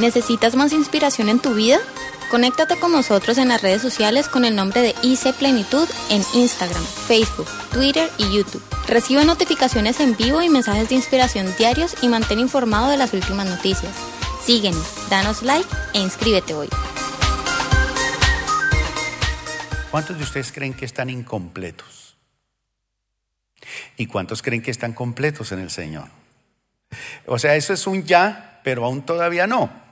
¿Necesitas 0.00 0.56
más 0.56 0.72
inspiración 0.72 1.28
en 1.28 1.40
tu 1.40 1.52
vida? 1.52 1.78
Conéctate 2.30 2.78
con 2.78 2.90
nosotros 2.90 3.36
en 3.36 3.48
las 3.48 3.60
redes 3.60 3.82
sociales 3.82 4.30
con 4.30 4.46
el 4.46 4.56
nombre 4.56 4.80
de 4.80 4.94
IC 5.02 5.34
Plenitud 5.34 5.86
en 6.08 6.22
Instagram, 6.32 6.82
Facebook, 6.82 7.46
Twitter 7.70 8.10
y 8.16 8.34
YouTube. 8.34 8.62
Recibe 8.88 9.26
notificaciones 9.26 10.00
en 10.00 10.16
vivo 10.16 10.40
y 10.40 10.48
mensajes 10.48 10.88
de 10.88 10.94
inspiración 10.94 11.54
diarios 11.58 11.96
y 12.00 12.08
mantén 12.08 12.38
informado 12.40 12.88
de 12.88 12.96
las 12.96 13.12
últimas 13.12 13.46
noticias. 13.46 13.94
Síguenos, 14.42 14.86
danos 15.10 15.42
like 15.42 15.68
e 15.92 16.00
inscríbete 16.00 16.54
hoy. 16.54 16.70
¿Cuántos 19.90 20.16
de 20.16 20.22
ustedes 20.22 20.50
creen 20.50 20.72
que 20.72 20.86
están 20.86 21.10
incompletos? 21.10 22.16
¿Y 23.98 24.06
cuántos 24.06 24.40
creen 24.40 24.62
que 24.62 24.70
están 24.70 24.94
completos 24.94 25.52
en 25.52 25.58
el 25.58 25.68
Señor? 25.68 26.08
O 27.26 27.38
sea, 27.38 27.54
eso 27.54 27.74
es 27.74 27.86
un 27.86 28.04
ya, 28.04 28.62
pero 28.64 28.86
aún 28.86 29.02
todavía 29.02 29.46
no. 29.46 29.89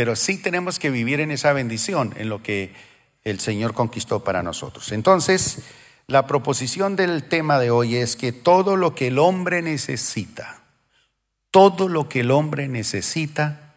Pero 0.00 0.16
sí 0.16 0.38
tenemos 0.38 0.78
que 0.78 0.88
vivir 0.88 1.20
en 1.20 1.30
esa 1.30 1.52
bendición, 1.52 2.14
en 2.16 2.30
lo 2.30 2.42
que 2.42 2.72
el 3.22 3.38
Señor 3.38 3.74
conquistó 3.74 4.24
para 4.24 4.42
nosotros. 4.42 4.92
Entonces, 4.92 5.58
la 6.06 6.26
proposición 6.26 6.96
del 6.96 7.24
tema 7.24 7.58
de 7.58 7.70
hoy 7.70 7.96
es 7.96 8.16
que 8.16 8.32
todo 8.32 8.76
lo 8.76 8.94
que 8.94 9.08
el 9.08 9.18
hombre 9.18 9.60
necesita, 9.60 10.62
todo 11.50 11.86
lo 11.86 12.08
que 12.08 12.20
el 12.20 12.30
hombre 12.30 12.66
necesita 12.66 13.74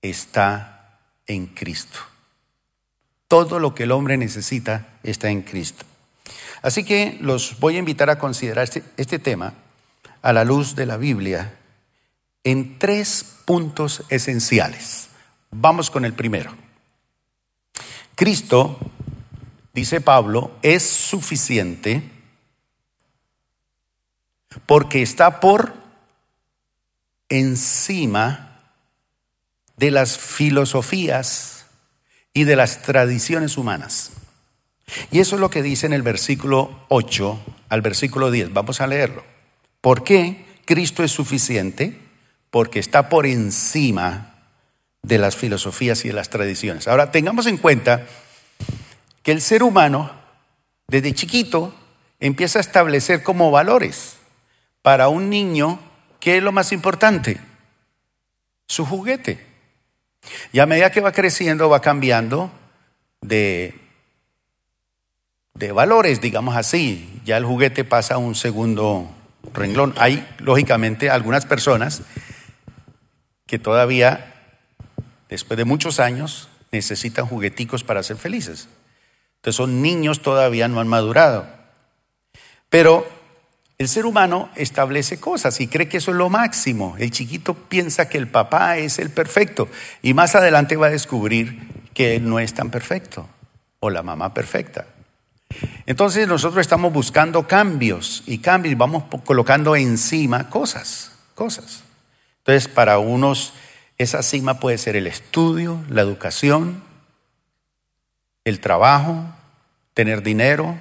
está 0.00 1.00
en 1.26 1.48
Cristo. 1.48 1.98
Todo 3.28 3.58
lo 3.58 3.74
que 3.74 3.82
el 3.82 3.92
hombre 3.92 4.16
necesita 4.16 4.88
está 5.02 5.28
en 5.28 5.42
Cristo. 5.42 5.84
Así 6.62 6.82
que 6.82 7.18
los 7.20 7.60
voy 7.60 7.76
a 7.76 7.80
invitar 7.80 8.08
a 8.08 8.18
considerar 8.18 8.64
este, 8.64 8.84
este 8.96 9.18
tema 9.18 9.52
a 10.22 10.32
la 10.32 10.46
luz 10.46 10.76
de 10.76 10.86
la 10.86 10.96
Biblia 10.96 11.58
en 12.42 12.78
tres 12.78 13.22
puntos 13.44 14.04
esenciales. 14.08 15.10
Vamos 15.52 15.90
con 15.90 16.06
el 16.06 16.14
primero. 16.14 16.54
Cristo, 18.14 18.78
dice 19.74 20.00
Pablo, 20.00 20.56
es 20.62 20.82
suficiente 20.82 22.02
porque 24.66 25.02
está 25.02 25.40
por 25.40 25.74
encima 27.28 28.60
de 29.76 29.90
las 29.90 30.18
filosofías 30.18 31.66
y 32.32 32.44
de 32.44 32.56
las 32.56 32.82
tradiciones 32.82 33.58
humanas. 33.58 34.12
Y 35.10 35.20
eso 35.20 35.36
es 35.36 35.40
lo 35.40 35.50
que 35.50 35.62
dice 35.62 35.86
en 35.86 35.92
el 35.92 36.02
versículo 36.02 36.84
8 36.88 37.40
al 37.68 37.82
versículo 37.82 38.30
10. 38.30 38.54
Vamos 38.54 38.80
a 38.80 38.86
leerlo. 38.86 39.24
¿Por 39.82 40.02
qué 40.02 40.46
Cristo 40.64 41.04
es 41.04 41.10
suficiente? 41.10 41.98
Porque 42.50 42.78
está 42.78 43.08
por 43.08 43.26
encima 43.26 44.31
de 45.02 45.18
las 45.18 45.36
filosofías 45.36 46.04
y 46.04 46.08
de 46.08 46.14
las 46.14 46.30
tradiciones. 46.30 46.86
Ahora, 46.86 47.10
tengamos 47.10 47.46
en 47.46 47.58
cuenta 47.58 48.06
que 49.22 49.32
el 49.32 49.40
ser 49.40 49.62
humano, 49.62 50.12
desde 50.86 51.12
chiquito, 51.12 51.74
empieza 52.20 52.58
a 52.58 52.62
establecer 52.62 53.22
como 53.22 53.50
valores 53.50 54.16
para 54.80 55.08
un 55.08 55.28
niño, 55.28 55.80
¿qué 56.20 56.36
es 56.36 56.42
lo 56.42 56.52
más 56.52 56.72
importante? 56.72 57.40
Su 58.66 58.84
juguete. 58.84 59.44
Y 60.52 60.60
a 60.60 60.66
medida 60.66 60.90
que 60.90 61.00
va 61.00 61.12
creciendo, 61.12 61.68
va 61.68 61.80
cambiando 61.80 62.52
de, 63.20 63.74
de 65.54 65.72
valores, 65.72 66.20
digamos 66.20 66.56
así. 66.56 67.20
Ya 67.24 67.36
el 67.36 67.44
juguete 67.44 67.84
pasa 67.84 68.14
a 68.14 68.18
un 68.18 68.36
segundo 68.36 69.10
renglón. 69.52 69.94
Hay, 69.96 70.26
lógicamente, 70.38 71.10
algunas 71.10 71.44
personas 71.44 72.02
que 73.46 73.58
todavía 73.58 74.31
después 75.32 75.56
de 75.56 75.64
muchos 75.64 75.98
años, 75.98 76.48
necesitan 76.72 77.26
jugueticos 77.26 77.84
para 77.84 78.02
ser 78.02 78.18
felices. 78.18 78.68
Entonces 79.36 79.56
son 79.56 79.80
niños 79.80 80.20
todavía 80.20 80.68
no 80.68 80.78
han 80.78 80.88
madurado. 80.88 81.46
Pero 82.68 83.08
el 83.78 83.88
ser 83.88 84.04
humano 84.04 84.50
establece 84.56 85.18
cosas 85.18 85.58
y 85.60 85.68
cree 85.68 85.88
que 85.88 85.96
eso 85.96 86.10
es 86.10 86.18
lo 86.18 86.28
máximo. 86.28 86.96
El 86.98 87.10
chiquito 87.10 87.54
piensa 87.54 88.10
que 88.10 88.18
el 88.18 88.28
papá 88.28 88.76
es 88.76 88.98
el 88.98 89.08
perfecto 89.08 89.68
y 90.02 90.12
más 90.12 90.34
adelante 90.34 90.76
va 90.76 90.88
a 90.88 90.90
descubrir 90.90 91.66
que 91.94 92.16
él 92.16 92.28
no 92.28 92.38
es 92.38 92.52
tan 92.52 92.70
perfecto 92.70 93.26
o 93.80 93.88
la 93.88 94.02
mamá 94.02 94.34
perfecta. 94.34 94.86
Entonces 95.86 96.28
nosotros 96.28 96.60
estamos 96.60 96.92
buscando 96.92 97.48
cambios 97.48 98.22
y 98.26 98.38
cambios 98.38 98.76
vamos 98.76 99.04
colocando 99.24 99.76
encima 99.76 100.50
cosas, 100.50 101.12
cosas. 101.34 101.84
Entonces 102.40 102.68
para 102.68 102.98
unos 102.98 103.54
esa 103.98 104.22
cima 104.22 104.60
puede 104.60 104.78
ser 104.78 104.96
el 104.96 105.06
estudio, 105.06 105.84
la 105.88 106.02
educación, 106.02 106.82
el 108.44 108.60
trabajo, 108.60 109.26
tener 109.94 110.22
dinero, 110.22 110.78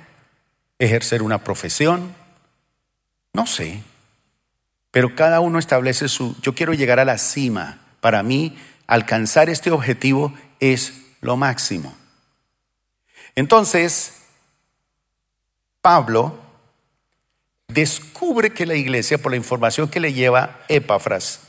ejercer 0.79 1.21
una 1.21 1.43
profesión, 1.43 2.15
no 3.33 3.45
sé. 3.45 3.83
Pero 4.91 5.15
cada 5.15 5.39
uno 5.39 5.59
establece 5.59 6.09
su, 6.09 6.35
yo 6.41 6.53
quiero 6.55 6.73
llegar 6.73 6.99
a 6.99 7.05
la 7.05 7.17
cima. 7.17 7.79
Para 8.01 8.23
mí, 8.23 8.57
alcanzar 8.87 9.49
este 9.49 9.71
objetivo 9.71 10.33
es 10.59 10.93
lo 11.21 11.37
máximo. 11.37 11.95
Entonces, 13.35 14.13
Pablo 15.81 16.37
descubre 17.67 18.51
que 18.51 18.65
la 18.65 18.75
iglesia, 18.75 19.17
por 19.17 19.31
la 19.31 19.37
información 19.37 19.87
que 19.87 19.99
le 19.99 20.13
lleva 20.13 20.59
Epafras, 20.67 21.41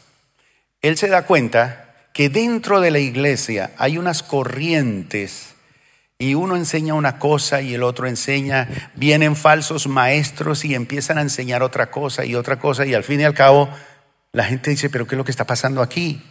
él 0.82 0.98
se 0.98 1.08
da 1.08 1.24
cuenta 1.26 1.94
que 2.12 2.28
dentro 2.28 2.80
de 2.80 2.90
la 2.90 2.98
iglesia 2.98 3.70
hay 3.78 3.98
unas 3.98 4.22
corrientes 4.22 5.54
y 6.18 6.34
uno 6.34 6.56
enseña 6.56 6.94
una 6.94 7.18
cosa 7.18 7.62
y 7.62 7.74
el 7.74 7.82
otro 7.82 8.06
enseña, 8.06 8.92
vienen 8.94 9.34
falsos 9.34 9.88
maestros 9.88 10.64
y 10.64 10.74
empiezan 10.74 11.18
a 11.18 11.22
enseñar 11.22 11.62
otra 11.62 11.90
cosa 11.90 12.24
y 12.24 12.34
otra 12.34 12.58
cosa 12.58 12.86
y 12.86 12.94
al 12.94 13.02
fin 13.02 13.20
y 13.20 13.24
al 13.24 13.34
cabo 13.34 13.68
la 14.32 14.44
gente 14.44 14.70
dice, 14.70 14.88
pero 14.88 15.06
¿qué 15.06 15.14
es 15.14 15.18
lo 15.18 15.24
que 15.24 15.30
está 15.30 15.46
pasando 15.46 15.82
aquí? 15.82 16.22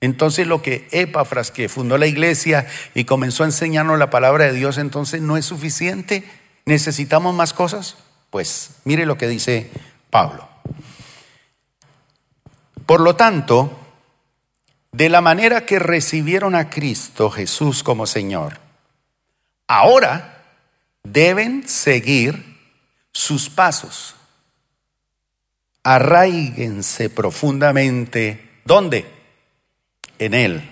Entonces 0.00 0.46
lo 0.46 0.62
que 0.62 0.88
Epafras, 0.92 1.50
que 1.50 1.68
fundó 1.68 1.96
la 1.96 2.06
iglesia 2.06 2.66
y 2.94 3.04
comenzó 3.04 3.42
a 3.42 3.46
enseñarnos 3.46 3.98
la 3.98 4.10
palabra 4.10 4.44
de 4.46 4.52
Dios, 4.52 4.78
entonces 4.78 5.22
no 5.22 5.36
es 5.36 5.46
suficiente, 5.46 6.24
necesitamos 6.64 7.34
más 7.34 7.52
cosas. 7.52 7.96
Pues 8.30 8.72
mire 8.84 9.06
lo 9.06 9.18
que 9.18 9.26
dice 9.26 9.70
Pablo. 10.10 10.48
Por 12.86 13.00
lo 13.00 13.16
tanto, 13.16 13.79
de 14.92 15.08
la 15.08 15.20
manera 15.20 15.66
que 15.66 15.78
recibieron 15.78 16.54
a 16.54 16.68
Cristo 16.68 17.30
Jesús 17.30 17.82
como 17.82 18.06
Señor, 18.06 18.58
ahora 19.68 20.44
deben 21.04 21.68
seguir 21.68 22.58
sus 23.12 23.48
pasos. 23.48 24.16
Arraíguense 25.82 27.08
profundamente. 27.08 28.60
¿Dónde? 28.64 29.06
En 30.18 30.34
Él. 30.34 30.68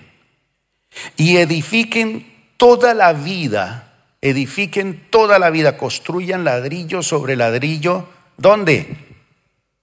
Y 1.17 1.37
edifiquen 1.37 2.51
toda 2.57 2.93
la 2.93 3.13
vida, 3.13 3.93
edifiquen 4.21 5.07
toda 5.09 5.39
la 5.39 5.49
vida, 5.49 5.77
construyan 5.77 6.43
ladrillo 6.43 7.01
sobre 7.01 7.35
ladrillo. 7.35 8.07
¿Dónde? 8.37 8.97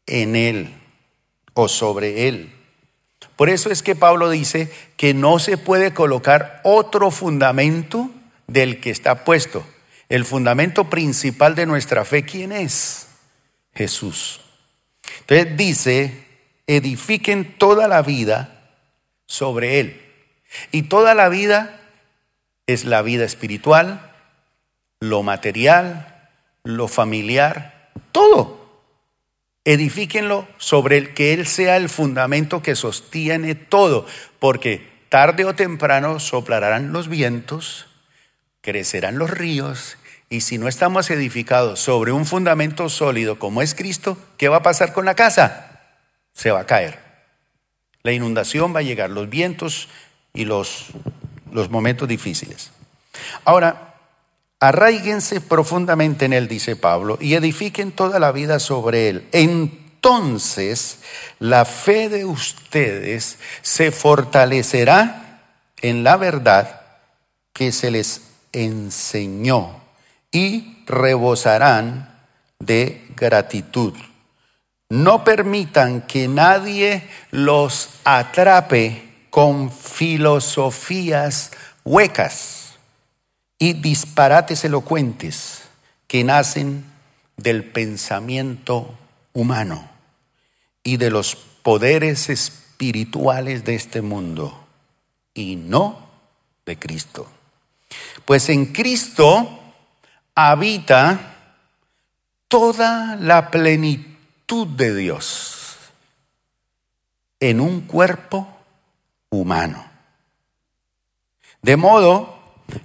En 0.06 0.36
Él 0.36 0.72
o 1.54 1.68
sobre 1.68 2.28
Él 2.28 2.55
por 3.36 3.50
eso 3.50 3.70
es 3.70 3.82
que 3.82 3.94
Pablo 3.94 4.30
dice 4.30 4.72
que 4.96 5.12
no 5.12 5.38
se 5.38 5.58
puede 5.58 5.92
colocar 5.92 6.60
otro 6.64 7.10
fundamento 7.10 8.10
del 8.46 8.80
que 8.80 8.90
está 8.90 9.24
puesto. 9.24 9.66
El 10.08 10.24
fundamento 10.24 10.88
principal 10.88 11.54
de 11.54 11.66
nuestra 11.66 12.04
fe, 12.04 12.24
¿quién 12.24 12.52
es? 12.52 13.08
Jesús. 13.74 14.40
Entonces 15.20 15.56
dice, 15.56 16.26
edifiquen 16.66 17.58
toda 17.58 17.88
la 17.88 18.00
vida 18.00 18.70
sobre 19.26 19.80
Él. 19.80 20.02
Y 20.72 20.84
toda 20.84 21.14
la 21.14 21.28
vida 21.28 21.80
es 22.66 22.84
la 22.86 23.02
vida 23.02 23.24
espiritual, 23.24 24.12
lo 25.00 25.22
material, 25.22 26.30
lo 26.64 26.88
familiar, 26.88 27.90
todo 28.12 28.55
edifíquenlo 29.66 30.46
sobre 30.58 30.96
el 30.96 31.12
que 31.12 31.34
Él 31.34 31.46
sea 31.46 31.76
el 31.76 31.90
fundamento 31.90 32.62
que 32.62 32.76
sostiene 32.76 33.54
todo, 33.56 34.06
porque 34.38 34.88
tarde 35.08 35.44
o 35.44 35.54
temprano 35.54 36.20
soplarán 36.20 36.92
los 36.92 37.08
vientos, 37.08 37.86
crecerán 38.62 39.18
los 39.18 39.28
ríos, 39.28 39.98
y 40.30 40.42
si 40.42 40.56
no 40.58 40.68
estamos 40.68 41.10
edificados 41.10 41.80
sobre 41.80 42.12
un 42.12 42.26
fundamento 42.26 42.88
sólido 42.88 43.38
como 43.38 43.60
es 43.60 43.74
Cristo, 43.74 44.16
¿qué 44.38 44.48
va 44.48 44.58
a 44.58 44.62
pasar 44.62 44.92
con 44.92 45.04
la 45.04 45.16
casa? 45.16 45.80
Se 46.32 46.50
va 46.52 46.60
a 46.60 46.66
caer. 46.66 47.00
La 48.02 48.12
inundación 48.12 48.74
va 48.74 48.80
a 48.80 48.84
llegar, 48.84 49.10
los 49.10 49.28
vientos 49.28 49.88
y 50.32 50.44
los, 50.44 50.86
los 51.50 51.70
momentos 51.70 52.06
difíciles. 52.06 52.70
Ahora, 53.44 53.95
Arraíguense 54.60 55.40
profundamente 55.40 56.24
en 56.24 56.32
él, 56.32 56.48
dice 56.48 56.76
Pablo, 56.76 57.18
y 57.20 57.34
edifiquen 57.34 57.92
toda 57.92 58.18
la 58.18 58.32
vida 58.32 58.58
sobre 58.58 59.08
él. 59.08 59.28
En 59.32 59.86
entonces 60.06 60.98
la 61.40 61.64
fe 61.64 62.08
de 62.08 62.24
ustedes 62.24 63.38
se 63.62 63.90
fortalecerá 63.90 65.40
en 65.82 66.04
la 66.04 66.16
verdad 66.16 66.82
que 67.52 67.72
se 67.72 67.90
les 67.90 68.22
enseñó 68.52 69.80
y 70.30 70.84
rebosarán 70.86 72.20
de 72.60 73.04
gratitud. 73.16 73.94
No 74.90 75.24
permitan 75.24 76.02
que 76.02 76.28
nadie 76.28 77.02
los 77.32 77.88
atrape 78.04 79.26
con 79.30 79.72
filosofías 79.72 81.50
huecas 81.84 82.65
y 83.58 83.74
disparates 83.74 84.64
elocuentes 84.64 85.62
que 86.06 86.24
nacen 86.24 86.84
del 87.36 87.64
pensamiento 87.64 88.96
humano 89.32 89.88
y 90.82 90.96
de 90.96 91.10
los 91.10 91.36
poderes 91.36 92.28
espirituales 92.28 93.64
de 93.64 93.74
este 93.74 94.02
mundo 94.02 94.66
y 95.34 95.56
no 95.56 96.08
de 96.64 96.78
Cristo. 96.78 97.28
Pues 98.24 98.48
en 98.48 98.66
Cristo 98.66 99.60
habita 100.34 101.34
toda 102.48 103.16
la 103.16 103.50
plenitud 103.50 104.66
de 104.66 104.94
Dios 104.94 105.76
en 107.40 107.60
un 107.60 107.82
cuerpo 107.82 108.48
humano. 109.30 109.84
De 111.62 111.76
modo 111.76 112.35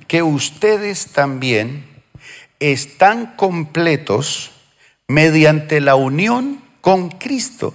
que 0.07 0.23
ustedes 0.23 1.07
también 1.07 1.85
están 2.59 3.35
completos 3.35 4.51
mediante 5.07 5.81
la 5.81 5.95
unión 5.95 6.61
con 6.81 7.09
Cristo, 7.09 7.73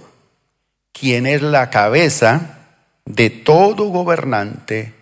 quien 0.91 1.27
es 1.27 1.41
la 1.41 1.69
cabeza 1.69 2.59
de 3.05 3.29
todo 3.29 3.85
gobernante 3.85 4.93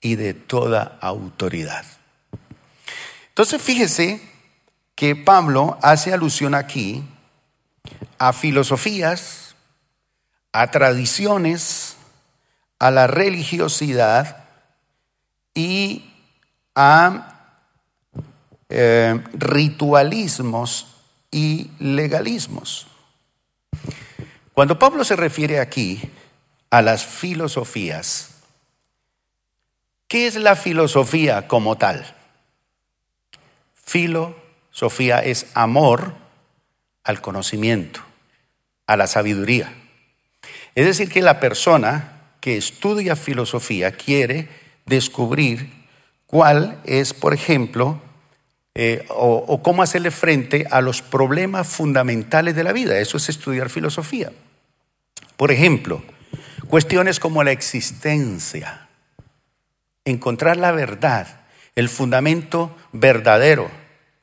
y 0.00 0.16
de 0.16 0.34
toda 0.34 0.98
autoridad. 1.00 1.84
Entonces 3.28 3.60
fíjese 3.60 4.20
que 4.94 5.16
Pablo 5.16 5.78
hace 5.82 6.12
alusión 6.12 6.54
aquí 6.54 7.02
a 8.18 8.32
filosofías, 8.32 9.54
a 10.52 10.70
tradiciones, 10.70 11.96
a 12.78 12.90
la 12.90 13.06
religiosidad 13.06 14.44
y 15.54 16.11
a 16.74 17.58
eh, 18.68 19.22
ritualismos 19.34 20.86
y 21.30 21.70
legalismos. 21.78 22.86
Cuando 24.54 24.78
Pablo 24.78 25.04
se 25.04 25.16
refiere 25.16 25.60
aquí 25.60 26.00
a 26.70 26.82
las 26.82 27.04
filosofías, 27.04 28.30
¿qué 30.08 30.26
es 30.26 30.36
la 30.36 30.56
filosofía 30.56 31.48
como 31.48 31.76
tal? 31.76 32.14
Filosofía 33.74 35.18
es 35.20 35.46
amor 35.54 36.14
al 37.04 37.20
conocimiento, 37.20 38.00
a 38.86 38.96
la 38.96 39.06
sabiduría. 39.06 39.72
Es 40.74 40.86
decir, 40.86 41.10
que 41.10 41.20
la 41.20 41.40
persona 41.40 42.20
que 42.40 42.56
estudia 42.56 43.16
filosofía 43.16 43.92
quiere 43.92 44.48
descubrir 44.86 45.81
cuál 46.32 46.80
es, 46.84 47.12
por 47.12 47.34
ejemplo, 47.34 48.00
eh, 48.74 49.04
o, 49.10 49.62
cómo 49.62 49.82
hacerle 49.82 50.10
frente 50.10 50.66
a 50.70 50.80
los 50.80 51.02
problemas 51.02 51.68
fundamentales 51.68 52.56
de 52.56 52.64
la 52.64 52.72
vida. 52.72 52.98
Eso 52.98 53.18
es 53.18 53.28
estudiar 53.28 53.68
filosofía. 53.68 54.32
Por 55.36 55.52
ejemplo, 55.52 56.02
cuestiones 56.68 57.20
como 57.20 57.44
la 57.44 57.52
existencia, 57.52 58.88
encontrar 60.06 60.56
la 60.56 60.72
verdad, 60.72 61.42
el 61.76 61.90
fundamento 61.90 62.74
verdadero, 62.92 63.70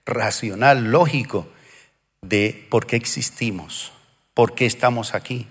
racional, 0.04 0.86
lógico 0.90 1.48
de 2.24 2.66
por 2.72 2.88
qué 2.88 2.96
existimos, 2.96 3.92
por 4.34 4.56
qué 4.56 4.66
estamos 4.66 5.14
aquí, 5.14 5.46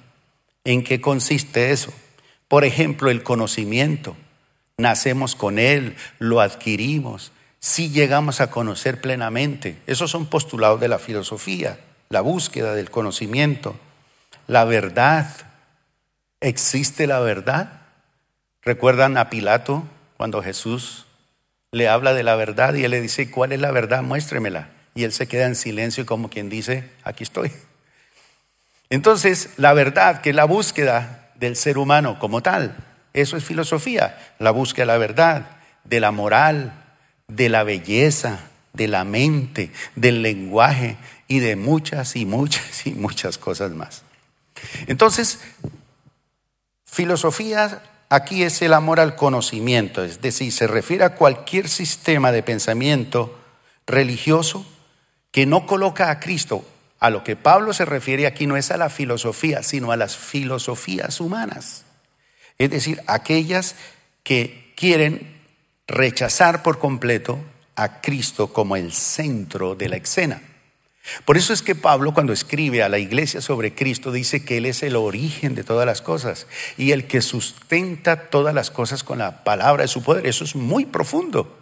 en 0.65 0.83
qué 0.83 1.01
consiste 1.01 1.71
eso. 1.71 1.93
Por 2.49 2.65
ejemplo, 2.65 3.11
el 3.11 3.23
conocimiento. 3.23 4.17
Nacemos 4.79 5.35
con 5.35 5.59
él, 5.59 5.97
lo 6.21 6.41
adquirimos, 6.41 7.33
si 7.59 7.91
llegamos 7.91 8.41
a 8.41 8.51
conocer 8.51 9.01
plenamente. 9.01 9.77
Esos 9.89 10.11
son 10.11 10.27
postulados 10.27 10.81
de 10.81 10.87
la 10.87 11.01
filosofía, 11.01 11.81
la 12.11 12.21
búsqueda 12.21 12.75
del 12.75 12.91
conocimiento, 12.91 13.77
la 14.47 14.65
verdad. 14.65 15.35
¿Existe 16.41 17.09
la 17.09 17.19
verdad? 17.19 17.73
¿Recuerdan 18.63 19.17
a 19.17 19.31
Pilato 19.31 19.85
cuando 20.17 20.43
Jesús 20.43 21.07
le 21.73 21.89
habla 21.89 22.15
de 22.15 22.23
la 22.23 22.37
verdad 22.37 22.75
y 22.75 22.85
él 22.85 22.93
le 22.93 23.01
dice, 23.01 23.31
¿cuál 23.33 23.51
es 23.51 23.61
la 23.61 23.73
verdad? 23.73 24.03
Muéstremela. 24.03 24.71
Y 24.95 25.05
él 25.05 25.13
se 25.13 25.27
queda 25.27 25.47
en 25.47 25.57
silencio 25.57 26.07
como 26.07 26.31
quien 26.31 26.49
dice, 26.49 26.89
aquí 27.03 27.25
estoy. 27.25 27.53
Entonces, 28.91 29.51
la 29.57 29.73
verdad, 29.75 30.21
que 30.21 30.31
es 30.31 30.37
la 30.37 30.45
búsqueda 30.45 31.31
del 31.35 31.57
ser 31.57 31.79
humano 31.79 32.19
como 32.19 32.43
tal, 32.43 32.77
eso 33.13 33.37
es 33.37 33.45
filosofía, 33.45 34.35
la 34.39 34.51
búsqueda 34.51 34.85
de 34.85 34.93
la 34.93 34.99
verdad, 34.99 35.51
de 35.85 36.01
la 36.01 36.11
moral, 36.11 36.73
de 37.27 37.49
la 37.49 37.63
belleza, 37.63 38.41
de 38.73 38.89
la 38.89 39.05
mente, 39.05 39.73
del 39.97 40.23
lenguaje 40.23 40.97
y 41.27 41.41
de 41.41 41.57
muchas 41.57 42.17
y 42.17 42.25
muchas 42.25 42.87
y 42.87 42.93
muchas 42.93 43.39
cosas 43.39 43.73
más. 43.73 44.03
Entonces, 44.87 45.41
filosofía 46.85 47.83
aquí 48.09 48.43
es 48.43 48.63
el 48.63 48.73
amor 48.73 49.01
al 49.01 49.17
conocimiento, 49.17 50.03
es 50.03 50.21
decir, 50.21 50.53
se 50.53 50.67
refiere 50.67 51.05
a 51.05 51.15
cualquier 51.15 51.69
sistema 51.69 52.33
de 52.33 52.43
pensamiento 52.43 53.39
religioso 53.87 54.65
que 55.31 55.47
no 55.47 55.67
coloca 55.67 56.11
a 56.11 56.21
Cristo. 56.21 56.65
A 57.01 57.11
lo 57.11 57.23
que 57.23 57.37
Pablo 57.37 57.73
se 57.73 57.85
refiere 57.85 58.27
aquí 58.27 58.47
no 58.47 58.57
es 58.57 58.71
a 58.71 58.77
la 58.77 58.91
filosofía, 58.91 59.63
sino 59.63 59.93
a 59.93 59.97
las 59.97 60.17
filosofías 60.17 61.21
humanas. 61.21 61.85
Es 62.59 62.71
decir, 62.71 63.01
aquellas 63.07 63.77
que 64.23 64.73
quieren 64.77 65.39
rechazar 65.87 66.63
por 66.63 66.79
completo 66.79 67.39
a 67.77 68.01
Cristo 68.01 68.53
como 68.53 68.77
el 68.77 68.93
centro 68.93 69.75
de 69.75 69.89
la 69.89 69.97
escena. 69.97 70.43
Por 71.25 71.37
eso 71.37 71.53
es 71.53 71.63
que 71.63 71.75
Pablo 71.75 72.13
cuando 72.13 72.33
escribe 72.33 72.83
a 72.83 72.89
la 72.89 72.99
iglesia 72.99 73.41
sobre 73.41 73.75
Cristo 73.75 74.13
dice 74.13 74.45
que 74.45 74.59
Él 74.59 74.67
es 74.67 74.83
el 74.83 74.97
origen 74.97 75.55
de 75.55 75.65
todas 75.65 75.87
las 75.87 76.03
cosas 76.03 76.47
y 76.77 76.93
el 76.93 77.07
que 77.07 77.23
sustenta 77.23 78.29
todas 78.29 78.55
las 78.55 78.71
cosas 78.71 79.05
con 79.05 79.19
la 79.19 79.45
palabra 79.45 79.83
de 79.83 79.89
su 79.89 80.03
poder. 80.03 80.27
Eso 80.27 80.45
es 80.45 80.55
muy 80.55 80.85
profundo. 80.85 81.57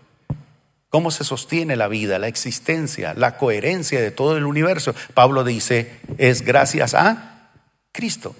¿Cómo 0.88 1.10
se 1.10 1.24
sostiene 1.24 1.76
la 1.76 1.88
vida, 1.88 2.18
la 2.18 2.28
existencia, 2.28 3.14
la 3.14 3.36
coherencia 3.36 4.00
de 4.00 4.10
todo 4.10 4.36
el 4.36 4.46
universo? 4.46 4.94
Pablo 5.14 5.44
dice, 5.44 5.92
es 6.18 6.42
gracias 6.42 6.94
a 6.94 7.50
Cristo. 7.92 8.34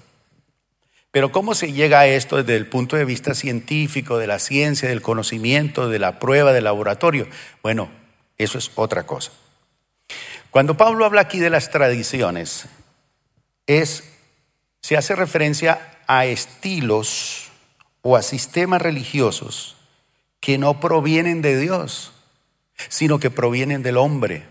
Pero 1.17 1.31
¿cómo 1.31 1.55
se 1.55 1.73
llega 1.73 2.01
a 2.01 2.05
esto 2.05 2.37
desde 2.37 2.55
el 2.55 2.67
punto 2.67 2.95
de 2.95 3.03
vista 3.03 3.33
científico, 3.33 4.19
de 4.19 4.27
la 4.27 4.37
ciencia, 4.37 4.87
del 4.87 5.01
conocimiento, 5.01 5.89
de 5.89 5.97
la 5.97 6.19
prueba, 6.19 6.53
del 6.53 6.65
laboratorio? 6.65 7.27
Bueno, 7.63 7.89
eso 8.37 8.59
es 8.59 8.69
otra 8.75 9.07
cosa. 9.07 9.31
Cuando 10.51 10.77
Pablo 10.77 11.05
habla 11.05 11.21
aquí 11.21 11.39
de 11.39 11.49
las 11.49 11.71
tradiciones, 11.71 12.67
es, 13.65 14.03
se 14.83 14.95
hace 14.95 15.15
referencia 15.15 15.97
a 16.05 16.27
estilos 16.27 17.49
o 18.03 18.15
a 18.15 18.21
sistemas 18.21 18.83
religiosos 18.83 19.75
que 20.39 20.59
no 20.59 20.79
provienen 20.79 21.41
de 21.41 21.59
Dios, 21.59 22.11
sino 22.89 23.17
que 23.17 23.31
provienen 23.31 23.81
del 23.81 23.97
hombre. 23.97 24.45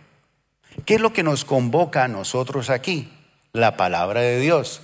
¿Qué 0.85 0.97
es 0.97 1.01
lo 1.01 1.13
que 1.13 1.23
nos 1.23 1.45
convoca 1.45 2.03
a 2.03 2.09
nosotros 2.09 2.71
aquí? 2.71 3.13
La 3.53 3.77
palabra 3.77 4.23
de 4.23 4.41
Dios. 4.41 4.83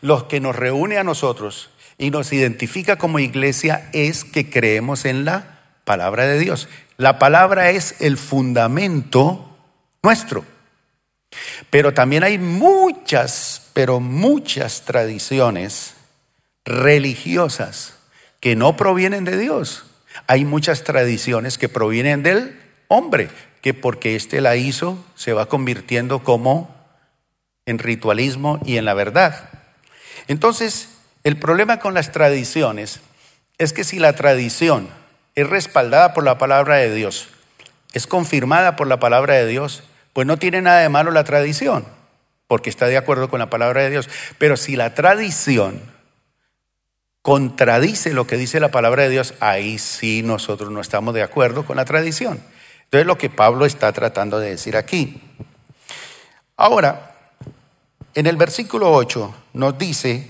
Lo 0.00 0.28
que 0.28 0.40
nos 0.40 0.56
reúne 0.56 0.98
a 0.98 1.04
nosotros 1.04 1.70
y 1.98 2.10
nos 2.10 2.32
identifica 2.32 2.96
como 2.96 3.18
iglesia 3.18 3.88
es 3.92 4.24
que 4.24 4.50
creemos 4.50 5.04
en 5.04 5.24
la 5.24 5.60
palabra 5.84 6.26
de 6.26 6.38
Dios. 6.38 6.68
La 6.96 7.18
palabra 7.18 7.70
es 7.70 8.00
el 8.00 8.16
fundamento 8.16 9.56
nuestro. 10.02 10.44
Pero 11.70 11.94
también 11.94 12.22
hay 12.24 12.38
muchas, 12.38 13.70
pero 13.72 14.00
muchas 14.00 14.82
tradiciones 14.82 15.94
religiosas 16.64 17.96
que 18.40 18.56
no 18.56 18.76
provienen 18.76 19.24
de 19.24 19.36
Dios. 19.36 19.84
Hay 20.26 20.44
muchas 20.44 20.84
tradiciones 20.84 21.58
que 21.58 21.68
provienen 21.68 22.22
del 22.22 22.60
hombre, 22.88 23.28
que 23.60 23.74
porque 23.74 24.16
éste 24.16 24.40
la 24.40 24.56
hizo 24.56 25.04
se 25.14 25.32
va 25.32 25.46
convirtiendo 25.48 26.22
como 26.22 26.74
en 27.66 27.78
ritualismo 27.78 28.60
y 28.64 28.76
en 28.76 28.84
la 28.84 28.94
verdad. 28.94 29.50
Entonces, 30.28 30.88
el 31.24 31.38
problema 31.38 31.78
con 31.78 31.94
las 31.94 32.12
tradiciones 32.12 33.00
es 33.58 33.72
que 33.72 33.84
si 33.84 33.98
la 33.98 34.14
tradición 34.14 34.88
es 35.34 35.48
respaldada 35.48 36.14
por 36.14 36.24
la 36.24 36.38
palabra 36.38 36.76
de 36.76 36.94
Dios, 36.94 37.28
es 37.92 38.06
confirmada 38.06 38.76
por 38.76 38.86
la 38.86 38.98
palabra 39.00 39.34
de 39.34 39.46
Dios, 39.46 39.82
pues 40.12 40.26
no 40.26 40.38
tiene 40.38 40.62
nada 40.62 40.80
de 40.80 40.88
malo 40.88 41.10
la 41.10 41.24
tradición. 41.24 41.84
porque 42.46 42.70
está 42.70 42.86
de 42.86 42.96
acuerdo 42.96 43.28
con 43.28 43.40
la 43.40 43.50
palabra 43.50 43.82
de 43.82 43.90
Dios. 43.90 44.08
Pero 44.38 44.56
si 44.56 44.76
la 44.76 44.94
tradición 44.94 45.80
contradice 47.22 48.12
lo 48.12 48.26
que 48.26 48.36
dice 48.36 48.60
la 48.60 48.70
palabra 48.70 49.02
de 49.02 49.08
Dios, 49.08 49.34
ahí 49.40 49.78
sí 49.78 50.22
nosotros 50.22 50.70
no 50.70 50.80
estamos 50.80 51.12
de 51.12 51.24
acuerdo 51.24 51.66
con 51.66 51.76
la 51.76 51.84
tradición. 51.84 52.40
Entonces 52.84 53.06
lo 53.06 53.18
que 53.18 53.30
Pablo 53.30 53.66
está 53.66 53.92
tratando 53.92 54.38
de 54.38 54.50
decir 54.50 54.76
aquí. 54.76 55.20
Ahora, 56.56 57.15
en 58.16 58.26
el 58.26 58.36
versículo 58.36 58.92
8 58.92 59.34
nos 59.52 59.76
dice 59.76 60.26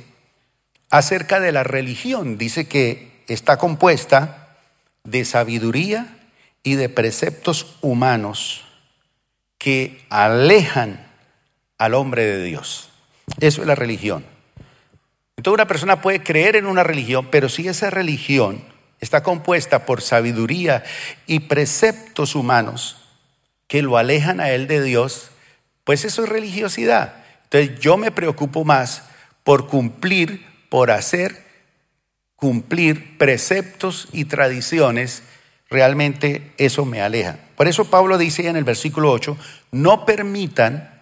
acerca 0.90 1.38
de 1.38 1.52
la 1.52 1.62
religión, 1.62 2.36
dice 2.36 2.66
que 2.66 3.22
está 3.28 3.58
compuesta 3.58 4.56
de 5.04 5.24
sabiduría 5.24 6.18
y 6.64 6.74
de 6.74 6.88
preceptos 6.88 7.76
humanos 7.80 8.64
que 9.56 10.04
alejan 10.10 11.06
al 11.78 11.94
hombre 11.94 12.24
de 12.24 12.42
Dios. 12.42 12.90
Eso 13.38 13.60
es 13.60 13.68
la 13.68 13.76
religión. 13.76 14.24
Entonces 15.36 15.54
una 15.54 15.68
persona 15.68 16.00
puede 16.00 16.24
creer 16.24 16.56
en 16.56 16.66
una 16.66 16.82
religión, 16.82 17.28
pero 17.30 17.48
si 17.48 17.68
esa 17.68 17.88
religión 17.90 18.64
está 19.00 19.22
compuesta 19.22 19.86
por 19.86 20.02
sabiduría 20.02 20.82
y 21.28 21.40
preceptos 21.40 22.34
humanos 22.34 22.96
que 23.68 23.82
lo 23.82 23.96
alejan 23.96 24.40
a 24.40 24.50
él 24.50 24.66
de 24.66 24.82
Dios, 24.82 25.30
pues 25.84 26.04
eso 26.04 26.24
es 26.24 26.28
religiosidad. 26.28 27.25
Entonces 27.50 27.78
yo 27.80 27.96
me 27.96 28.10
preocupo 28.10 28.64
más 28.64 29.04
por 29.44 29.68
cumplir, 29.68 30.44
por 30.68 30.90
hacer, 30.90 31.44
cumplir 32.34 33.16
preceptos 33.18 34.08
y 34.12 34.24
tradiciones, 34.24 35.22
realmente 35.70 36.52
eso 36.58 36.84
me 36.84 37.00
aleja. 37.00 37.38
Por 37.56 37.68
eso 37.68 37.86
Pablo 37.86 38.18
dice 38.18 38.48
en 38.48 38.56
el 38.56 38.64
versículo 38.64 39.12
8, 39.12 39.36
no 39.72 40.04
permitan 40.04 41.00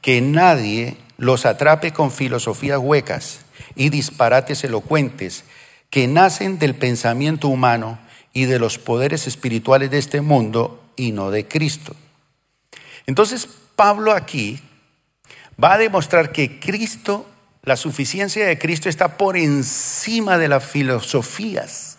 que 0.00 0.20
nadie 0.20 0.96
los 1.18 1.46
atrape 1.46 1.92
con 1.92 2.10
filosofías 2.10 2.78
huecas 2.78 3.40
y 3.74 3.88
disparates 3.88 4.64
elocuentes 4.64 5.44
que 5.90 6.06
nacen 6.08 6.58
del 6.58 6.74
pensamiento 6.74 7.48
humano 7.48 7.98
y 8.32 8.46
de 8.46 8.58
los 8.58 8.78
poderes 8.78 9.26
espirituales 9.26 9.90
de 9.90 9.98
este 9.98 10.20
mundo 10.20 10.82
y 10.96 11.12
no 11.12 11.30
de 11.30 11.46
Cristo. 11.46 11.94
Entonces, 13.06 13.48
Pablo 13.76 14.12
aquí 14.12 14.60
va 15.62 15.74
a 15.74 15.78
demostrar 15.78 16.32
que 16.32 16.58
Cristo, 16.60 17.26
la 17.62 17.76
suficiencia 17.76 18.46
de 18.46 18.58
Cristo 18.58 18.88
está 18.88 19.16
por 19.16 19.36
encima 19.36 20.38
de 20.38 20.48
las 20.48 20.64
filosofías, 20.64 21.98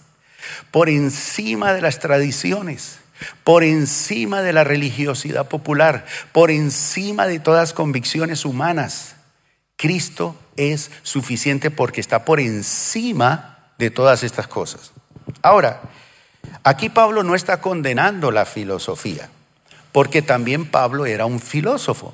por 0.72 0.90
encima 0.90 1.74
de 1.74 1.82
las 1.82 2.00
tradiciones, 2.00 3.00
por 3.44 3.64
encima 3.64 4.42
de 4.42 4.54
la 4.54 4.64
religiosidad 4.64 5.48
popular, 5.48 6.06
por 6.32 6.52
encima 6.52 7.28
de 7.28 7.40
todas 7.40 7.74
convicciones 7.74 8.46
humanas. 8.46 9.16
Cristo 9.78 10.40
es 10.58 10.92
suficiente 11.04 11.72
porque 11.72 12.02
está 12.02 12.26
por 12.26 12.40
encima 12.40 13.72
de 13.78 13.90
todas 13.90 14.24
estas 14.24 14.48
cosas. 14.48 14.92
Ahora, 15.42 15.82
aquí 16.64 16.90
Pablo 16.90 17.24
no 17.24 17.36
está 17.36 17.62
condenando 17.62 18.32
la 18.32 18.46
filosofía 18.46 19.30
porque 19.96 20.22
también 20.22 20.66
Pablo 20.66 21.06
era 21.06 21.26
un 21.26 21.40
filósofo. 21.40 22.14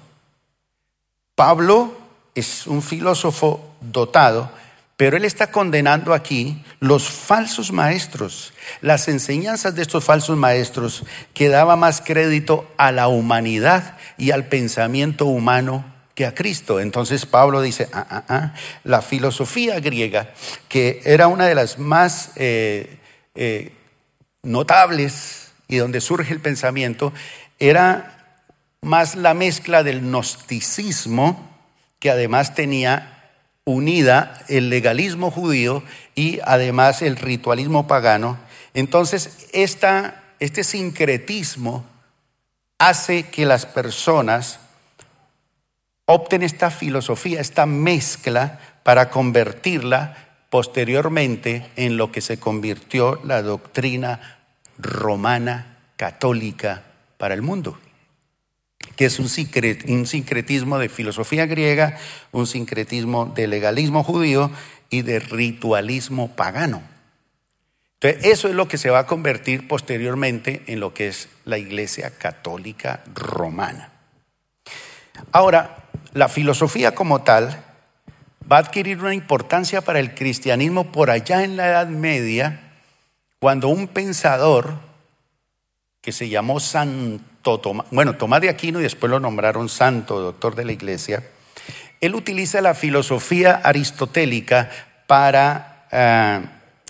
Pablo 1.35 1.97
es 2.35 2.67
un 2.67 2.81
filósofo 2.81 3.75
dotado, 3.81 4.51
pero 4.97 5.17
él 5.17 5.25
está 5.25 5.51
condenando 5.51 6.13
aquí 6.13 6.63
los 6.79 7.09
falsos 7.09 7.71
maestros, 7.71 8.53
las 8.81 9.07
enseñanzas 9.07 9.73
de 9.73 9.81
estos 9.81 10.03
falsos 10.03 10.37
maestros 10.37 11.03
que 11.33 11.49
daba 11.49 11.75
más 11.75 12.01
crédito 12.01 12.71
a 12.77 12.91
la 12.91 13.07
humanidad 13.07 13.97
y 14.17 14.31
al 14.31 14.45
pensamiento 14.45 15.25
humano 15.25 15.83
que 16.13 16.25
a 16.25 16.35
Cristo. 16.35 16.79
Entonces 16.79 17.25
Pablo 17.25 17.61
dice, 17.61 17.89
ah, 17.93 18.05
ah, 18.09 18.23
ah, 18.29 18.53
la 18.83 19.01
filosofía 19.01 19.79
griega, 19.79 20.33
que 20.67 21.01
era 21.03 21.27
una 21.27 21.47
de 21.47 21.55
las 21.55 21.79
más 21.79 22.31
eh, 22.35 22.99
eh, 23.33 23.73
notables 24.43 25.51
y 25.67 25.77
donde 25.77 26.01
surge 26.01 26.31
el 26.31 26.41
pensamiento, 26.41 27.11
era 27.57 28.20
más 28.81 29.15
la 29.15 29.33
mezcla 29.33 29.83
del 29.83 30.01
gnosticismo, 30.01 31.49
que 31.99 32.09
además 32.09 32.55
tenía 32.55 33.29
unida 33.63 34.43
el 34.47 34.69
legalismo 34.69 35.29
judío 35.29 35.83
y 36.15 36.39
además 36.43 37.01
el 37.01 37.15
ritualismo 37.15 37.87
pagano. 37.87 38.39
Entonces, 38.73 39.47
este 39.53 40.63
sincretismo 40.63 41.85
hace 42.79 43.29
que 43.29 43.45
las 43.45 43.67
personas 43.67 44.59
opten 46.05 46.41
esta 46.41 46.71
filosofía, 46.71 47.39
esta 47.39 47.67
mezcla, 47.67 48.59
para 48.83 49.11
convertirla 49.11 50.17
posteriormente 50.49 51.69
en 51.75 51.97
lo 51.97 52.11
que 52.11 52.21
se 52.21 52.39
convirtió 52.39 53.21
la 53.23 53.43
doctrina 53.43 54.39
romana 54.79 55.77
católica 55.95 56.83
para 57.17 57.35
el 57.35 57.43
mundo, 57.43 57.77
que 58.95 59.05
es 59.05 59.19
un, 59.19 59.29
sincretismo 59.29 60.79
de 60.79 60.89
filosofía 60.89 61.45
griega, 61.45 61.97
un 62.31 62.47
sincretismo 62.47 63.25
de 63.25 63.47
legalismo 63.47 64.03
judío 64.03 64.51
y 64.89 65.01
de 65.01 65.19
ritualismo 65.19 66.29
pagano. 66.35 66.81
Entonces, 67.99 68.31
eso 68.31 68.47
es 68.47 68.55
lo 68.55 68.67
que 68.67 68.77
se 68.77 68.89
va 68.89 68.99
a 68.99 69.07
convertir 69.07 69.67
posteriormente 69.67 70.63
en 70.67 70.79
lo 70.79 70.93
que 70.93 71.07
es 71.07 71.29
la 71.45 71.57
Iglesia 71.57 72.11
Católica 72.17 73.03
Romana. 73.13 73.91
Ahora, 75.31 75.85
la 76.13 76.27
filosofía 76.27 76.95
como 76.95 77.21
tal 77.21 77.63
va 78.51 78.57
a 78.57 78.61
adquirir 78.61 78.99
una 78.99 79.13
importancia 79.13 79.81
para 79.81 79.99
el 79.99 80.13
cristianismo 80.13 80.91
por 80.91 81.09
allá 81.09 81.43
en 81.43 81.55
la 81.55 81.67
Edad 81.67 81.87
Media, 81.87 82.73
cuando 83.39 83.69
un 83.69 83.87
pensador 83.87 84.73
que 86.01 86.11
se 86.11 86.27
llamó 86.27 86.59
Tomás, 86.59 87.21
bueno, 87.91 88.15
Tomás 88.15 88.41
de 88.41 88.49
Aquino 88.49 88.79
y 88.79 88.83
después 88.83 89.09
lo 89.09 89.19
nombraron 89.19 89.69
santo, 89.69 90.19
doctor 90.19 90.55
de 90.55 90.65
la 90.65 90.71
iglesia, 90.71 91.23
él 91.99 92.15
utiliza 92.15 92.61
la 92.61 92.73
filosofía 92.73 93.61
aristotélica 93.63 94.69
para 95.07 95.85
eh, 95.91 96.41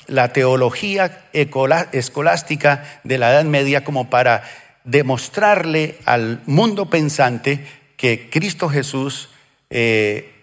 la 0.08 0.34
teología 0.34 1.26
escolástica 1.34 3.02
de 3.04 3.18
la 3.18 3.32
Edad 3.32 3.46
Media 3.46 3.84
como 3.84 4.10
para 4.10 4.44
demostrarle 4.84 5.98
al 6.06 6.42
mundo 6.46 6.90
pensante 6.90 7.66
que 7.98 8.30
Cristo 8.30 8.68
Jesús 8.68 9.30
eh, 9.70 10.34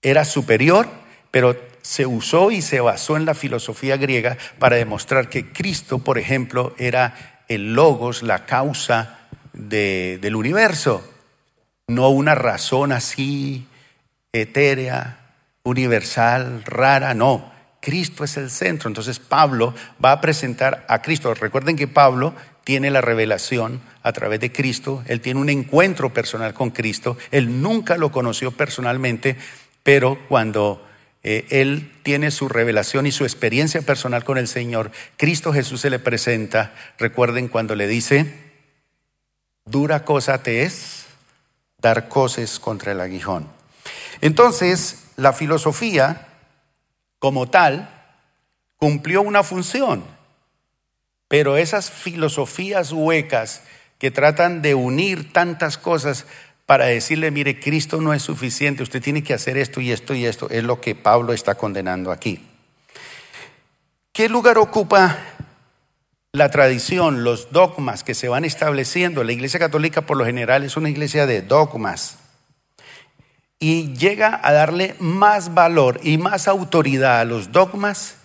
era 0.00 0.24
superior, 0.24 0.88
pero 1.30 1.56
se 1.82 2.06
usó 2.06 2.50
y 2.50 2.62
se 2.62 2.80
basó 2.80 3.16
en 3.16 3.24
la 3.24 3.34
filosofía 3.34 3.96
griega 3.96 4.38
para 4.58 4.76
demostrar 4.76 5.28
que 5.28 5.52
Cristo, 5.52 5.98
por 5.98 6.18
ejemplo, 6.18 6.74
era 6.78 7.31
el 7.48 7.74
logos, 7.74 8.22
la 8.22 8.46
causa 8.46 9.18
del 9.52 10.34
universo, 10.34 11.08
no 11.88 12.08
una 12.08 12.34
razón 12.34 12.92
así 12.92 13.66
etérea, 14.32 15.18
universal, 15.62 16.62
rara, 16.64 17.14
no. 17.14 17.52
Cristo 17.80 18.24
es 18.24 18.36
el 18.36 18.50
centro. 18.50 18.88
Entonces 18.88 19.18
Pablo 19.18 19.74
va 20.02 20.12
a 20.12 20.20
presentar 20.20 20.84
a 20.88 21.02
Cristo. 21.02 21.34
Recuerden 21.34 21.76
que 21.76 21.88
Pablo 21.88 22.34
tiene 22.64 22.90
la 22.90 23.00
revelación 23.00 23.80
a 24.02 24.12
través 24.12 24.40
de 24.40 24.52
Cristo, 24.52 25.02
él 25.06 25.20
tiene 25.20 25.40
un 25.40 25.48
encuentro 25.48 26.12
personal 26.12 26.54
con 26.54 26.70
Cristo, 26.70 27.16
él 27.30 27.62
nunca 27.62 27.96
lo 27.96 28.10
conoció 28.10 28.52
personalmente, 28.52 29.36
pero 29.82 30.18
cuando 30.28 30.84
eh, 31.24 31.46
él 31.50 31.92
tiene 32.02 32.30
su 32.30 32.48
revelación 32.48 33.06
y 33.06 33.12
su 33.12 33.24
experiencia 33.24 33.82
personal 33.82 34.24
con 34.24 34.38
el 34.38 34.48
Señor. 34.48 34.90
Cristo 35.16 35.52
Jesús 35.52 35.80
se 35.80 35.90
le 35.90 35.98
presenta. 35.98 36.74
Recuerden 36.98 37.48
cuando 37.48 37.76
le 37.76 37.86
dice, 37.86 38.32
dura 39.64 40.04
cosa 40.04 40.42
te 40.42 40.62
es 40.62 41.06
dar 41.78 42.08
cosas 42.08 42.58
contra 42.58 42.92
el 42.92 43.00
aguijón. 43.00 43.48
Entonces, 44.20 45.04
la 45.16 45.32
filosofía 45.32 46.28
como 47.18 47.48
tal 47.48 47.88
cumplió 48.76 49.22
una 49.22 49.44
función, 49.44 50.04
pero 51.28 51.56
esas 51.56 51.90
filosofías 51.90 52.92
huecas 52.92 53.62
que 53.98 54.10
tratan 54.10 54.62
de 54.62 54.74
unir 54.74 55.32
tantas 55.32 55.78
cosas 55.78 56.26
para 56.72 56.86
decirle, 56.86 57.30
mire, 57.30 57.60
Cristo 57.60 58.00
no 58.00 58.14
es 58.14 58.22
suficiente, 58.22 58.82
usted 58.82 59.02
tiene 59.02 59.22
que 59.22 59.34
hacer 59.34 59.58
esto 59.58 59.82
y 59.82 59.92
esto 59.92 60.14
y 60.14 60.24
esto, 60.24 60.48
es 60.48 60.64
lo 60.64 60.80
que 60.80 60.94
Pablo 60.94 61.34
está 61.34 61.54
condenando 61.54 62.10
aquí. 62.10 62.40
¿Qué 64.10 64.30
lugar 64.30 64.56
ocupa 64.56 65.18
la 66.32 66.50
tradición, 66.50 67.24
los 67.24 67.52
dogmas 67.52 68.04
que 68.04 68.14
se 68.14 68.30
van 68.30 68.46
estableciendo? 68.46 69.22
La 69.22 69.32
Iglesia 69.32 69.60
Católica 69.60 70.06
por 70.06 70.16
lo 70.16 70.24
general 70.24 70.64
es 70.64 70.78
una 70.78 70.88
iglesia 70.88 71.26
de 71.26 71.42
dogmas 71.42 72.16
y 73.58 73.92
llega 73.92 74.40
a 74.42 74.54
darle 74.54 74.94
más 74.98 75.52
valor 75.52 76.00
y 76.02 76.16
más 76.16 76.48
autoridad 76.48 77.20
a 77.20 77.26
los 77.26 77.52
dogmas 77.52 78.16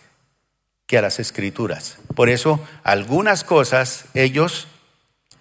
que 0.85 0.97
a 0.97 1.01
las 1.01 1.19
escrituras. 1.19 1.97
Por 2.15 2.29
eso 2.29 2.65
algunas 2.85 3.43
cosas 3.43 4.05
ellos 4.13 4.69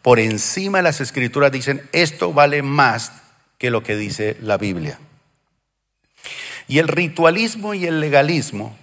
por 0.06 0.20
encima 0.20 0.78
de 0.78 0.84
las 0.84 1.00
escrituras 1.00 1.50
dicen, 1.50 1.82
esto 1.90 2.32
vale 2.32 2.62
más 2.62 3.10
que 3.58 3.70
lo 3.70 3.82
que 3.82 3.96
dice 3.96 4.36
la 4.40 4.56
Biblia. 4.56 5.00
Y 6.68 6.78
el 6.78 6.86
ritualismo 6.86 7.74
y 7.74 7.86
el 7.86 7.98
legalismo, 7.98 8.78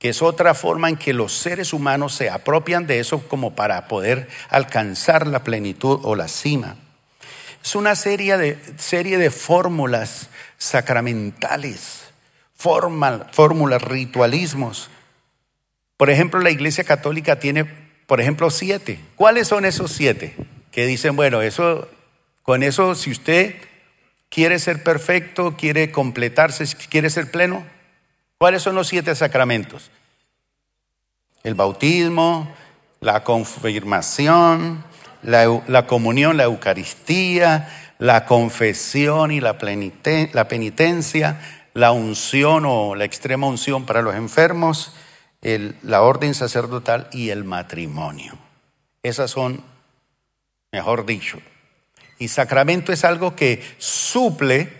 que 0.00 0.08
es 0.08 0.20
otra 0.20 0.54
forma 0.54 0.88
en 0.88 0.96
que 0.96 1.12
los 1.12 1.32
seres 1.32 1.72
humanos 1.72 2.12
se 2.12 2.28
apropian 2.28 2.88
de 2.88 2.98
eso 2.98 3.28
como 3.28 3.54
para 3.54 3.86
poder 3.86 4.28
alcanzar 4.48 5.28
la 5.28 5.44
plenitud 5.44 6.00
o 6.02 6.16
la 6.16 6.26
cima. 6.26 6.74
Es 7.64 7.76
una 7.76 7.94
serie 7.94 8.36
de, 8.36 8.58
serie 8.78 9.16
de 9.16 9.30
fórmulas 9.30 10.28
sacramentales, 10.56 12.00
fórmulas, 12.56 13.82
ritualismos. 13.82 14.90
Por 15.96 16.10
ejemplo, 16.10 16.40
la 16.40 16.50
Iglesia 16.50 16.82
Católica 16.82 17.38
tiene, 17.38 17.87
por 18.08 18.22
ejemplo, 18.22 18.48
siete. 18.48 18.98
¿Cuáles 19.16 19.48
son 19.48 19.66
esos 19.66 19.92
siete? 19.92 20.34
Que 20.70 20.86
dicen, 20.86 21.14
bueno, 21.14 21.42
eso, 21.42 21.90
con 22.42 22.62
eso, 22.62 22.94
si 22.94 23.10
usted 23.10 23.54
quiere 24.30 24.58
ser 24.58 24.82
perfecto, 24.82 25.56
quiere 25.58 25.92
completarse, 25.92 26.64
quiere 26.88 27.10
ser 27.10 27.30
pleno, 27.30 27.66
¿cuáles 28.38 28.62
son 28.62 28.76
los 28.76 28.88
siete 28.88 29.14
sacramentos? 29.14 29.90
El 31.44 31.54
bautismo, 31.54 32.50
la 33.00 33.24
confirmación, 33.24 34.82
la, 35.22 35.86
comunión, 35.86 36.38
la 36.38 36.44
Eucaristía, 36.44 37.68
la 37.98 38.24
confesión 38.24 39.32
y 39.32 39.42
la, 39.42 39.58
la 40.32 40.48
penitencia, 40.48 41.40
la 41.74 41.92
unción 41.92 42.64
o 42.66 42.94
la 42.94 43.04
extrema 43.04 43.48
unción 43.48 43.84
para 43.84 44.00
los 44.00 44.14
enfermos, 44.14 44.94
la 45.40 46.02
orden 46.02 46.34
sacerdotal 46.34 47.08
y 47.12 47.30
el 47.30 47.44
matrimonio. 47.44 48.38
Esas 49.02 49.30
son, 49.30 49.62
mejor 50.72 51.06
dicho, 51.06 51.38
y 52.18 52.28
sacramento 52.28 52.92
es 52.92 53.04
algo 53.04 53.36
que 53.36 53.62
suple 53.78 54.72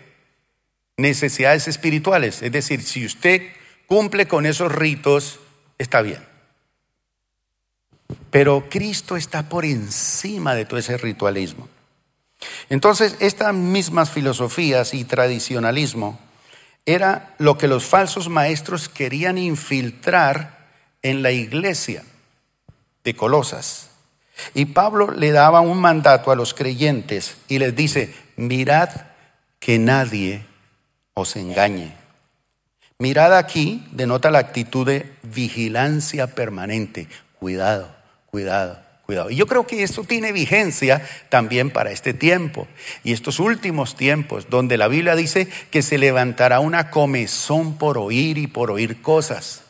necesidades 0.96 1.68
espirituales. 1.68 2.42
Es 2.42 2.50
decir, 2.50 2.82
si 2.82 3.06
usted 3.06 3.42
cumple 3.86 4.26
con 4.26 4.44
esos 4.44 4.72
ritos, 4.72 5.38
está 5.78 6.02
bien. 6.02 6.26
Pero 8.30 8.68
Cristo 8.68 9.16
está 9.16 9.48
por 9.48 9.64
encima 9.64 10.54
de 10.54 10.64
todo 10.64 10.80
ese 10.80 10.96
ritualismo. 10.96 11.68
Entonces, 12.68 13.16
estas 13.20 13.54
mismas 13.54 14.10
filosofías 14.10 14.94
y 14.94 15.04
tradicionalismo 15.04 16.18
era 16.88 17.34
lo 17.36 17.58
que 17.58 17.68
los 17.68 17.84
falsos 17.84 18.30
maestros 18.30 18.88
querían 18.88 19.36
infiltrar 19.36 20.70
en 21.02 21.22
la 21.22 21.30
iglesia 21.32 22.02
de 23.04 23.14
Colosas. 23.14 23.90
Y 24.54 24.64
Pablo 24.64 25.10
le 25.10 25.30
daba 25.30 25.60
un 25.60 25.78
mandato 25.78 26.30
a 26.30 26.34
los 26.34 26.54
creyentes 26.54 27.36
y 27.46 27.58
les 27.58 27.76
dice, 27.76 28.14
mirad 28.36 28.88
que 29.58 29.78
nadie 29.78 30.46
os 31.12 31.36
engañe. 31.36 31.92
Mirad 32.98 33.36
aquí 33.36 33.86
denota 33.92 34.30
la 34.30 34.38
actitud 34.38 34.86
de 34.86 35.12
vigilancia 35.24 36.34
permanente. 36.34 37.06
Cuidado, 37.38 37.94
cuidado, 38.30 38.80
cuidado. 39.08 39.30
Y 39.30 39.36
yo 39.36 39.46
creo 39.46 39.66
que 39.66 39.82
esto 39.82 40.04
tiene 40.04 40.32
vigencia 40.32 41.02
también 41.30 41.70
para 41.70 41.90
este 41.90 42.12
tiempo 42.12 42.68
y 43.02 43.14
estos 43.14 43.40
últimos 43.40 43.96
tiempos, 43.96 44.50
donde 44.50 44.76
la 44.76 44.86
Biblia 44.86 45.16
dice 45.16 45.48
que 45.70 45.80
se 45.80 45.96
levantará 45.96 46.60
una 46.60 46.90
comezón 46.90 47.78
por 47.78 47.96
oír 47.96 48.36
y 48.36 48.48
por 48.48 48.70
oír 48.70 49.00
cosas 49.00 49.62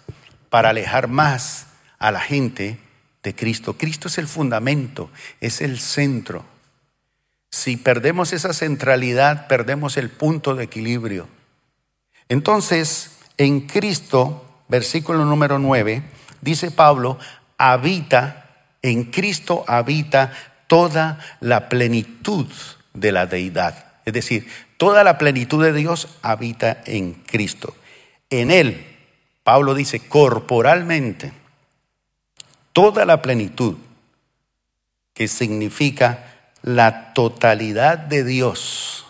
para 0.51 0.71
alejar 0.71 1.07
más 1.07 1.69
a 2.01 2.11
la 2.11 2.19
gente 2.19 2.81
de 3.23 3.33
Cristo. 3.33 3.79
Cristo 3.79 4.09
es 4.09 4.19
el 4.19 4.27
fundamento, 4.27 5.09
es 5.41 5.61
el 5.61 5.79
centro. 5.79 6.45
Si 7.53 7.77
perdemos 7.77 8.33
esa 8.33 8.53
centralidad, 8.53 9.47
perdemos 9.47 9.99
el 9.99 10.11
punto 10.11 10.57
de 10.57 10.65
equilibrio. 10.65 11.29
Entonces, 12.29 13.13
en 13.37 13.69
Cristo, 13.69 14.45
versículo 14.67 15.25
número 15.25 15.61
9, 15.61 16.03
dice 16.41 16.73
Pablo, 16.73 17.21
habita, 17.57 18.48
en 18.83 19.05
Cristo 19.05 19.65
habita 19.67 20.33
toda 20.67 21.19
la 21.41 21.69
plenitud 21.69 22.47
de 22.95 23.13
la 23.13 23.27
deidad. 23.27 23.87
Es 24.05 24.13
decir, 24.13 24.49
toda 24.77 25.05
la 25.05 25.19
plenitud 25.19 25.63
de 25.63 25.73
Dios 25.73 26.09
habita 26.23 26.83
en 26.87 27.15
Cristo. 27.15 27.75
En 28.31 28.51
Él, 28.51 28.87
Pablo 29.43 29.75
dice, 29.75 30.01
corporalmente, 30.01 31.33
toda 32.73 33.05
la 33.05 33.23
plenitud, 33.23 33.77
que 35.15 35.27
significa 35.27 36.53
la 36.63 37.13
totalidad 37.13 37.99
de 37.99 38.25
Dios, 38.25 39.05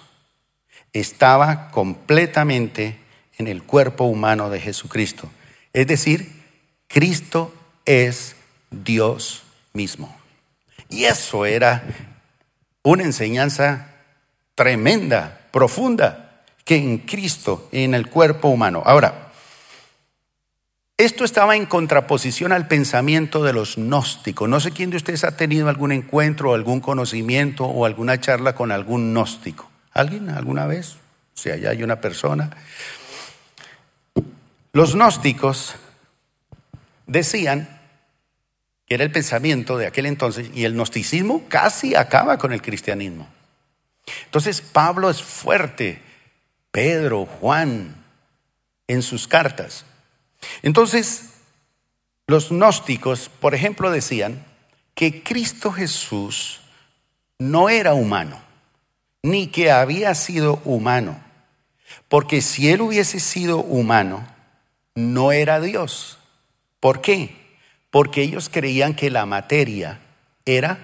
estaba 0.92 1.70
completamente 1.70 2.98
en 3.36 3.46
el 3.46 3.62
cuerpo 3.62 4.04
humano 4.04 4.48
de 4.48 4.60
Jesucristo. 4.60 5.30
Es 5.72 5.86
decir, 5.86 6.32
Cristo 6.88 7.54
es 7.84 8.36
Dios 8.70 9.42
mismo. 9.78 10.12
Y 10.90 11.04
eso 11.04 11.46
era 11.46 11.84
una 12.82 13.04
enseñanza 13.04 13.94
tremenda, 14.56 15.46
profunda, 15.52 16.42
que 16.64 16.76
en 16.76 16.98
Cristo, 16.98 17.68
en 17.70 17.94
el 17.94 18.08
cuerpo 18.08 18.48
humano. 18.48 18.82
Ahora, 18.84 19.30
esto 20.96 21.24
estaba 21.24 21.54
en 21.54 21.66
contraposición 21.66 22.50
al 22.50 22.66
pensamiento 22.66 23.44
de 23.44 23.52
los 23.52 23.76
gnósticos. 23.76 24.48
No 24.48 24.58
sé 24.58 24.72
quién 24.72 24.90
de 24.90 24.96
ustedes 24.96 25.22
ha 25.22 25.36
tenido 25.36 25.68
algún 25.68 25.92
encuentro, 25.92 26.54
algún 26.54 26.80
conocimiento 26.80 27.66
o 27.66 27.86
alguna 27.86 28.20
charla 28.20 28.56
con 28.56 28.72
algún 28.72 29.12
gnóstico. 29.12 29.70
¿Alguien 29.92 30.28
alguna 30.28 30.66
vez? 30.66 30.96
Si 31.34 31.50
allá 31.50 31.70
hay 31.70 31.84
una 31.84 32.00
persona. 32.00 32.50
Los 34.72 34.94
gnósticos 34.94 35.76
decían 37.06 37.77
que 38.88 38.94
era 38.94 39.04
el 39.04 39.12
pensamiento 39.12 39.76
de 39.76 39.86
aquel 39.86 40.06
entonces 40.06 40.50
y 40.54 40.64
el 40.64 40.72
gnosticismo 40.72 41.44
casi 41.48 41.94
acaba 41.94 42.38
con 42.38 42.52
el 42.52 42.62
cristianismo. 42.62 43.28
Entonces 44.24 44.62
Pablo 44.62 45.10
es 45.10 45.22
fuerte, 45.22 46.00
Pedro, 46.70 47.26
Juan, 47.26 47.94
en 48.86 49.02
sus 49.02 49.28
cartas. 49.28 49.84
Entonces, 50.62 51.30
los 52.26 52.48
gnósticos, 52.50 53.28
por 53.28 53.54
ejemplo, 53.54 53.90
decían 53.90 54.44
que 54.94 55.22
Cristo 55.22 55.70
Jesús 55.70 56.60
no 57.38 57.68
era 57.68 57.94
humano, 57.94 58.40
ni 59.22 59.48
que 59.48 59.70
había 59.70 60.14
sido 60.14 60.60
humano, 60.64 61.22
porque 62.08 62.40
si 62.40 62.70
él 62.70 62.80
hubiese 62.80 63.20
sido 63.20 63.58
humano, 63.58 64.26
no 64.94 65.32
era 65.32 65.60
Dios. 65.60 66.18
¿Por 66.80 67.00
qué? 67.00 67.37
Porque 67.90 68.22
ellos 68.22 68.50
creían 68.52 68.94
que 68.94 69.10
la 69.10 69.26
materia 69.26 70.00
era 70.44 70.78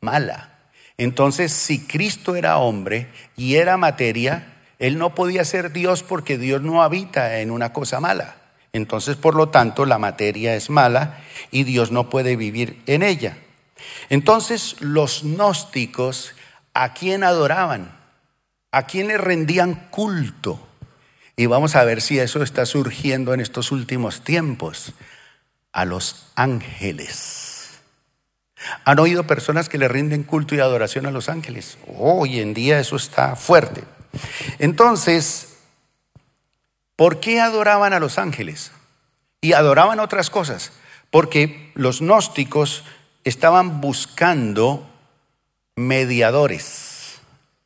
mala. 0.00 0.58
Entonces, 0.96 1.52
si 1.52 1.86
Cristo 1.86 2.36
era 2.36 2.58
hombre 2.58 3.08
y 3.36 3.56
era 3.56 3.76
materia, 3.76 4.58
él 4.78 4.98
no 4.98 5.14
podía 5.14 5.44
ser 5.44 5.72
Dios 5.72 6.02
porque 6.02 6.38
Dios 6.38 6.62
no 6.62 6.82
habita 6.82 7.40
en 7.40 7.50
una 7.50 7.72
cosa 7.72 8.00
mala. 8.00 8.36
Entonces, 8.72 9.16
por 9.16 9.34
lo 9.34 9.48
tanto, 9.48 9.84
la 9.84 9.98
materia 9.98 10.54
es 10.54 10.70
mala 10.70 11.18
y 11.50 11.64
Dios 11.64 11.90
no 11.90 12.08
puede 12.08 12.36
vivir 12.36 12.82
en 12.86 13.02
ella. 13.02 13.36
Entonces, 14.08 14.76
los 14.80 15.22
gnósticos, 15.22 16.34
¿a 16.74 16.94
quién 16.94 17.24
adoraban? 17.24 17.96
¿A 18.72 18.86
quién 18.86 19.08
le 19.08 19.18
rendían 19.18 19.88
culto? 19.90 20.66
Y 21.36 21.46
vamos 21.46 21.74
a 21.74 21.84
ver 21.84 22.00
si 22.00 22.18
eso 22.18 22.42
está 22.42 22.66
surgiendo 22.66 23.34
en 23.34 23.40
estos 23.40 23.72
últimos 23.72 24.22
tiempos. 24.22 24.92
A 25.72 25.84
los 25.84 26.26
ángeles. 26.34 27.80
¿Han 28.84 28.98
oído 28.98 29.26
personas 29.26 29.68
que 29.68 29.78
le 29.78 29.88
rinden 29.88 30.22
culto 30.22 30.54
y 30.54 30.60
adoración 30.60 31.06
a 31.06 31.10
los 31.10 31.28
ángeles? 31.28 31.78
Hoy 31.96 32.40
en 32.40 32.54
día 32.54 32.78
eso 32.78 32.96
está 32.96 33.36
fuerte. 33.36 33.84
Entonces, 34.58 35.50
¿Por 37.00 37.18
qué 37.18 37.40
adoraban 37.40 37.94
a 37.94 37.98
los 37.98 38.18
ángeles? 38.18 38.72
Y 39.40 39.54
adoraban 39.54 40.00
otras 40.00 40.28
cosas. 40.28 40.72
Porque 41.10 41.72
los 41.72 42.00
gnósticos 42.00 42.84
estaban 43.24 43.80
buscando 43.80 44.86
mediadores. 45.76 47.20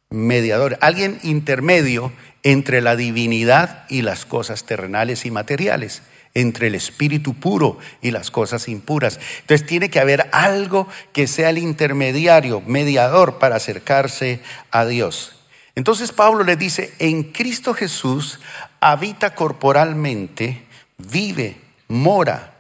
Mediadores. 0.09 0.79
Alguien 0.81 1.19
intermedio 1.25 2.13
entre 2.45 2.81
la 2.81 2.95
divinidad 2.95 3.87
y 3.89 4.03
las 4.03 4.25
cosas 4.25 4.67
terrenales 4.67 5.27
y 5.27 5.33
materiales 5.33 6.03
entre 6.35 6.67
el 6.67 6.75
espíritu 6.75 7.35
puro 7.35 7.79
y 8.03 8.11
las 8.11 8.31
cosas 8.31 8.69
impuras. 8.69 9.21
Entonces 9.41 9.67
tiene 9.67 9.89
que 9.89 10.01
haber 10.01 10.29
algo 10.33 10.89
que 11.13 11.27
sea 11.27 11.51
el 11.51 11.59
intermediario, 11.59 12.61
mediador 12.67 13.39
para 13.39 13.57
acercarse 13.57 14.41
a 14.71 14.85
Dios. 14.85 15.37
Entonces 15.77 16.13
Pablo 16.13 16.45
le 16.45 16.57
dice, 16.57 16.93
en 16.99 17.33
Cristo 17.33 17.75
Jesús 17.75 18.41
habita 18.81 19.35
corporalmente, 19.35 20.67
vive, 20.99 21.57
mora 21.89 22.55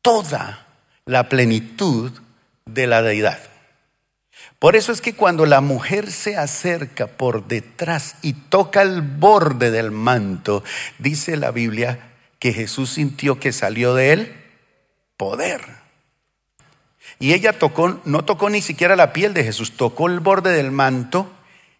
toda 0.00 0.66
la 1.04 1.28
plenitud 1.28 2.12
de 2.64 2.86
la 2.86 3.02
deidad. 3.02 3.38
Por 4.58 4.76
eso 4.76 4.92
es 4.92 5.00
que 5.00 5.14
cuando 5.14 5.44
la 5.44 5.60
mujer 5.60 6.10
se 6.12 6.36
acerca 6.36 7.08
por 7.08 7.48
detrás 7.48 8.16
y 8.22 8.32
toca 8.32 8.82
el 8.82 9.02
borde 9.02 9.72
del 9.72 9.90
manto, 9.90 10.62
dice 10.98 11.36
la 11.36 11.50
Biblia 11.50 12.11
que 12.42 12.52
Jesús 12.52 12.90
sintió 12.90 13.38
que 13.38 13.52
salió 13.52 13.94
de 13.94 14.12
él 14.12 14.32
poder. 15.16 15.60
Y 17.20 17.34
ella 17.34 17.56
tocó, 17.56 18.00
no 18.04 18.24
tocó 18.24 18.50
ni 18.50 18.60
siquiera 18.60 18.96
la 18.96 19.12
piel 19.12 19.32
de 19.32 19.44
Jesús, 19.44 19.76
tocó 19.76 20.08
el 20.08 20.18
borde 20.18 20.50
del 20.50 20.72
manto 20.72 21.30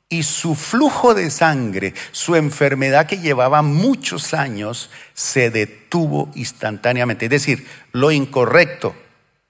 y 0.09 0.22
su 0.22 0.55
flujo 0.55 1.14
de 1.14 1.31
sangre, 1.31 1.94
su 2.12 2.37
enfermedad 2.37 3.07
que 3.07 3.18
llevaba 3.18 3.62
muchos 3.62 4.35
años, 4.35 4.90
se 5.14 5.51
detuvo 5.51 6.31
instantáneamente. 6.37 7.25
Es 7.25 7.31
decir, 7.33 7.66
lo 7.90 8.12
incorrecto, 8.12 8.94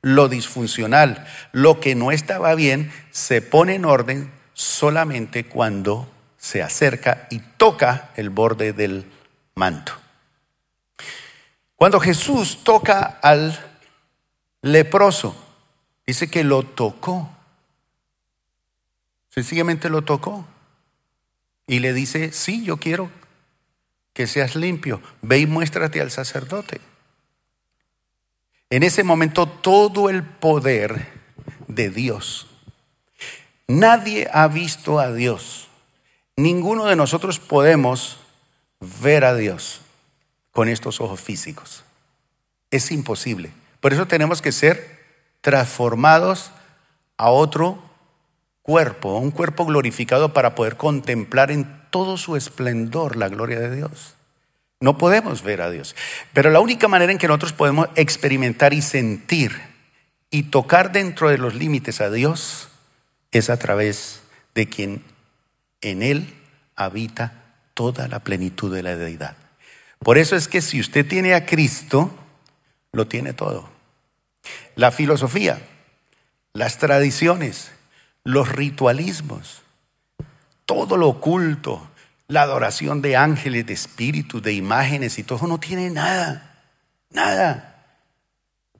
lo 0.01 0.31
disfuncional, 0.31 1.27
lo 1.53 1.79
que 1.79 1.95
no 1.95 2.11
estaba 2.11 2.55
bien, 2.55 2.91
se 3.11 3.43
pone 3.43 3.75
en 3.75 3.85
orden 3.85 4.33
solamente 4.55 5.45
cuando 5.45 6.11
se 6.39 6.63
acerca 6.63 7.27
y 7.29 7.41
toca 7.59 8.13
el 8.17 8.31
borde 8.31 8.73
del 8.73 9.05
manto. 9.55 10.02
Cuando 11.83 11.99
Jesús 11.99 12.63
toca 12.63 13.19
al 13.23 13.59
leproso, 14.61 15.35
dice 16.07 16.31
que 16.31 16.45
lo 16.45 16.63
tocó. 16.63 17.29
Sencillamente 19.31 19.91
lo 19.91 20.03
tocó. 20.03 20.47
Y 21.67 21.81
le 21.81 21.93
dice, 21.93 22.31
sí, 22.31 22.63
yo 22.63 22.77
quiero 22.77 23.11
que 24.13 24.29
seas 24.29 24.55
limpio. 24.55 25.03
Ve 25.23 25.41
y 25.41 25.47
muéstrate 25.47 26.01
al 26.01 26.13
sacerdote. 26.13 26.81
En 28.71 28.85
ese 28.85 29.03
momento 29.03 29.49
todo 29.49 30.09
el 30.09 30.23
poder 30.23 31.09
de 31.67 31.91
Dios. 31.91 32.47
Nadie 33.67 34.29
ha 34.33 34.47
visto 34.47 35.01
a 35.01 35.13
Dios. 35.13 35.67
Ninguno 36.37 36.85
de 36.85 36.95
nosotros 36.95 37.41
podemos 37.41 38.21
ver 38.79 39.25
a 39.25 39.35
Dios 39.35 39.81
con 40.53 40.69
estos 40.69 41.01
ojos 41.01 41.21
físicos. 41.21 41.83
Es 42.71 42.93
imposible. 42.93 43.51
Por 43.81 43.93
eso 43.93 44.07
tenemos 44.07 44.41
que 44.41 44.53
ser 44.53 45.01
transformados 45.41 46.53
a 47.17 47.31
otro 47.31 47.83
cuerpo, 48.63 49.19
un 49.19 49.33
cuerpo 49.33 49.67
glorificado 49.67 50.33
para 50.33 50.55
poder 50.55 50.77
contemplar 50.77 51.51
en 51.51 51.83
todo 51.91 52.17
su 52.17 52.37
esplendor 52.37 53.17
la 53.17 53.29
gloria 53.29 53.59
de 53.59 53.75
Dios. 53.75 54.15
No 54.81 54.99
podemos 54.99 55.43
ver 55.43 55.63
a 55.63 55.71
Dios. 55.71 55.95
Pero 56.33 56.51
la 56.51 56.61
única 56.61 56.89
manera 56.89 57.13
en 57.13 57.19
que 57.19 57.29
nosotros 57.29 57.53
podemos 57.53 57.89
experimentar 57.95 58.73
y 58.73 58.83
sentir 58.83 59.61
y 60.31 60.45
tocar 60.45 60.93
dentro 60.93 61.29
de 61.29 61.39
los 61.39 61.55
límites 61.55 62.01
a 62.01 62.11
Dios 62.11 62.69
es 63.31 63.51
a 63.51 63.59
través 63.59 64.23
de 64.55 64.69
quien 64.69 65.05
en 65.81 66.03
Él 66.03 66.35
habita 66.77 67.55
toda 67.75 68.09
la 68.09 68.21
plenitud 68.21 68.75
de 68.75 68.83
la 68.83 68.97
deidad. 68.97 69.37
Por 70.03 70.19
eso 70.19 70.37
es 70.37 70.49
que 70.49 70.61
si 70.61 70.81
usted 70.81 71.07
tiene 71.07 71.35
a 71.35 71.47
Cristo, 71.47 72.11
lo 72.93 73.07
tiene 73.07 73.33
todo. 73.33 73.69
La 74.75 74.91
filosofía, 74.91 75.61
las 76.53 76.79
tradiciones, 76.79 77.73
los 78.25 78.49
ritualismos, 78.49 79.63
todo 80.67 80.97
lo 80.97 81.09
oculto, 81.09 81.89
la 82.29 82.43
adoración 82.43 83.03
de 83.03 83.17
ángeles, 83.17 83.67
de 83.67 83.75
espíritus, 83.75 84.43
de 84.43 84.53
imágenes 84.55 85.19
y 85.19 85.23
todo 85.23 85.47
no 85.47 85.61
tiene 85.61 85.91
nada, 85.91 86.65
nada. 87.11 87.69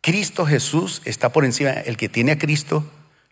Cristo 0.01 0.45
Jesús 0.45 1.03
está 1.05 1.31
por 1.31 1.45
encima, 1.45 1.71
el 1.71 1.97
que 1.97 2.09
tiene 2.09 2.33
a 2.33 2.39
Cristo 2.39 2.85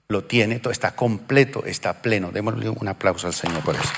lo 0.09 0.25
tiene, 0.25 0.61
todo 0.61 0.73
está 0.73 0.95
completo, 0.95 1.65
está 1.67 2.03
pleno. 2.03 2.31
Démosle 2.31 2.69
un 2.69 2.89
aplauso 2.89 3.27
al 3.27 3.35
Señor 3.35 3.63
por 3.63 3.75
eso. 3.75 3.91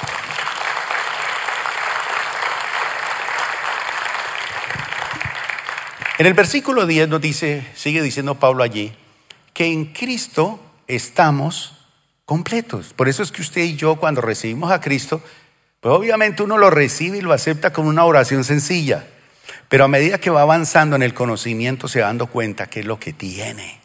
En 6.23 6.29
el 6.29 6.35
versículo 6.35 6.87
10 6.87 7.09
nos 7.09 7.21
dice, 7.21 7.67
sigue 7.75 8.01
diciendo 8.01 8.37
Pablo 8.37 8.63
allí, 8.63 8.93
que 9.53 9.67
en 9.67 9.87
Cristo 9.87 10.61
estamos 10.87 11.77
completos. 12.25 12.93
Por 12.93 13.09
eso 13.09 13.25
es 13.25 13.33
que 13.33 13.43
usted 13.43 13.63
y 13.63 13.75
yo 13.75 13.97
cuando 13.97 14.21
recibimos 14.21 14.71
a 14.71 14.81
Cristo, 14.81 15.21
pues 15.81 15.93
obviamente 15.93 16.45
uno 16.45 16.59
lo 16.59 16.71
recibe 16.71 17.19
y 17.19 17.23
lo 17.23 17.33
acepta 17.33 17.73
con 17.73 17.89
una 17.89 18.05
oración 18.05 18.45
sencilla, 18.45 19.05
pero 19.69 19.83
a 19.83 19.89
medida 19.89 20.19
que 20.19 20.31
va 20.31 20.43
avanzando 20.43 20.95
en 20.95 21.03
el 21.03 21.13
conocimiento 21.13 21.89
se 21.89 22.03
va 22.03 22.07
dando 22.07 22.29
cuenta 22.29 22.69
que 22.69 22.79
es 22.79 22.87
lo 22.87 23.01
que 23.01 23.13
tiene. 23.13 23.81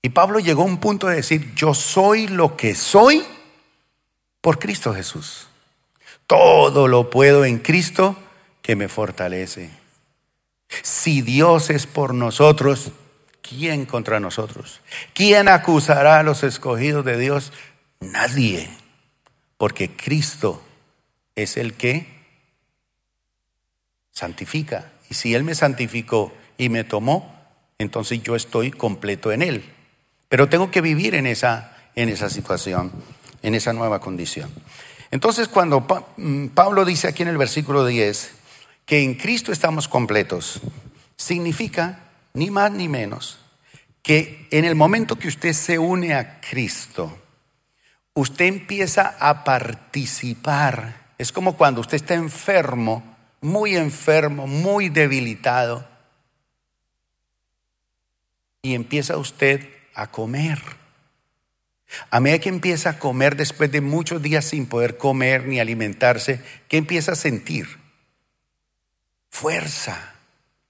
Y 0.00 0.08
Pablo 0.08 0.38
llegó 0.38 0.62
a 0.62 0.64
un 0.64 0.78
punto 0.78 1.08
de 1.08 1.16
decir, 1.16 1.54
yo 1.54 1.74
soy 1.74 2.28
lo 2.28 2.56
que 2.56 2.74
soy 2.74 3.22
por 4.40 4.58
Cristo 4.58 4.94
Jesús. 4.94 5.48
Todo 6.26 6.88
lo 6.88 7.10
puedo 7.10 7.44
en 7.44 7.58
Cristo 7.58 8.16
que 8.62 8.74
me 8.74 8.88
fortalece. 8.88 9.77
Si 10.82 11.22
Dios 11.22 11.70
es 11.70 11.86
por 11.86 12.14
nosotros, 12.14 12.92
¿quién 13.42 13.86
contra 13.86 14.20
nosotros? 14.20 14.80
¿Quién 15.14 15.48
acusará 15.48 16.18
a 16.18 16.22
los 16.22 16.42
escogidos 16.44 17.04
de 17.04 17.18
Dios? 17.18 17.52
Nadie, 18.00 18.68
porque 19.56 19.90
Cristo 19.96 20.62
es 21.34 21.56
el 21.56 21.74
que 21.74 22.18
santifica. 24.12 24.92
Y 25.10 25.14
si 25.14 25.34
Él 25.34 25.44
me 25.44 25.54
santificó 25.54 26.32
y 26.58 26.68
me 26.68 26.84
tomó, 26.84 27.34
entonces 27.78 28.22
yo 28.22 28.36
estoy 28.36 28.70
completo 28.70 29.32
en 29.32 29.42
Él. 29.42 29.64
Pero 30.28 30.48
tengo 30.48 30.70
que 30.70 30.80
vivir 30.80 31.14
en 31.14 31.26
esa, 31.26 31.76
en 31.94 32.08
esa 32.08 32.28
situación, 32.28 32.92
en 33.42 33.54
esa 33.54 33.72
nueva 33.72 34.00
condición. 34.00 34.50
Entonces 35.10 35.48
cuando 35.48 35.86
mm, 36.16 36.48
Pablo 36.48 36.84
dice 36.84 37.08
aquí 37.08 37.22
en 37.22 37.28
el 37.28 37.38
versículo 37.38 37.86
10 37.86 38.32
que 38.88 39.02
en 39.02 39.16
Cristo 39.16 39.52
estamos 39.52 39.86
completos, 39.86 40.62
significa 41.14 42.00
ni 42.32 42.50
más 42.50 42.72
ni 42.72 42.88
menos 42.88 43.38
que 44.02 44.48
en 44.50 44.64
el 44.64 44.76
momento 44.76 45.18
que 45.18 45.28
usted 45.28 45.52
se 45.52 45.78
une 45.78 46.14
a 46.14 46.40
Cristo, 46.40 47.18
usted 48.14 48.46
empieza 48.46 49.14
a 49.20 49.44
participar. 49.44 51.12
Es 51.18 51.32
como 51.32 51.54
cuando 51.58 51.82
usted 51.82 51.96
está 51.96 52.14
enfermo, 52.14 53.14
muy 53.42 53.76
enfermo, 53.76 54.46
muy 54.46 54.88
debilitado, 54.88 55.86
y 58.62 58.74
empieza 58.74 59.18
usted 59.18 59.68
a 59.94 60.10
comer. 60.10 60.62
A 62.10 62.20
medida 62.20 62.38
que 62.38 62.48
empieza 62.48 62.88
a 62.88 62.98
comer 62.98 63.36
después 63.36 63.70
de 63.70 63.82
muchos 63.82 64.22
días 64.22 64.46
sin 64.46 64.64
poder 64.64 64.96
comer 64.96 65.46
ni 65.46 65.60
alimentarse, 65.60 66.40
¿qué 66.68 66.78
empieza 66.78 67.12
a 67.12 67.16
sentir? 67.16 67.87
Fuerza, 69.40 70.14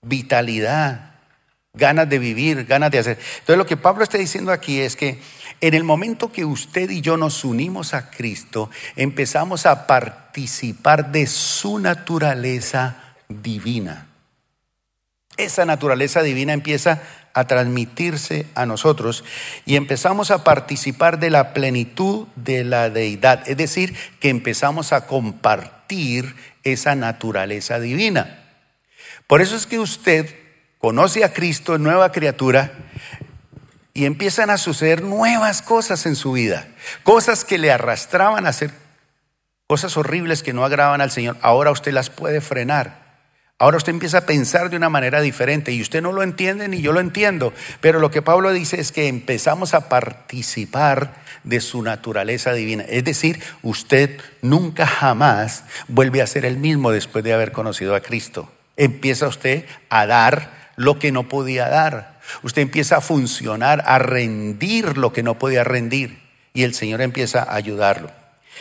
vitalidad, 0.03 1.15
ganas 1.73 2.07
de 2.07 2.19
vivir, 2.19 2.67
ganas 2.67 2.91
de 2.91 2.99
hacer. 2.99 3.19
Entonces 3.39 3.57
lo 3.57 3.65
que 3.65 3.79
Pablo 3.79 4.03
está 4.05 4.19
diciendo 4.19 4.53
aquí 4.53 4.81
es 4.81 4.95
que 4.95 5.23
en 5.63 5.73
el 5.73 5.85
momento 5.85 6.31
que 6.31 6.45
usted 6.45 6.91
y 6.91 7.01
yo 7.01 7.17
nos 7.17 7.47
unimos 7.47 7.95
a 7.95 8.11
Cristo, 8.11 8.69
empezamos 8.95 9.65
a 9.65 9.87
participar 9.87 11.13
de 11.13 11.27
su 11.27 11.79
naturaleza 11.79 13.15
divina. 13.31 14.09
Esa 15.39 15.65
naturaleza 15.65 16.23
divina 16.23 16.53
empieza 16.53 17.01
a 17.33 17.47
transmitirse 17.47 18.45
a 18.55 18.67
nosotros 18.67 19.25
y 19.65 19.77
empezamos 19.77 20.31
a 20.31 20.45
participar 20.45 21.19
de 21.19 21.31
la 21.31 21.55
plenitud 21.55 22.27
de 22.37 22.65
la 22.65 22.91
deidad, 22.91 23.49
es 23.49 23.57
decir, 23.57 23.97
que 24.21 24.29
empezamos 24.29 24.93
a 24.93 25.07
compartir 25.07 26.37
esa 26.65 26.95
naturaleza 26.97 27.81
divina. 27.81 28.45
Por 29.29 29.43
eso 29.43 29.55
es 29.55 29.67
que 29.67 29.79
usted 29.79 30.35
conoce 30.79 31.23
a 31.23 31.33
Cristo, 31.33 31.79
nueva 31.79 32.11
criatura, 32.11 32.73
y 33.93 34.07
empiezan 34.07 34.49
a 34.49 34.59
suceder 34.59 35.03
nuevas 35.03 35.61
cosas 35.61 36.07
en 36.07 36.17
su 36.17 36.33
vida, 36.33 36.67
cosas 37.03 37.45
que 37.45 37.59
le 37.59 37.71
arrastraban 37.71 38.47
a 38.47 38.51
hacer 38.51 38.71
cosas 39.67 39.99
horribles 39.99 40.43
que 40.43 40.55
no 40.55 40.65
agravan 40.65 41.03
al 41.03 41.11
Señor. 41.11 41.37
Ahora 41.43 41.71
usted 41.71 41.93
las 41.93 42.09
puede 42.09 42.41
frenar. 42.41 43.07
Ahora 43.59 43.77
usted 43.77 43.93
empieza 43.93 44.19
a 44.19 44.27
pensar 44.27 44.71
de 44.71 44.77
una 44.77 44.89
manera 44.89 45.21
diferente 45.21 45.73
y 45.73 45.83
usted 45.83 46.01
no 46.01 46.13
lo 46.13 46.23
entiende 46.23 46.69
ni 46.69 46.81
yo 46.81 46.93
lo 46.93 47.01
entiendo, 47.01 47.53
pero 47.81 47.99
lo 47.99 48.11
que 48.11 48.23
Pablo 48.23 48.53
dice 48.53 48.81
es 48.81 48.93
que 48.93 49.09
empezamos 49.09 49.75
a 49.75 49.91
participar 49.91 51.13
de 51.45 51.61
su 51.61 51.83
naturaleza 51.83 52.55
divina. 52.55 52.85
Es 52.85 53.05
decir, 53.05 53.43
usted 53.63 54.21
nunca 54.41 54.87
jamás 54.87 55.65
vuelve 55.89 56.23
a 56.23 56.27
ser 56.27 56.47
el 56.47 56.57
mismo 56.57 56.93
después 56.93 57.25
de 57.25 57.35
haber 57.35 57.53
conocido 57.53 57.95
a 57.95 58.01
Cristo. 58.01 58.51
Empieza 58.79 59.27
usted 59.27 59.67
a 59.91 60.07
dar 60.07 60.73
lo 60.77 60.99
que 60.99 61.13
no 61.13 61.29
podía 61.29 61.69
dar. 61.69 62.21
Usted 62.43 62.63
empieza 62.63 62.97
a 62.97 63.01
funcionar, 63.03 63.83
a 63.85 63.99
rendir 63.99 64.97
lo 64.97 65.13
que 65.13 65.23
no 65.23 65.39
podía 65.39 65.65
rendir. 65.65 66.21
Y 66.55 66.63
el 66.63 66.73
Señor 66.73 67.03
empieza 67.03 67.43
a 67.43 67.57
ayudarlo. 67.57 68.11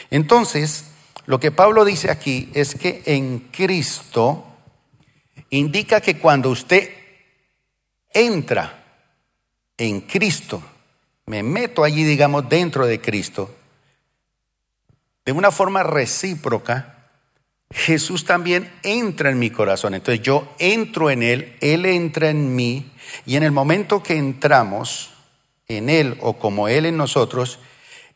Entonces, 0.10 0.86
lo 1.25 1.39
que 1.39 1.51
Pablo 1.51 1.86
dice 1.86 2.12
aquí 2.12 2.49
es 2.53 2.75
que 2.75 3.03
en 3.06 3.39
Cristo 3.51 4.45
indica 5.51 6.01
que 6.01 6.17
cuando 6.17 6.49
usted 6.49 6.89
entra 8.12 8.84
en 9.77 10.01
Cristo 10.01 10.63
me 11.27 11.43
meto 11.43 11.84
allí, 11.84 12.03
digamos, 12.03 12.49
dentro 12.49 12.88
de 12.88 12.99
Cristo, 12.99 13.53
de 15.25 15.32
una 15.34 15.51
forma 15.51 15.84
recíproca, 15.84 16.96
Jesús 17.71 18.25
también 18.25 18.71
entra 18.84 19.30
en 19.30 19.39
mi 19.39 19.49
corazón. 19.49 19.93
Entonces 19.93 20.23
yo 20.23 20.53
entro 20.60 21.10
en 21.10 21.23
Él, 21.23 21.56
Él 21.62 21.86
entra 21.86 22.30
en 22.30 22.56
mí, 22.56 22.91
y 23.25 23.36
en 23.36 23.43
el 23.43 23.51
momento 23.51 24.03
que 24.03 24.17
entramos 24.17 25.12
en 25.67 25.89
Él 25.89 26.17
o 26.21 26.38
como 26.38 26.67
Él 26.67 26.86
en 26.86 26.97
nosotros, 26.97 27.60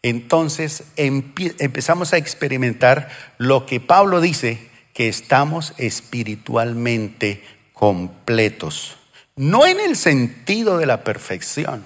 entonces 0.04 0.86
empezamos 0.96 2.14
a 2.14 2.18
experimentar 2.18 3.10
lo 3.38 3.66
que 3.66 3.80
Pablo 3.80 4.22
dice, 4.22 4.70
que 4.94 5.08
estamos 5.08 5.74
espiritualmente 5.78 7.44
completos. 7.74 8.98
No 9.36 9.66
en 9.66 9.80
el 9.80 9.96
sentido 9.96 10.78
de 10.78 10.86
la 10.86 11.04
perfección. 11.04 11.86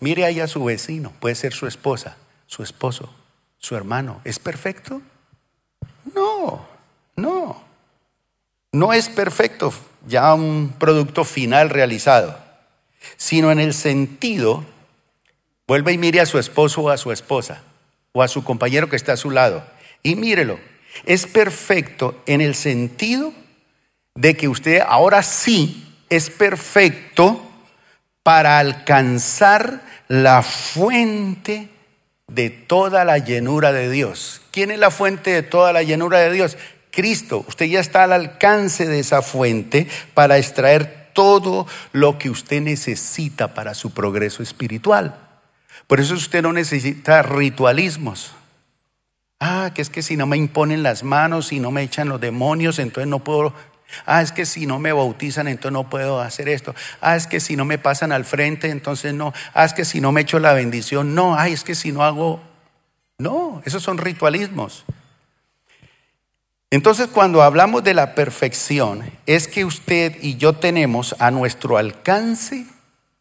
Mire 0.00 0.24
ahí 0.24 0.40
a 0.40 0.48
su 0.48 0.64
vecino, 0.64 1.12
puede 1.20 1.34
ser 1.34 1.52
su 1.52 1.66
esposa, 1.66 2.16
su 2.46 2.62
esposo, 2.62 3.14
su 3.58 3.76
hermano. 3.76 4.20
¿Es 4.24 4.38
perfecto? 4.38 5.02
No, 6.16 6.66
no. 7.14 7.62
No 8.72 8.92
es 8.92 9.08
perfecto 9.08 9.72
ya 10.06 10.34
un 10.34 10.74
producto 10.78 11.24
final 11.24 11.70
realizado, 11.70 12.38
sino 13.16 13.52
en 13.52 13.58
el 13.58 13.74
sentido, 13.74 14.64
vuelve 15.66 15.92
y 15.92 15.98
mire 15.98 16.20
a 16.20 16.26
su 16.26 16.38
esposo 16.38 16.82
o 16.82 16.90
a 16.90 16.96
su 16.96 17.12
esposa 17.12 17.62
o 18.12 18.22
a 18.22 18.28
su 18.28 18.42
compañero 18.42 18.88
que 18.88 18.96
está 18.96 19.12
a 19.12 19.16
su 19.16 19.30
lado 19.30 19.64
y 20.02 20.16
mírelo. 20.16 20.58
Es 21.04 21.26
perfecto 21.26 22.22
en 22.26 22.40
el 22.40 22.54
sentido 22.54 23.32
de 24.14 24.34
que 24.36 24.48
usted 24.48 24.82
ahora 24.86 25.22
sí 25.22 25.94
es 26.08 26.30
perfecto 26.30 27.42
para 28.22 28.58
alcanzar 28.58 29.82
la 30.08 30.42
fuente 30.42 31.68
de 32.28 32.50
toda 32.50 33.04
la 33.04 33.18
llenura 33.18 33.72
de 33.72 33.90
Dios. 33.90 34.42
¿Quién 34.50 34.70
es 34.70 34.78
la 34.78 34.90
fuente 34.90 35.30
de 35.30 35.42
toda 35.42 35.72
la 35.72 35.82
llenura 35.82 36.18
de 36.20 36.32
Dios? 36.32 36.56
Cristo. 36.90 37.44
Usted 37.46 37.66
ya 37.66 37.80
está 37.80 38.04
al 38.04 38.12
alcance 38.12 38.86
de 38.86 38.98
esa 38.98 39.22
fuente 39.22 39.86
para 40.14 40.38
extraer 40.38 41.10
todo 41.12 41.66
lo 41.92 42.18
que 42.18 42.30
usted 42.30 42.60
necesita 42.60 43.54
para 43.54 43.74
su 43.74 43.92
progreso 43.92 44.42
espiritual. 44.42 45.18
Por 45.86 46.00
eso 46.00 46.14
usted 46.14 46.42
no 46.42 46.52
necesita 46.52 47.22
ritualismos. 47.22 48.32
Ah, 49.38 49.70
que 49.74 49.82
es 49.82 49.90
que 49.90 50.02
si 50.02 50.16
no 50.16 50.26
me 50.26 50.36
imponen 50.36 50.82
las 50.82 51.04
manos, 51.04 51.48
si 51.48 51.60
no 51.60 51.70
me 51.70 51.82
echan 51.82 52.08
los 52.08 52.20
demonios, 52.20 52.78
entonces 52.78 53.08
no 53.08 53.22
puedo 53.22 53.54
Ah, 54.04 54.22
es 54.22 54.32
que 54.32 54.46
si 54.46 54.66
no 54.66 54.78
me 54.78 54.92
bautizan, 54.92 55.48
entonces 55.48 55.72
no 55.72 55.88
puedo 55.88 56.20
hacer 56.20 56.48
esto. 56.48 56.74
Ah, 57.00 57.16
es 57.16 57.26
que 57.26 57.40
si 57.40 57.56
no 57.56 57.64
me 57.64 57.78
pasan 57.78 58.12
al 58.12 58.24
frente, 58.24 58.70
entonces 58.70 59.14
no. 59.14 59.32
Ah, 59.54 59.64
es 59.64 59.72
que 59.72 59.84
si 59.84 60.00
no 60.00 60.12
me 60.12 60.22
echo 60.22 60.38
la 60.38 60.52
bendición, 60.52 61.14
no. 61.14 61.38
Ay, 61.38 61.52
es 61.52 61.64
que 61.64 61.74
si 61.74 61.92
no 61.92 62.02
hago. 62.02 62.40
No, 63.18 63.62
esos 63.64 63.82
son 63.82 63.98
ritualismos. 63.98 64.84
Entonces, 66.70 67.06
cuando 67.06 67.42
hablamos 67.42 67.84
de 67.84 67.94
la 67.94 68.14
perfección, 68.14 69.10
es 69.24 69.48
que 69.48 69.64
usted 69.64 70.16
y 70.20 70.36
yo 70.36 70.54
tenemos 70.54 71.14
a 71.18 71.30
nuestro 71.30 71.78
alcance, 71.78 72.66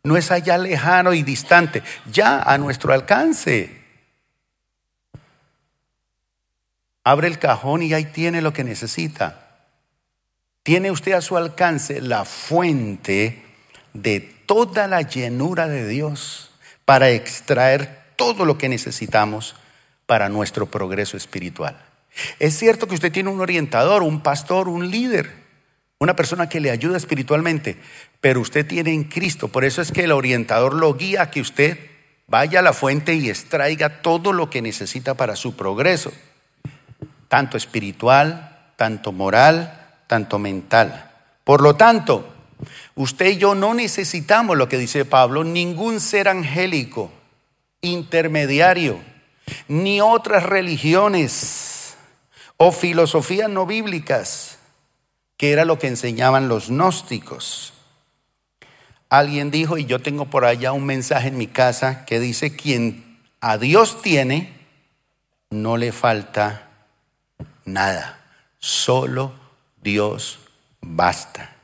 no 0.04 0.17
es 0.17 0.32
allá 0.32 0.58
lejano 0.58 1.13
y 1.13 1.23
distante, 1.23 1.84
ya 2.12 2.41
a 2.41 2.58
nuestro 2.58 2.91
alcance. 2.91 3.82
Abre 7.04 7.28
el 7.28 7.38
cajón 7.38 7.84
y 7.84 7.93
ahí 7.93 8.06
tiene 8.06 8.41
lo 8.41 8.51
que 8.51 8.63
necesita. 8.63 9.44
Tiene 10.65 10.89
usted 10.89 11.12
a 11.12 11.21
su 11.21 11.38
alcance 11.38 12.01
la 12.01 12.25
fuente 12.25 13.43
de 13.93 14.19
toda 14.19 14.88
la 14.88 15.04
llenura 15.04 15.67
de 15.67 15.88
Dios 15.88 16.49
para 16.86 17.12
extraer 17.12 17.99
todo 18.15 18.45
lo 18.45 18.58
que 18.58 18.67
necesitamos 18.67 19.56
para 20.08 20.28
nuestro 20.28 20.65
progreso 20.65 21.17
espiritual. 21.17 21.78
Es 22.39 22.58
cierto 22.58 22.88
que 22.88 22.95
usted 22.95 23.12
tiene 23.12 23.30
un 23.30 23.41
orientador, 23.41 24.01
un 24.01 24.21
pastor, 24.21 24.67
un 24.67 24.89
líder, 24.89 25.32
una 25.99 26.15
persona 26.15 26.49
que 26.49 26.60
le 26.60 26.71
ayuda 26.71 26.97
espiritualmente, 26.97 27.78
pero 28.19 28.41
usted 28.41 28.65
tiene 28.65 28.91
en 28.91 29.04
Cristo. 29.04 29.49
Por 29.49 29.65
eso 29.65 29.84
es 29.84 29.91
que 29.91 30.06
el 30.06 30.12
orientador 30.12 30.73
lo 30.73 30.95
guía 30.95 31.21
a 31.21 31.30
que 31.30 31.41
usted 31.41 31.78
vaya 32.25 32.58
a 32.58 32.63
la 32.63 32.73
fuente 32.73 33.13
y 33.13 33.30
extraiga 33.30 34.01
todo 34.01 34.34
lo 34.34 34.49
que 34.49 34.63
necesita 34.63 35.13
para 35.13 35.36
su 35.36 35.56
progreso, 35.56 36.12
tanto 37.28 37.56
espiritual, 37.56 38.71
tanto 38.78 39.12
moral, 39.12 39.84
tanto 40.07 40.39
mental. 40.39 41.11
Por 41.43 41.61
lo 41.61 41.75
tanto, 41.75 42.27
usted 42.95 43.27
y 43.27 43.37
yo 43.37 43.55
no 43.55 43.73
necesitamos 43.73 44.57
lo 44.57 44.67
que 44.67 44.77
dice 44.77 45.05
Pablo, 45.05 45.43
ningún 45.43 45.99
ser 45.99 46.27
angélico, 46.27 47.11
intermediario, 47.81 48.99
ni 49.67 50.01
otras 50.01 50.43
religiones 50.43 51.95
o 52.57 52.71
filosofías 52.71 53.49
no 53.49 53.65
bíblicas, 53.65 54.57
que 55.37 55.51
era 55.51 55.65
lo 55.65 55.77
que 55.77 55.87
enseñaban 55.87 56.47
los 56.47 56.69
gnósticos. 56.69 57.73
Alguien 59.09 59.51
dijo, 59.51 59.77
y 59.77 59.85
yo 59.85 60.01
tengo 60.01 60.25
por 60.25 60.45
allá 60.45 60.71
un 60.71 60.85
mensaje 60.85 61.27
en 61.27 61.37
mi 61.37 61.47
casa 61.47 62.05
que 62.05 62.19
dice, 62.19 62.55
quien 62.55 63.19
a 63.39 63.57
Dios 63.57 64.01
tiene, 64.01 64.55
no 65.51 65.77
le 65.77 65.91
falta 65.91 66.69
nada, 67.65 68.19
solo 68.57 69.44
Dios 69.85 70.39
basta. 70.81 71.55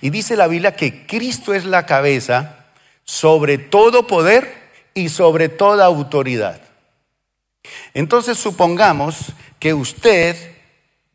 Y 0.00 0.10
dice 0.10 0.36
la 0.36 0.46
Biblia 0.46 0.76
que 0.76 1.06
Cristo 1.06 1.54
es 1.54 1.64
la 1.64 1.86
cabeza 1.86 2.66
sobre 3.04 3.56
todo 3.58 4.06
poder 4.06 4.70
y 4.94 5.08
sobre 5.08 5.48
toda 5.48 5.86
autoridad. 5.86 6.60
Entonces 7.94 8.38
supongamos 8.38 9.32
que 9.58 9.72
usted 9.72 10.36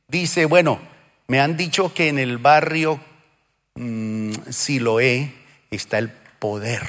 dice, 0.08 0.46
bueno, 0.46 0.80
me 1.28 1.40
han 1.40 1.56
dicho 1.56 1.94
que 1.94 2.10
en 2.10 2.18
el 2.18 2.40
barrio 2.40 3.00
mmm, 3.76 4.34
Siloé 4.50 5.34
está 5.70 6.00
el 6.00 6.10
poder. 6.10 6.88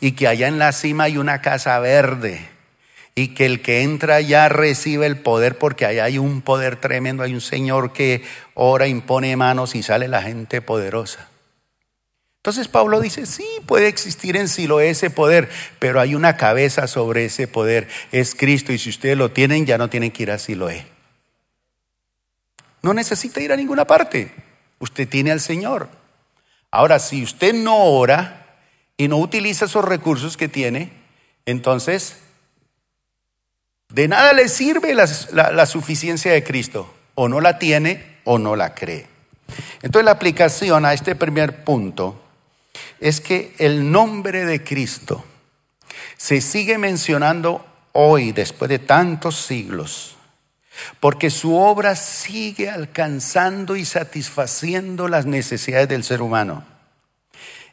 Y 0.00 0.12
que 0.12 0.26
allá 0.26 0.48
en 0.48 0.58
la 0.58 0.72
cima 0.72 1.04
hay 1.04 1.18
una 1.18 1.40
casa 1.40 1.78
verde 1.78 2.53
y 3.14 3.28
que 3.28 3.46
el 3.46 3.62
que 3.62 3.82
entra 3.82 4.20
ya 4.20 4.48
recibe 4.48 5.06
el 5.06 5.18
poder 5.18 5.56
porque 5.58 5.86
allá 5.86 6.04
hay 6.04 6.18
un 6.18 6.42
poder 6.42 6.76
tremendo, 6.76 7.22
hay 7.22 7.34
un 7.34 7.40
Señor 7.40 7.92
que 7.92 8.24
ora, 8.54 8.88
impone 8.88 9.36
manos 9.36 9.74
y 9.74 9.82
sale 9.82 10.08
la 10.08 10.22
gente 10.22 10.60
poderosa. 10.60 11.28
Entonces 12.38 12.68
Pablo 12.68 13.00
dice, 13.00 13.24
sí, 13.24 13.46
puede 13.66 13.88
existir 13.88 14.36
en 14.36 14.48
Siloé 14.48 14.90
ese 14.90 15.08
poder, 15.08 15.48
pero 15.78 16.00
hay 16.00 16.14
una 16.14 16.36
cabeza 16.36 16.86
sobre 16.88 17.24
ese 17.24 17.48
poder, 17.48 17.88
es 18.12 18.34
Cristo, 18.34 18.72
y 18.72 18.78
si 18.78 18.90
ustedes 18.90 19.16
lo 19.16 19.30
tienen, 19.30 19.64
ya 19.64 19.78
no 19.78 19.88
tienen 19.88 20.10
que 20.10 20.24
ir 20.24 20.30
a 20.30 20.38
Siloé. 20.38 20.86
No 22.82 22.92
necesita 22.92 23.40
ir 23.40 23.50
a 23.50 23.56
ninguna 23.56 23.86
parte, 23.86 24.30
usted 24.78 25.08
tiene 25.08 25.30
al 25.30 25.40
Señor. 25.40 25.88
Ahora, 26.70 26.98
si 26.98 27.22
usted 27.22 27.54
no 27.54 27.76
ora 27.76 28.58
y 28.98 29.08
no 29.08 29.16
utiliza 29.16 29.64
esos 29.64 29.84
recursos 29.84 30.36
que 30.36 30.48
tiene, 30.48 30.92
entonces 31.46 32.23
de 33.88 34.08
nada 34.08 34.32
le 34.32 34.48
sirve 34.48 34.94
la, 34.94 35.66
suficiencia 35.66 36.32
de 36.32 36.42
Cristo. 36.42 36.92
O 37.14 37.28
no 37.28 37.40
la 37.40 37.58
tiene 37.58 38.18
o 38.24 38.38
no 38.38 38.56
la 38.56 38.74
cree. 38.74 39.06
Entonces 39.82 40.04
la 40.04 40.10
aplicación 40.10 40.84
a 40.84 40.94
este 40.94 41.14
primer 41.14 41.62
punto 41.62 42.20
es 42.98 43.20
que 43.20 43.54
el 43.58 43.92
nombre 43.92 44.44
de 44.44 44.64
Cristo 44.64 45.24
se 46.16 46.40
sigue 46.40 46.76
mencionando 46.76 47.64
hoy, 47.92 48.32
después 48.32 48.68
de 48.68 48.80
tantos 48.80 49.36
siglos, 49.46 50.16
porque 50.98 51.30
su 51.30 51.54
obra 51.54 51.94
sigue 51.94 52.70
alcanzando 52.70 53.76
y 53.76 53.84
satisfaciendo 53.84 55.06
las 55.06 55.26
necesidades 55.26 55.88
del 55.88 56.02
ser 56.02 56.20
humano. 56.20 56.64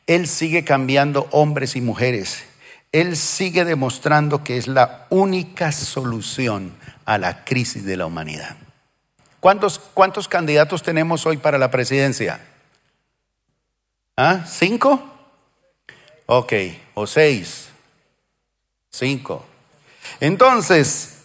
Él 0.06 0.28
sigue 0.28 0.64
cambiando 0.64 1.28
hombres 1.32 1.76
y 1.76 1.82
mujeres 1.82 2.44
él 2.92 3.16
sigue 3.16 3.64
demostrando 3.66 4.44
que 4.44 4.58
es 4.58 4.68
la 4.68 5.08
única 5.10 5.72
solución 5.72 6.76
a 7.06 7.18
la 7.18 7.46
crisis 7.46 7.86
de 7.86 7.98
la 7.98 8.06
humanidad. 8.06 8.58
¿Cuántos, 9.40 9.80
cuántos 9.80 10.28
candidatos 10.28 10.84
tenemos 10.84 11.26
hoy 11.26 11.38
para 11.38 11.58
la 11.58 11.72
presidencia? 11.72 12.46
¿Ah? 14.18 14.46
¿Cinco? 14.48 15.02
Ok, 16.26 16.54
o 16.94 17.08
seis. 17.08 17.70
Cinco. 18.90 19.46
Entonces, 20.20 21.24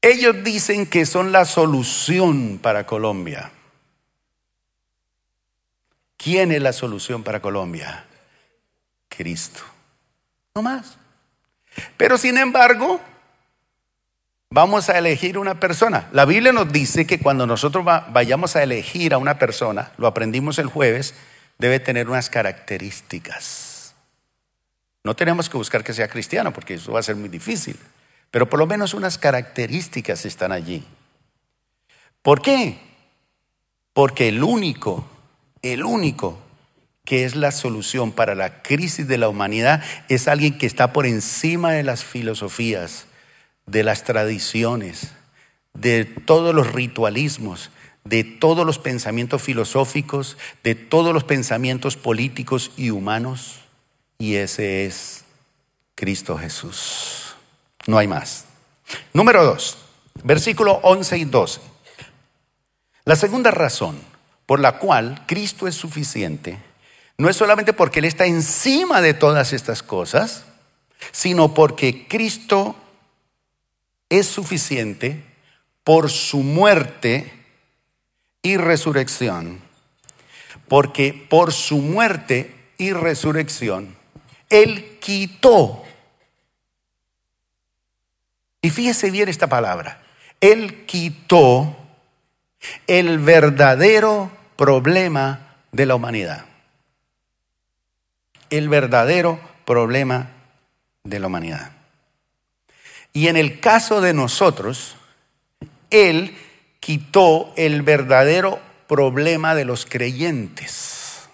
ellos 0.00 0.36
dicen 0.44 0.86
que 0.86 1.04
son 1.04 1.32
la 1.32 1.44
solución 1.44 2.58
para 2.62 2.86
Colombia. 2.86 3.50
¿Quién 6.16 6.52
es 6.52 6.62
la 6.62 6.72
solución 6.72 7.22
para 7.22 7.40
Colombia? 7.40 8.07
Cristo. 9.18 9.62
No 10.54 10.62
más. 10.62 10.96
Pero 11.96 12.16
sin 12.16 12.38
embargo, 12.38 13.00
vamos 14.48 14.88
a 14.88 14.96
elegir 14.96 15.38
una 15.38 15.58
persona. 15.58 16.08
La 16.12 16.24
Biblia 16.24 16.52
nos 16.52 16.72
dice 16.72 17.04
que 17.04 17.18
cuando 17.18 17.44
nosotros 17.44 17.84
vayamos 17.84 18.54
a 18.54 18.62
elegir 18.62 19.12
a 19.12 19.18
una 19.18 19.40
persona, 19.40 19.90
lo 19.98 20.06
aprendimos 20.06 20.60
el 20.60 20.68
jueves, 20.68 21.14
debe 21.58 21.80
tener 21.80 22.08
unas 22.08 22.30
características. 22.30 23.92
No 25.02 25.16
tenemos 25.16 25.48
que 25.48 25.56
buscar 25.56 25.82
que 25.82 25.94
sea 25.94 26.08
cristiano 26.08 26.52
porque 26.52 26.74
eso 26.74 26.92
va 26.92 27.00
a 27.00 27.02
ser 27.02 27.16
muy 27.16 27.28
difícil, 27.28 27.76
pero 28.30 28.48
por 28.48 28.60
lo 28.60 28.68
menos 28.68 28.94
unas 28.94 29.18
características 29.18 30.24
están 30.26 30.52
allí. 30.52 30.86
¿Por 32.22 32.40
qué? 32.40 32.78
Porque 33.92 34.28
el 34.28 34.44
único, 34.44 35.08
el 35.60 35.82
único 35.82 36.38
que 37.08 37.24
es 37.24 37.36
la 37.36 37.52
solución 37.52 38.12
para 38.12 38.34
la 38.34 38.60
crisis 38.60 39.08
de 39.08 39.16
la 39.16 39.30
humanidad 39.30 39.82
es 40.10 40.28
alguien 40.28 40.58
que 40.58 40.66
está 40.66 40.92
por 40.92 41.06
encima 41.06 41.72
de 41.72 41.82
las 41.82 42.04
filosofías, 42.04 43.06
de 43.64 43.82
las 43.82 44.04
tradiciones, 44.04 45.12
de 45.72 46.04
todos 46.04 46.54
los 46.54 46.70
ritualismos, 46.70 47.70
de 48.04 48.24
todos 48.24 48.66
los 48.66 48.78
pensamientos 48.78 49.40
filosóficos, 49.40 50.36
de 50.62 50.74
todos 50.74 51.14
los 51.14 51.24
pensamientos 51.24 51.96
políticos 51.96 52.72
y 52.76 52.90
humanos. 52.90 53.60
Y 54.18 54.34
ese 54.34 54.84
es 54.84 55.24
Cristo 55.94 56.36
Jesús. 56.36 57.36
No 57.86 57.96
hay 57.96 58.06
más. 58.06 58.44
Número 59.14 59.46
dos, 59.46 59.78
versículo 60.24 60.78
11 60.82 61.16
y 61.16 61.24
12. 61.24 61.60
La 63.06 63.16
segunda 63.16 63.50
razón 63.50 63.98
por 64.44 64.60
la 64.60 64.78
cual 64.78 65.24
Cristo 65.26 65.66
es 65.66 65.74
suficiente 65.74 66.67
no 67.18 67.28
es 67.28 67.36
solamente 67.36 67.72
porque 67.72 67.98
Él 67.98 68.04
está 68.04 68.26
encima 68.26 69.00
de 69.00 69.12
todas 69.12 69.52
estas 69.52 69.82
cosas, 69.82 70.44
sino 71.10 71.52
porque 71.52 72.06
Cristo 72.06 72.76
es 74.08 74.26
suficiente 74.26 75.24
por 75.82 76.10
su 76.10 76.38
muerte 76.38 77.32
y 78.40 78.56
resurrección. 78.56 79.60
Porque 80.68 81.12
por 81.12 81.52
su 81.52 81.78
muerte 81.78 82.54
y 82.78 82.92
resurrección, 82.92 83.96
Él 84.48 84.98
quitó. 85.00 85.82
Y 88.62 88.70
fíjese 88.70 89.10
bien 89.10 89.28
esta 89.28 89.48
palabra. 89.48 90.02
Él 90.40 90.86
quitó 90.86 91.76
el 92.86 93.18
verdadero 93.18 94.30
problema 94.56 95.56
de 95.72 95.86
la 95.86 95.96
humanidad 95.96 96.48
el 98.50 98.68
verdadero 98.68 99.40
problema 99.64 100.30
de 101.04 101.20
la 101.20 101.26
humanidad. 101.26 101.72
Y 103.12 103.28
en 103.28 103.36
el 103.36 103.60
caso 103.60 104.00
de 104.00 104.14
nosotros, 104.14 104.96
Él 105.90 106.36
quitó 106.80 107.52
el 107.56 107.82
verdadero 107.82 108.60
problema 108.86 109.54
de 109.54 109.64
los 109.64 109.86
creyentes. 109.86 111.28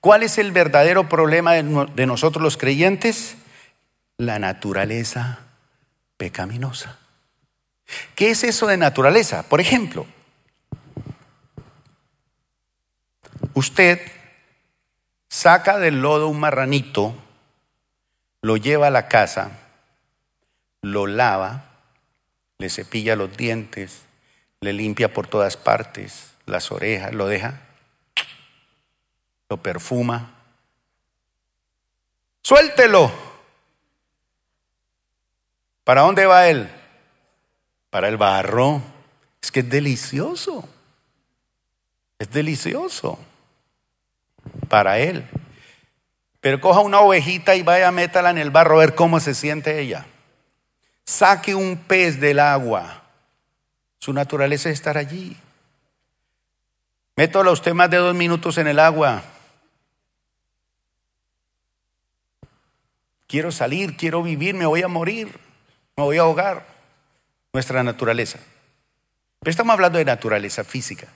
¿Cuál 0.00 0.22
es 0.22 0.38
el 0.38 0.52
verdadero 0.52 1.08
problema 1.08 1.54
de 1.54 2.06
nosotros 2.06 2.42
los 2.42 2.56
creyentes? 2.56 3.36
La 4.16 4.38
naturaleza 4.38 5.40
pecaminosa. 6.16 6.98
¿Qué 8.14 8.30
es 8.30 8.44
eso 8.44 8.66
de 8.66 8.76
naturaleza? 8.76 9.42
Por 9.44 9.60
ejemplo, 9.60 10.06
usted 13.54 14.00
saca 15.28 15.78
del 15.78 16.00
lodo 16.00 16.28
un 16.28 16.40
marranito, 16.40 17.14
lo 18.40 18.56
lleva 18.56 18.88
a 18.88 18.90
la 18.90 19.08
casa, 19.08 19.50
lo 20.82 21.06
lava, 21.06 21.64
le 22.58 22.70
cepilla 22.70 23.16
los 23.16 23.36
dientes, 23.36 24.02
le 24.60 24.72
limpia 24.72 25.12
por 25.12 25.26
todas 25.26 25.56
partes, 25.56 26.32
las 26.46 26.72
orejas, 26.72 27.14
lo 27.14 27.26
deja, 27.26 27.60
lo 29.48 29.58
perfuma. 29.58 30.34
Suéltelo. 32.42 33.12
¿Para 35.84 36.02
dónde 36.02 36.26
va 36.26 36.48
él? 36.48 36.68
Para 37.90 38.08
el 38.08 38.16
barro. 38.16 38.82
Es 39.40 39.50
que 39.50 39.60
es 39.60 39.70
delicioso. 39.70 40.68
Es 42.18 42.30
delicioso 42.30 43.18
para 44.68 44.98
él. 44.98 45.24
Pero 46.40 46.60
coja 46.60 46.80
una 46.80 47.00
ovejita 47.00 47.56
y 47.56 47.62
vaya, 47.62 47.90
métala 47.90 48.30
en 48.30 48.38
el 48.38 48.50
barro 48.50 48.76
a 48.76 48.80
ver 48.80 48.94
cómo 48.94 49.20
se 49.20 49.34
siente 49.34 49.80
ella. 49.80 50.06
Saque 51.04 51.54
un 51.54 51.76
pez 51.76 52.20
del 52.20 52.38
agua. 52.38 53.02
Su 53.98 54.12
naturaleza 54.12 54.68
es 54.68 54.74
estar 54.74 54.96
allí. 54.96 55.36
Métalo 57.16 57.50
usted 57.50 57.74
más 57.74 57.90
de 57.90 57.96
dos 57.96 58.14
minutos 58.14 58.58
en 58.58 58.68
el 58.68 58.78
agua. 58.78 59.22
Quiero 63.26 63.50
salir, 63.50 63.96
quiero 63.96 64.22
vivir, 64.22 64.54
me 64.54 64.66
voy 64.66 64.82
a 64.82 64.88
morir, 64.88 65.28
me 65.96 66.04
voy 66.04 66.18
a 66.18 66.20
ahogar. 66.20 66.66
Nuestra 67.52 67.82
naturaleza. 67.82 68.38
Pero 69.40 69.50
estamos 69.50 69.74
hablando 69.74 69.98
de 69.98 70.04
naturaleza 70.04 70.62
física. 70.64 71.08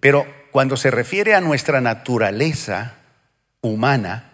Pero 0.00 0.26
cuando 0.50 0.76
se 0.76 0.90
refiere 0.90 1.34
a 1.34 1.40
nuestra 1.40 1.80
naturaleza 1.80 2.94
humana, 3.60 4.32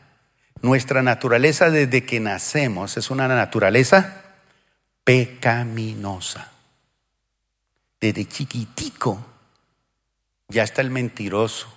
nuestra 0.62 1.03
naturaleza 1.03 1.70
desde 1.70 2.05
que 2.05 2.20
nacemos 2.20 2.96
es 2.96 3.11
una 3.11 3.29
naturaleza 3.29 4.22
pecaminosa. 5.05 6.50
Desde 8.00 8.27
chiquitico 8.27 9.24
ya 10.48 10.62
está 10.62 10.83
el 10.83 10.90
mentiroso, 10.90 11.72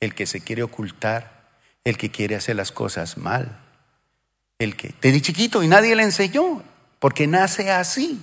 el 0.00 0.14
que 0.14 0.26
se 0.26 0.40
quiere 0.40 0.62
ocultar, 0.62 1.48
el 1.84 1.96
que 1.96 2.10
quiere 2.10 2.36
hacer 2.36 2.56
las 2.56 2.72
cosas 2.72 3.16
mal, 3.16 3.58
el 4.58 4.76
que 4.76 4.94
desde 5.00 5.20
chiquito 5.20 5.62
y 5.62 5.68
nadie 5.68 5.94
le 5.94 6.02
enseñó, 6.02 6.62
porque 6.98 7.26
nace 7.26 7.70
así. 7.70 8.20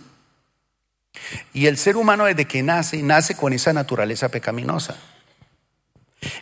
Y 1.53 1.67
el 1.67 1.77
ser 1.77 1.95
humano 1.97 2.25
desde 2.25 2.45
que 2.45 2.63
nace, 2.63 3.01
nace 3.03 3.35
con 3.35 3.53
esa 3.53 3.73
naturaleza 3.73 4.29
pecaminosa. 4.29 4.97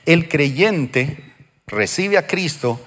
El 0.06 0.30
creyente 0.30 1.34
recibe 1.68 2.18
a 2.18 2.28
Cristo 2.28 2.84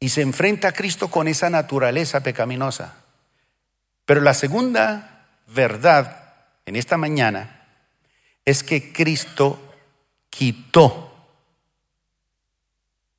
y 0.00 0.10
se 0.10 0.22
enfrenta 0.22 0.68
a 0.68 0.72
Cristo 0.72 1.10
con 1.10 1.28
esa 1.28 1.50
naturaleza 1.50 2.22
pecaminosa. 2.22 2.96
Pero 4.04 4.20
la 4.20 4.34
segunda 4.34 5.26
verdad 5.46 6.34
en 6.66 6.76
esta 6.76 6.96
mañana 6.96 7.66
es 8.44 8.62
que 8.62 8.92
Cristo 8.92 9.74
quitó, 10.28 11.14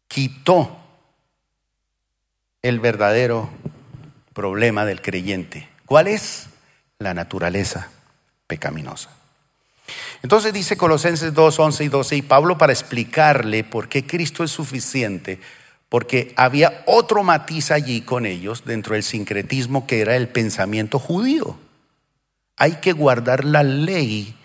quitó 0.08 0.78
el 2.62 2.80
verdadero 2.80 3.50
problema 4.34 4.86
del 4.86 5.02
creyente. 5.02 5.70
¿Cuál 5.86 6.08
es? 6.08 6.50
La 7.00 7.14
naturaleza 7.14 7.90
pecaminosa. 8.48 9.10
Entonces 10.24 10.54
dice 10.54 10.78
Colosenses 10.78 11.34
2, 11.34 11.60
11 11.60 11.84
y 11.84 11.88
12, 11.90 12.16
y 12.16 12.22
Pablo 12.22 12.58
para 12.58 12.74
explicarle 12.74 13.64
por 13.64 13.90
qué 13.90 14.06
Cristo 14.06 14.44
es 14.44 14.52
suficiente, 14.52 15.40
porque 15.90 16.34
había 16.36 16.84
otro 16.88 17.24
matiz 17.24 17.72
allí 17.72 18.02
con 18.02 18.26
ellos 18.26 18.64
dentro 18.66 18.96
del 18.96 19.04
sincretismo 19.04 19.86
que 19.86 20.02
era 20.02 20.16
el 20.16 20.28
pensamiento 20.28 21.00
judío. 21.00 21.58
Hay 22.58 22.78
que 22.78 22.94
guardar 22.94 23.46
la 23.46 23.64
ley 23.64 24.36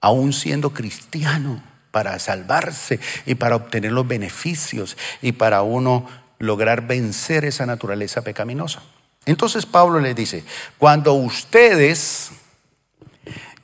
aún 0.00 0.32
siendo 0.32 0.70
cristiano 0.70 1.62
para 1.90 2.18
salvarse 2.18 3.00
y 3.24 3.34
para 3.34 3.56
obtener 3.56 3.92
los 3.92 4.06
beneficios 4.06 4.96
y 5.20 5.32
para 5.32 5.62
uno 5.62 6.06
lograr 6.38 6.86
vencer 6.86 7.44
esa 7.44 7.66
naturaleza 7.66 8.22
pecaminosa. 8.22 8.82
Entonces 9.26 9.66
Pablo 9.66 9.98
le 9.98 10.14
dice, 10.14 10.44
cuando 10.78 11.12
ustedes 11.14 12.30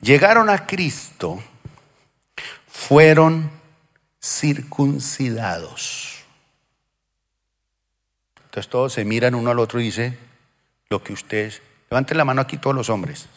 llegaron 0.01 0.49
a 0.49 0.67
Cristo, 0.67 1.41
fueron 2.67 3.49
circuncidados. 4.21 6.19
Entonces 8.45 8.69
todos 8.69 8.93
se 8.93 9.05
miran 9.05 9.35
uno 9.35 9.51
al 9.51 9.59
otro 9.59 9.79
y 9.79 9.85
dice, 9.85 10.17
lo 10.89 11.01
que 11.01 11.13
ustedes, 11.13 11.61
levanten 11.89 12.17
la 12.17 12.25
mano 12.25 12.41
aquí 12.41 12.57
todos 12.57 12.75
los 12.75 12.89
hombres. 12.89 13.27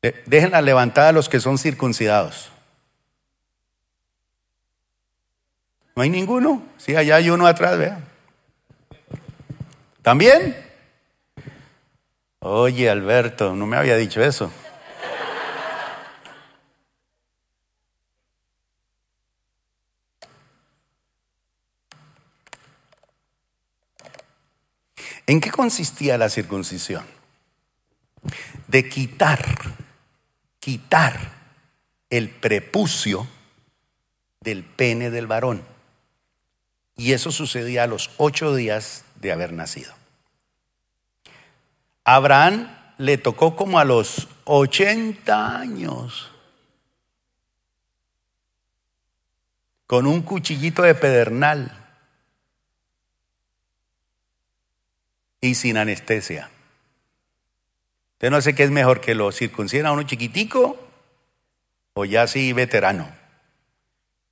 Dejen 0.00 0.52
la 0.52 0.62
levantada 0.62 1.12
los 1.12 1.28
que 1.28 1.40
son 1.40 1.58
circuncidados. 1.58 2.50
¿No 5.94 6.02
hay 6.02 6.08
ninguno? 6.08 6.62
Sí, 6.78 6.96
allá 6.96 7.16
hay 7.16 7.28
uno 7.28 7.46
atrás, 7.46 7.76
vean. 7.76 8.02
¿También? 10.00 10.69
Oye, 12.42 12.88
Alberto, 12.88 13.54
no 13.54 13.66
me 13.66 13.76
había 13.76 13.96
dicho 13.96 14.22
eso. 14.22 14.50
¿En 25.26 25.40
qué 25.40 25.50
consistía 25.50 26.16
la 26.16 26.30
circuncisión? 26.30 27.04
De 28.68 28.88
quitar, 28.88 29.44
quitar 30.58 31.20
el 32.08 32.30
prepucio 32.30 33.28
del 34.40 34.64
pene 34.64 35.10
del 35.10 35.26
varón. 35.26 35.62
Y 36.96 37.12
eso 37.12 37.30
sucedía 37.30 37.82
a 37.82 37.86
los 37.86 38.10
ocho 38.16 38.54
días 38.54 39.04
de 39.20 39.30
haber 39.30 39.52
nacido. 39.52 39.99
Abraham 42.04 42.76
le 42.98 43.18
tocó 43.18 43.56
como 43.56 43.78
a 43.78 43.84
los 43.84 44.28
80 44.44 45.58
años. 45.58 46.30
Con 49.86 50.06
un 50.06 50.22
cuchillito 50.22 50.82
de 50.82 50.94
pedernal. 50.94 51.76
Y 55.40 55.54
sin 55.54 55.76
anestesia. 55.76 56.50
Usted 58.14 58.30
no 58.30 58.40
sé 58.42 58.54
qué 58.54 58.64
es 58.64 58.70
mejor 58.70 59.00
que 59.00 59.14
lo 59.14 59.32
circunciden 59.32 59.86
a 59.86 59.92
uno 59.92 60.02
chiquitico 60.02 60.78
o 61.94 62.04
ya 62.04 62.22
así 62.22 62.52
veterano. 62.52 63.10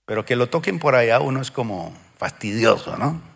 Pero 0.04 0.24
que 0.24 0.36
lo 0.36 0.48
toquen 0.48 0.78
por 0.78 0.94
allá 0.94 1.20
uno 1.20 1.40
es 1.40 1.50
como 1.50 1.94
fastidioso, 2.18 2.96
¿no? 2.96 3.27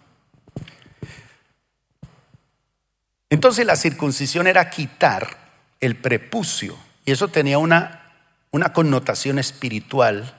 Entonces 3.32 3.64
la 3.64 3.76
circuncisión 3.76 4.46
era 4.46 4.68
quitar 4.68 5.38
el 5.80 5.96
prepucio 5.96 6.76
y 7.06 7.12
eso 7.12 7.28
tenía 7.28 7.56
una, 7.56 8.12
una 8.50 8.74
connotación 8.74 9.38
espiritual 9.38 10.38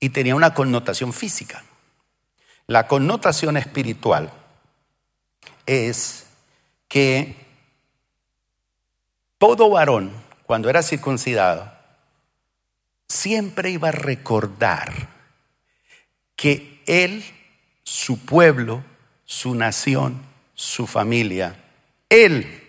y 0.00 0.08
tenía 0.08 0.34
una 0.34 0.54
connotación 0.54 1.12
física. 1.12 1.62
La 2.66 2.86
connotación 2.86 3.58
espiritual 3.58 4.32
es 5.66 6.24
que 6.88 7.36
todo 9.36 9.68
varón, 9.68 10.10
cuando 10.46 10.70
era 10.70 10.82
circuncidado, 10.82 11.70
siempre 13.08 13.68
iba 13.68 13.88
a 13.88 13.92
recordar 13.92 15.10
que 16.34 16.82
él, 16.86 17.22
su 17.82 18.24
pueblo, 18.24 18.82
su 19.26 19.54
nación, 19.54 20.22
su 20.54 20.86
familia, 20.86 21.60
él, 22.08 22.62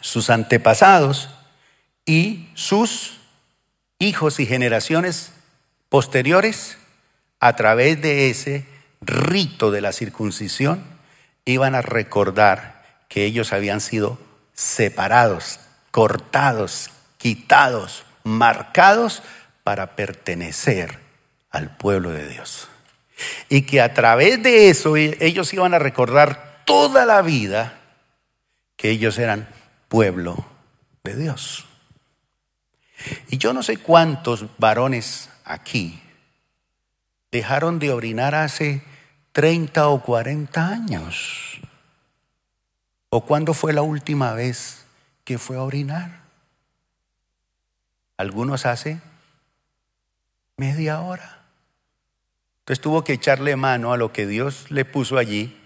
sus 0.00 0.30
antepasados 0.30 1.30
y 2.04 2.48
sus 2.54 3.20
hijos 3.98 4.40
y 4.40 4.46
generaciones 4.46 5.32
posteriores, 5.88 6.78
a 7.40 7.56
través 7.56 8.00
de 8.00 8.30
ese 8.30 8.66
rito 9.00 9.70
de 9.70 9.80
la 9.80 9.92
circuncisión, 9.92 10.82
iban 11.44 11.74
a 11.74 11.82
recordar 11.82 12.84
que 13.08 13.24
ellos 13.24 13.52
habían 13.52 13.80
sido 13.80 14.18
separados, 14.54 15.60
cortados, 15.90 16.90
quitados, 17.18 18.04
marcados 18.24 19.22
para 19.62 19.94
pertenecer 19.96 20.98
al 21.50 21.76
pueblo 21.76 22.10
de 22.10 22.28
Dios. 22.28 22.68
Y 23.48 23.62
que 23.62 23.80
a 23.80 23.94
través 23.94 24.42
de 24.42 24.70
eso 24.70 24.96
e-, 24.96 25.16
ellos 25.20 25.52
iban 25.54 25.74
a 25.74 25.78
recordar 25.78 26.62
toda 26.64 27.06
la 27.06 27.22
vida 27.22 27.78
que 28.84 28.90
ellos 28.90 29.18
eran 29.18 29.48
pueblo 29.88 30.44
de 31.04 31.16
Dios. 31.16 31.64
Y 33.30 33.38
yo 33.38 33.54
no 33.54 33.62
sé 33.62 33.78
cuántos 33.78 34.44
varones 34.58 35.30
aquí 35.46 36.02
dejaron 37.32 37.78
de 37.78 37.92
orinar 37.92 38.34
hace 38.34 38.82
30 39.32 39.88
o 39.88 40.02
40 40.02 40.68
años. 40.68 41.62
¿O 43.08 43.24
cuándo 43.24 43.54
fue 43.54 43.72
la 43.72 43.80
última 43.80 44.34
vez 44.34 44.84
que 45.24 45.38
fue 45.38 45.56
a 45.56 45.62
orinar? 45.62 46.20
Algunos 48.18 48.66
hace 48.66 49.00
media 50.58 51.00
hora. 51.00 51.46
Entonces 52.58 52.82
tuvo 52.82 53.02
que 53.02 53.14
echarle 53.14 53.56
mano 53.56 53.94
a 53.94 53.96
lo 53.96 54.12
que 54.12 54.26
Dios 54.26 54.70
le 54.70 54.84
puso 54.84 55.16
allí 55.16 55.58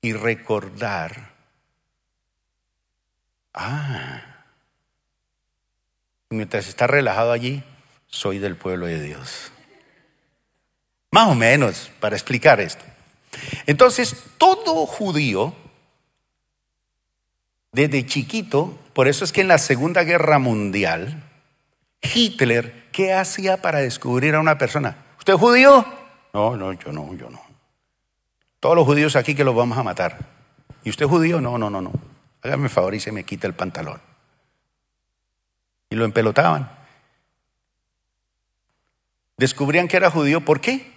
y 0.00 0.12
recordar 0.12 1.33
Ah. 3.54 4.20
Mientras 6.30 6.68
está 6.68 6.86
relajado 6.86 7.30
allí, 7.32 7.62
soy 8.08 8.38
del 8.38 8.56
pueblo 8.56 8.86
de 8.86 9.00
Dios. 9.00 9.52
Más 11.12 11.28
o 11.28 11.34
menos, 11.36 11.90
para 12.00 12.16
explicar 12.16 12.60
esto. 12.60 12.84
Entonces, 13.66 14.24
todo 14.36 14.86
judío, 14.86 15.54
desde 17.72 18.04
chiquito, 18.04 18.76
por 18.92 19.06
eso 19.06 19.24
es 19.24 19.32
que 19.32 19.40
en 19.40 19.48
la 19.48 19.58
Segunda 19.58 20.02
Guerra 20.02 20.38
Mundial, 20.38 21.22
Hitler, 22.02 22.88
¿qué 22.90 23.12
hacía 23.12 23.62
para 23.62 23.78
descubrir 23.78 24.34
a 24.34 24.40
una 24.40 24.58
persona? 24.58 24.96
¿Usted 25.18 25.34
es 25.34 25.40
judío? 25.40 25.86
No, 26.32 26.56
no, 26.56 26.72
yo 26.72 26.92
no, 26.92 27.14
yo 27.14 27.30
no. 27.30 27.40
Todos 28.58 28.76
los 28.76 28.84
judíos 28.84 29.14
aquí 29.14 29.34
que 29.34 29.44
los 29.44 29.54
vamos 29.54 29.78
a 29.78 29.82
matar. 29.82 30.18
¿Y 30.82 30.90
usted 30.90 31.04
es 31.04 31.10
judío? 31.10 31.40
No, 31.40 31.58
no, 31.58 31.70
no, 31.70 31.80
no. 31.80 31.92
Hágame 32.44 32.68
favor 32.68 32.94
y 32.94 33.00
se 33.00 33.10
me 33.10 33.24
quita 33.24 33.46
el 33.46 33.54
pantalón. 33.54 34.00
Y 35.88 35.96
lo 35.96 36.04
empelotaban. 36.04 36.70
Descubrían 39.38 39.88
que 39.88 39.96
era 39.96 40.10
judío, 40.10 40.42
¿por 40.44 40.60
qué? 40.60 40.92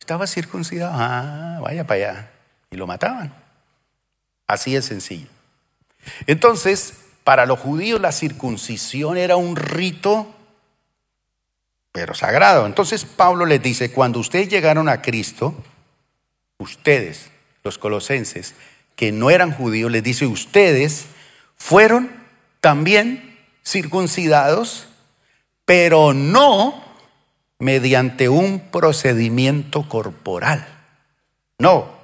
Estaba 0.00 0.26
circuncidado. 0.26 0.94
Ah, 0.96 1.60
vaya 1.62 1.86
para 1.86 2.10
allá. 2.10 2.30
Y 2.70 2.76
lo 2.76 2.86
mataban. 2.86 3.34
Así 4.46 4.74
es 4.74 4.86
sencillo. 4.86 5.28
Entonces, 6.26 6.94
para 7.24 7.44
los 7.44 7.58
judíos 7.58 8.00
la 8.00 8.12
circuncisión 8.12 9.18
era 9.18 9.36
un 9.36 9.54
rito, 9.54 10.34
pero 11.92 12.14
sagrado. 12.14 12.64
Entonces 12.64 13.04
Pablo 13.04 13.44
les 13.44 13.62
dice, 13.62 13.92
cuando 13.92 14.18
ustedes 14.18 14.48
llegaron 14.48 14.88
a 14.88 15.02
Cristo, 15.02 15.54
ustedes, 16.56 17.30
los 17.64 17.76
colosenses, 17.76 18.54
que 18.98 19.12
no 19.12 19.30
eran 19.30 19.52
judíos, 19.52 19.92
les 19.92 20.02
dice, 20.02 20.26
ustedes 20.26 21.06
fueron 21.56 22.10
también 22.60 23.38
circuncidados, 23.64 24.88
pero 25.64 26.14
no 26.14 26.82
mediante 27.60 28.28
un 28.28 28.58
procedimiento 28.58 29.88
corporal. 29.88 30.66
No. 31.60 31.96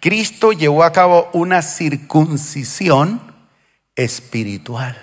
Cristo 0.00 0.52
llevó 0.52 0.84
a 0.84 0.92
cabo 0.92 1.30
una 1.32 1.62
circuncisión 1.62 3.34
espiritual. 3.96 5.00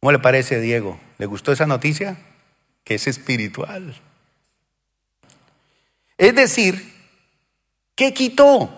¿Cómo 0.00 0.10
le 0.10 0.18
parece, 0.18 0.60
Diego? 0.60 0.98
¿Le 1.18 1.26
gustó 1.26 1.52
esa 1.52 1.66
noticia? 1.66 2.18
Que 2.82 2.96
es 2.96 3.06
espiritual. 3.06 3.94
Es 6.18 6.34
decir, 6.34 6.91
¿Qué 7.94 8.14
quitó? 8.14 8.70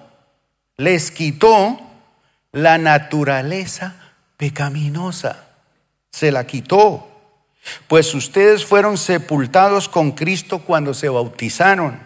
Les 0.76 1.10
quitó 1.10 1.80
la 2.52 2.78
naturaleza 2.78 3.94
pecaminosa. 4.36 5.48
Se 6.10 6.32
la 6.32 6.46
quitó. 6.46 7.08
Pues 7.88 8.14
ustedes 8.14 8.64
fueron 8.64 8.98
sepultados 8.98 9.88
con 9.88 10.12
Cristo 10.12 10.60
cuando 10.60 10.94
se 10.94 11.08
bautizaron 11.08 11.98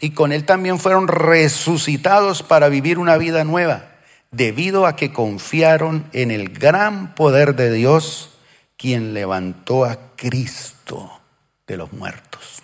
y 0.00 0.10
con 0.10 0.32
Él 0.32 0.44
también 0.44 0.78
fueron 0.78 1.08
resucitados 1.08 2.42
para 2.42 2.68
vivir 2.68 2.98
una 2.98 3.16
vida 3.16 3.44
nueva, 3.44 3.90
debido 4.30 4.86
a 4.86 4.96
que 4.96 5.12
confiaron 5.12 6.08
en 6.12 6.30
el 6.30 6.48
gran 6.50 7.14
poder 7.14 7.54
de 7.54 7.72
Dios, 7.72 8.30
quien 8.76 9.14
levantó 9.14 9.84
a 9.84 9.98
Cristo 10.16 11.20
de 11.66 11.76
los 11.76 11.92
muertos. 11.92 12.62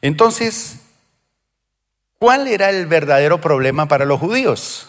Entonces, 0.00 0.80
¿Cuál 2.18 2.48
era 2.48 2.70
el 2.70 2.86
verdadero 2.86 3.40
problema 3.40 3.86
para 3.86 4.04
los 4.04 4.18
judíos? 4.18 4.88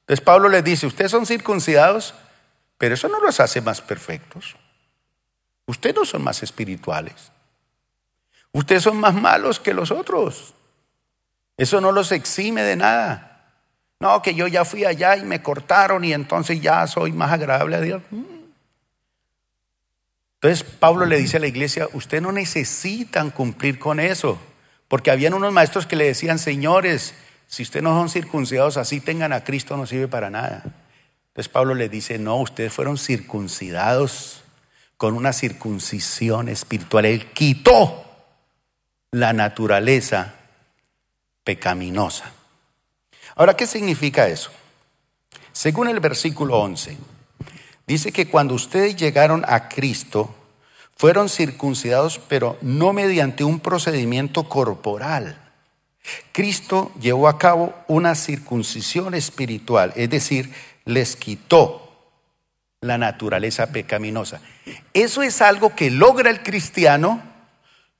Entonces 0.00 0.24
Pablo 0.24 0.48
les 0.48 0.64
dice, 0.64 0.86
ustedes 0.86 1.10
son 1.10 1.26
circuncidados, 1.26 2.14
pero 2.78 2.94
eso 2.94 3.08
no 3.08 3.20
los 3.20 3.40
hace 3.40 3.60
más 3.60 3.80
perfectos. 3.80 4.56
Ustedes 5.66 5.94
no 5.94 6.04
son 6.04 6.22
más 6.22 6.42
espirituales. 6.42 7.30
Ustedes 8.52 8.82
son 8.82 8.98
más 8.98 9.14
malos 9.14 9.60
que 9.60 9.74
los 9.74 9.90
otros. 9.90 10.54
Eso 11.56 11.80
no 11.80 11.92
los 11.92 12.10
exime 12.12 12.62
de 12.62 12.76
nada. 12.76 13.28
No, 14.00 14.20
que 14.20 14.34
yo 14.34 14.48
ya 14.48 14.64
fui 14.64 14.84
allá 14.84 15.16
y 15.16 15.22
me 15.22 15.42
cortaron 15.42 16.04
y 16.04 16.12
entonces 16.12 16.60
ya 16.60 16.86
soy 16.86 17.12
más 17.12 17.30
agradable 17.30 17.76
a 17.76 17.80
Dios. 17.80 18.02
Mm. 18.10 18.24
Entonces 20.40 20.64
Pablo 20.64 21.06
le 21.06 21.18
dice 21.18 21.36
a 21.36 21.40
la 21.40 21.46
iglesia, 21.46 21.88
ustedes 21.92 22.22
no 22.22 22.32
necesitan 22.32 23.30
cumplir 23.30 23.78
con 23.78 24.00
eso. 24.00 24.40
Porque 24.92 25.10
habían 25.10 25.32
unos 25.32 25.54
maestros 25.54 25.86
que 25.86 25.96
le 25.96 26.04
decían, 26.04 26.38
señores, 26.38 27.14
si 27.46 27.62
ustedes 27.62 27.82
no 27.82 27.98
son 27.98 28.10
circuncidados 28.10 28.76
así, 28.76 29.00
tengan 29.00 29.32
a 29.32 29.42
Cristo, 29.42 29.74
no 29.74 29.86
sirve 29.86 30.06
para 30.06 30.28
nada. 30.28 30.64
Entonces 31.28 31.48
Pablo 31.50 31.74
le 31.74 31.88
dice, 31.88 32.18
no, 32.18 32.36
ustedes 32.36 32.74
fueron 32.74 32.98
circuncidados 32.98 34.44
con 34.98 35.14
una 35.14 35.32
circuncisión 35.32 36.50
espiritual. 36.50 37.06
Él 37.06 37.30
quitó 37.32 38.04
la 39.12 39.32
naturaleza 39.32 40.34
pecaminosa. 41.42 42.30
Ahora, 43.36 43.56
¿qué 43.56 43.66
significa 43.66 44.28
eso? 44.28 44.50
Según 45.52 45.88
el 45.88 46.00
versículo 46.00 46.58
11, 46.58 46.98
dice 47.86 48.12
que 48.12 48.28
cuando 48.28 48.52
ustedes 48.52 48.94
llegaron 48.96 49.42
a 49.48 49.70
Cristo, 49.70 50.34
fueron 51.02 51.28
circuncidados, 51.28 52.20
pero 52.28 52.56
no 52.62 52.92
mediante 52.92 53.42
un 53.42 53.58
procedimiento 53.58 54.48
corporal. 54.48 55.36
Cristo 56.30 56.92
llevó 57.00 57.26
a 57.26 57.38
cabo 57.38 57.74
una 57.88 58.14
circuncisión 58.14 59.12
espiritual, 59.14 59.92
es 59.96 60.08
decir, 60.08 60.54
les 60.84 61.16
quitó 61.16 62.12
la 62.82 62.98
naturaleza 62.98 63.72
pecaminosa. 63.72 64.42
Eso 64.94 65.24
es 65.24 65.42
algo 65.42 65.74
que 65.74 65.90
logra 65.90 66.30
el 66.30 66.44
cristiano 66.44 67.20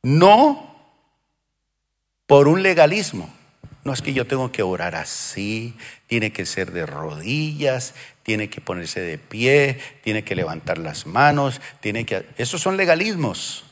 no 0.05 0.77
por 2.29 2.47
un 2.47 2.63
legalismo. 2.63 3.29
No 3.85 3.93
es 3.93 4.01
que 4.01 4.13
yo 4.13 4.27
tengo 4.27 4.53
que 4.53 4.63
orar 4.63 4.95
así, 4.95 5.75
tiene 6.07 6.33
que 6.33 6.47
ser 6.47 6.73
de 6.73 6.87
rodillas, 6.87 7.95
tiene 8.23 8.49
que 8.49 8.61
ponerse 8.61 9.01
de 9.01 9.19
pie, 9.19 9.81
tiene 10.05 10.23
que 10.23 10.37
levantar 10.37 10.79
las 10.79 11.07
manos, 11.07 11.61
tiene 11.81 12.07
que... 12.07 12.25
Esos 12.39 12.61
son 12.61 12.77
legalismos. 12.77 13.65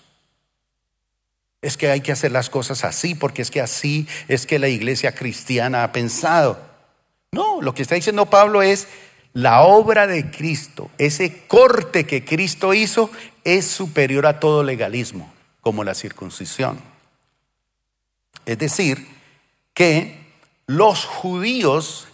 Es 1.62 1.76
que 1.76 1.90
hay 1.90 2.00
que 2.00 2.11
hacer 2.11 2.32
las 2.32 2.50
cosas 2.50 2.84
así, 2.84 3.14
porque 3.14 3.42
es 3.42 3.50
que 3.50 3.61
así 3.61 4.08
es 4.26 4.46
que 4.46 4.58
la 4.58 4.68
iglesia 4.68 5.14
cristiana 5.14 5.84
ha 5.84 5.92
pensado. 5.92 6.61
No, 7.30 7.62
lo 7.62 7.74
que 7.74 7.82
está 7.82 7.94
diciendo 7.94 8.26
Pablo 8.26 8.62
es, 8.62 8.88
la 9.32 9.62
obra 9.62 10.08
de 10.08 10.28
Cristo, 10.30 10.90
ese 10.98 11.46
corte 11.46 12.04
que 12.04 12.24
Cristo 12.24 12.74
hizo, 12.74 13.11
es 13.44 13.64
superior 13.64 14.26
a 14.26 14.40
todo 14.40 14.64
legalismo, 14.64 15.32
como 15.61 15.84
la 15.84 15.94
circuncisión. 15.94 16.80
Es 18.44 18.58
decir, 18.58 19.19
que 19.81 20.14
los 20.66 21.07
judíos 21.07 22.07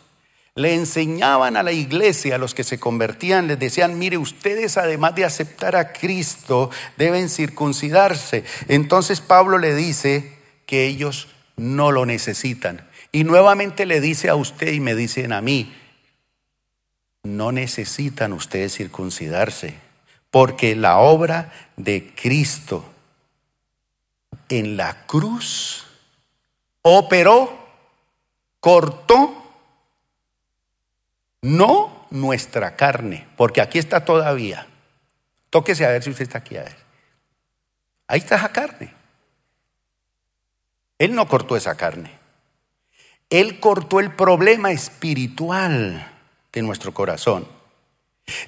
le 0.55 0.77
enseñaban 0.77 1.57
a 1.57 1.65
la 1.65 1.73
iglesia, 1.73 2.37
a 2.37 2.39
los 2.39 2.55
que 2.55 2.63
se 2.63 2.79
convertían, 2.79 3.49
les 3.49 3.59
decían, 3.59 3.99
mire, 3.99 4.19
ustedes 4.19 4.77
además 4.77 5.17
de 5.17 5.25
aceptar 5.25 5.75
a 5.75 5.93
Cristo, 5.93 6.71
deben 6.97 7.29
circuncidarse. 7.29 8.45
Entonces 8.69 9.21
Pablo 9.21 9.59
le 9.59 9.75
dice 9.75 10.39
que 10.65 10.87
ellos 10.87 11.27
no 11.57 11.91
lo 11.91 12.07
necesitan. 12.07 12.89
Y 13.11 13.25
nuevamente 13.25 13.85
le 13.85 14.01
dice 14.01 14.29
a 14.29 14.37
usted 14.37 14.73
y 14.73 14.79
me 14.79 14.95
dicen 14.95 15.33
a 15.33 15.41
mí, 15.41 15.75
no 17.25 17.51
necesitan 17.51 18.33
ustedes 18.33 18.77
circuncidarse, 18.77 19.75
porque 20.31 20.77
la 20.77 20.99
obra 20.99 21.53
de 21.77 22.13
Cristo 22.15 22.85
en 24.49 24.77
la 24.77 25.05
cruz 25.07 25.86
operó, 26.89 27.53
cortó 28.61 29.43
no 31.43 32.07
nuestra 32.11 32.77
carne, 32.77 33.27
porque 33.37 33.61
aquí 33.61 33.81
está 33.81 34.05
todavía. 34.05 34.69
Tóquese 35.51 35.85
a 35.85 35.89
ver 35.89 36.05
si 36.05 36.11
usted 36.11 36.23
está 36.23 36.39
aquí 36.39 36.57
a 36.57 36.63
ver. 36.63 36.77
Ahí 38.07 38.21
está 38.21 38.37
esa 38.37 38.53
carne. 38.53 38.95
Él 41.01 41.17
no 41.17 41.27
cortó 41.27 41.57
esa 41.57 41.77
carne. 41.77 42.13
Él 43.31 43.59
cortó 43.59 43.99
el 43.99 44.13
problema 44.13 44.71
espiritual 44.71 46.09
de 46.53 46.63
nuestro 46.63 46.95
corazón. 46.95 47.49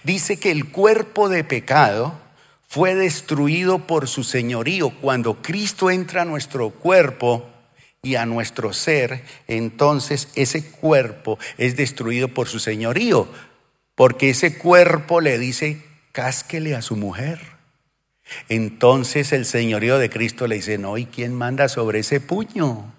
Dice 0.04 0.38
que 0.38 0.52
el 0.52 0.70
cuerpo 0.70 1.28
de 1.28 1.42
pecado 1.42 2.14
fue 2.68 2.94
destruido 2.94 3.80
por 3.80 4.06
su 4.06 4.22
señorío. 4.22 4.90
Cuando 4.90 5.42
Cristo 5.42 5.90
entra 5.90 6.22
a 6.22 6.24
nuestro 6.24 6.70
cuerpo, 6.70 7.44
y 8.02 8.14
a 8.14 8.26
nuestro 8.26 8.72
ser, 8.72 9.24
entonces 9.48 10.28
ese 10.34 10.70
cuerpo 10.70 11.38
es 11.56 11.76
destruido 11.76 12.28
por 12.28 12.48
su 12.48 12.58
señorío, 12.58 13.28
porque 13.94 14.30
ese 14.30 14.56
cuerpo 14.56 15.20
le 15.20 15.38
dice, 15.38 15.82
cásquele 16.12 16.74
a 16.74 16.82
su 16.82 16.96
mujer. 16.96 17.40
Entonces 18.48 19.32
el 19.32 19.44
señorío 19.44 19.98
de 19.98 20.10
Cristo 20.10 20.46
le 20.46 20.56
dice, 20.56 20.78
no, 20.78 20.98
¿y 20.98 21.06
quién 21.06 21.34
manda 21.34 21.68
sobre 21.68 22.00
ese 22.00 22.20
puño? 22.20 22.92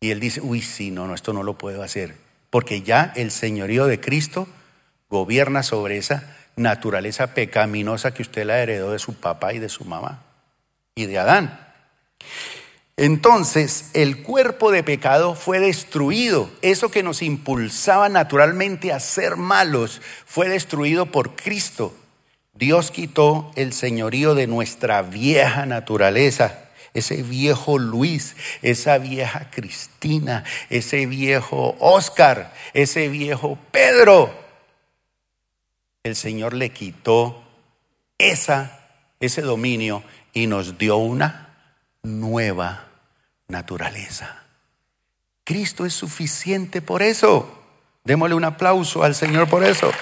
Y 0.00 0.10
él 0.10 0.20
dice, 0.20 0.40
uy, 0.40 0.62
sí, 0.62 0.90
no, 0.90 1.06
no, 1.06 1.14
esto 1.14 1.32
no 1.32 1.42
lo 1.42 1.58
puedo 1.58 1.82
hacer, 1.82 2.16
porque 2.50 2.82
ya 2.82 3.12
el 3.16 3.30
señorío 3.30 3.86
de 3.86 4.00
Cristo 4.00 4.48
gobierna 5.10 5.62
sobre 5.62 5.98
esa 5.98 6.36
naturaleza 6.56 7.34
pecaminosa 7.34 8.14
que 8.14 8.22
usted 8.22 8.46
la 8.46 8.60
heredó 8.60 8.92
de 8.92 8.98
su 8.98 9.14
papá 9.14 9.52
y 9.52 9.58
de 9.58 9.68
su 9.68 9.84
mamá 9.84 10.22
y 10.94 11.06
de 11.06 11.18
Adán. 11.18 11.58
Entonces 12.96 13.90
el 13.94 14.22
cuerpo 14.22 14.70
de 14.70 14.82
pecado 14.82 15.34
fue 15.34 15.60
destruido. 15.60 16.50
Eso 16.60 16.90
que 16.90 17.02
nos 17.02 17.22
impulsaba 17.22 18.08
naturalmente 18.08 18.92
a 18.92 19.00
ser 19.00 19.36
malos 19.36 20.02
fue 20.26 20.48
destruido 20.48 21.06
por 21.06 21.34
Cristo. 21.34 21.94
Dios 22.54 22.90
quitó 22.90 23.50
el 23.56 23.72
señorío 23.72 24.34
de 24.34 24.46
nuestra 24.46 25.00
vieja 25.00 25.64
naturaleza, 25.64 26.68
ese 26.92 27.22
viejo 27.22 27.78
Luis, 27.78 28.36
esa 28.60 28.98
vieja 28.98 29.50
Cristina, 29.50 30.44
ese 30.68 31.06
viejo 31.06 31.74
Oscar, 31.80 32.52
ese 32.74 33.08
viejo 33.08 33.58
Pedro. 33.70 34.38
El 36.02 36.14
Señor 36.14 36.52
le 36.52 36.70
quitó 36.70 37.42
esa, 38.18 38.80
ese 39.18 39.40
dominio 39.40 40.02
y 40.34 40.46
nos 40.46 40.76
dio 40.76 40.98
una 40.98 41.51
nueva 42.02 42.86
naturaleza. 43.48 44.42
Cristo 45.44 45.86
es 45.86 45.94
suficiente 45.94 46.82
por 46.82 47.02
eso. 47.02 47.62
Démosle 48.04 48.34
un 48.34 48.44
aplauso 48.44 49.04
al 49.04 49.14
Señor 49.14 49.48
por 49.48 49.62
eso. 49.64 49.92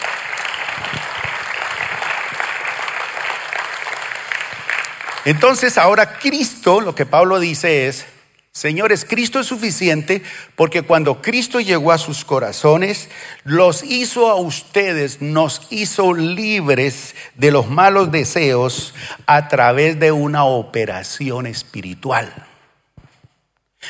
Entonces 5.25 5.77
ahora 5.77 6.19
Cristo, 6.19 6.81
lo 6.81 6.95
que 6.95 7.05
Pablo 7.05 7.39
dice 7.39 7.89
es, 7.89 8.07
Señores, 8.53 9.05
Cristo 9.09 9.39
es 9.39 9.47
suficiente 9.47 10.23
porque 10.57 10.83
cuando 10.83 11.23
Cristo 11.23 11.61
llegó 11.61 11.93
a 11.93 11.99
sus 11.99 12.25
corazones, 12.25 13.09
los 13.45 13.85
hizo 13.85 14.29
a 14.29 14.35
ustedes, 14.35 15.23
nos 15.23 15.69
hizo 15.71 16.15
libres 16.15 17.15
de 17.37 17.53
los 17.53 17.69
malos 17.69 18.11
deseos 18.11 18.93
a 19.27 19.47
través 19.47 20.01
de 20.01 20.11
una 20.11 20.45
operación 20.45 21.47
espiritual. 21.47 22.49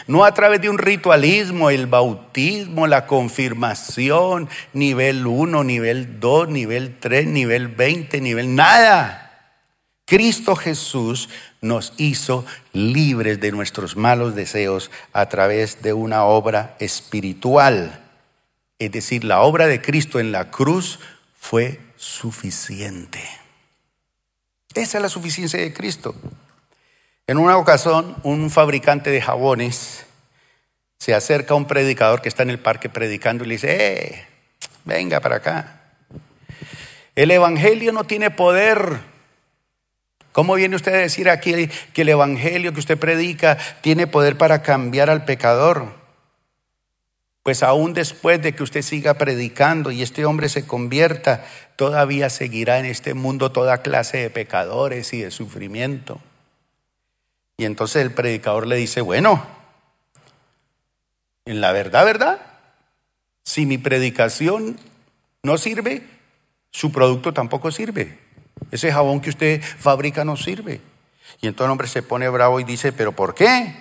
No 0.06 0.24
a 0.24 0.34
través 0.34 0.60
de 0.60 0.68
un 0.68 0.78
ritualismo, 0.78 1.70
el 1.70 1.86
bautismo, 1.86 2.86
la 2.86 3.06
confirmación, 3.06 4.48
nivel 4.74 5.26
1, 5.26 5.64
nivel 5.64 6.20
2, 6.20 6.48
nivel 6.48 6.96
3, 7.00 7.26
nivel 7.26 7.68
20, 7.68 8.20
nivel 8.20 8.54
nada. 8.54 9.29
Cristo 10.10 10.56
Jesús 10.56 11.28
nos 11.60 11.92
hizo 11.96 12.44
libres 12.72 13.38
de 13.38 13.52
nuestros 13.52 13.96
malos 13.96 14.34
deseos 14.34 14.90
a 15.12 15.28
través 15.28 15.82
de 15.82 15.92
una 15.92 16.24
obra 16.24 16.74
espiritual. 16.80 18.02
Es 18.80 18.90
decir, 18.90 19.22
la 19.22 19.42
obra 19.42 19.68
de 19.68 19.80
Cristo 19.80 20.18
en 20.18 20.32
la 20.32 20.50
cruz 20.50 20.98
fue 21.38 21.78
suficiente. 21.94 23.20
Esa 24.74 24.98
es 24.98 25.02
la 25.02 25.08
suficiencia 25.08 25.60
de 25.60 25.72
Cristo. 25.72 26.16
En 27.28 27.38
una 27.38 27.56
ocasión, 27.56 28.16
un 28.24 28.50
fabricante 28.50 29.10
de 29.10 29.22
jabones 29.22 30.06
se 30.98 31.14
acerca 31.14 31.54
a 31.54 31.56
un 31.56 31.68
predicador 31.68 32.20
que 32.20 32.28
está 32.28 32.42
en 32.42 32.50
el 32.50 32.58
parque 32.58 32.88
predicando 32.88 33.44
y 33.44 33.46
le 33.46 33.54
dice, 33.54 33.76
eh, 33.78 34.26
venga 34.84 35.20
para 35.20 35.36
acá. 35.36 35.82
El 37.14 37.30
Evangelio 37.30 37.92
no 37.92 38.02
tiene 38.02 38.32
poder 38.32 39.08
¿Cómo 40.32 40.54
viene 40.54 40.76
usted 40.76 40.94
a 40.94 40.98
decir 40.98 41.28
aquí 41.28 41.68
que 41.92 42.02
el 42.02 42.08
Evangelio 42.08 42.72
que 42.72 42.80
usted 42.80 42.98
predica 42.98 43.58
tiene 43.80 44.06
poder 44.06 44.38
para 44.38 44.62
cambiar 44.62 45.10
al 45.10 45.24
pecador? 45.24 45.98
Pues 47.42 47.62
aún 47.62 47.94
después 47.94 48.40
de 48.42 48.54
que 48.54 48.62
usted 48.62 48.82
siga 48.82 49.14
predicando 49.14 49.90
y 49.90 50.02
este 50.02 50.24
hombre 50.24 50.48
se 50.48 50.66
convierta, 50.66 51.44
todavía 51.76 52.30
seguirá 52.30 52.78
en 52.78 52.84
este 52.84 53.14
mundo 53.14 53.50
toda 53.50 53.82
clase 53.82 54.18
de 54.18 54.30
pecadores 54.30 55.12
y 55.14 55.22
de 55.22 55.30
sufrimiento. 55.30 56.20
Y 57.56 57.64
entonces 57.64 58.02
el 58.02 58.12
predicador 58.12 58.66
le 58.66 58.76
dice, 58.76 59.00
bueno, 59.00 59.44
en 61.44 61.60
la 61.60 61.72
verdad, 61.72 62.04
¿verdad? 62.04 62.40
Si 63.42 63.66
mi 63.66 63.78
predicación 63.78 64.78
no 65.42 65.58
sirve, 65.58 66.06
su 66.70 66.92
producto 66.92 67.32
tampoco 67.32 67.72
sirve. 67.72 68.18
Ese 68.70 68.92
jabón 68.92 69.20
que 69.20 69.30
usted 69.30 69.62
fabrica 69.62 70.24
no 70.24 70.36
sirve. 70.36 70.80
Y 71.40 71.46
entonces 71.46 71.66
el 71.66 71.72
hombre 71.72 71.88
se 71.88 72.02
pone 72.02 72.28
bravo 72.28 72.60
y 72.60 72.64
dice, 72.64 72.92
¿pero 72.92 73.12
por 73.12 73.34
qué? 73.34 73.74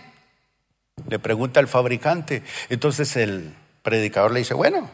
Le 1.07 1.19
pregunta 1.19 1.59
al 1.59 1.67
fabricante. 1.67 2.43
Entonces 2.69 3.15
el 3.15 3.53
predicador 3.81 4.31
le 4.31 4.39
dice, 4.39 4.53
bueno, 4.53 4.89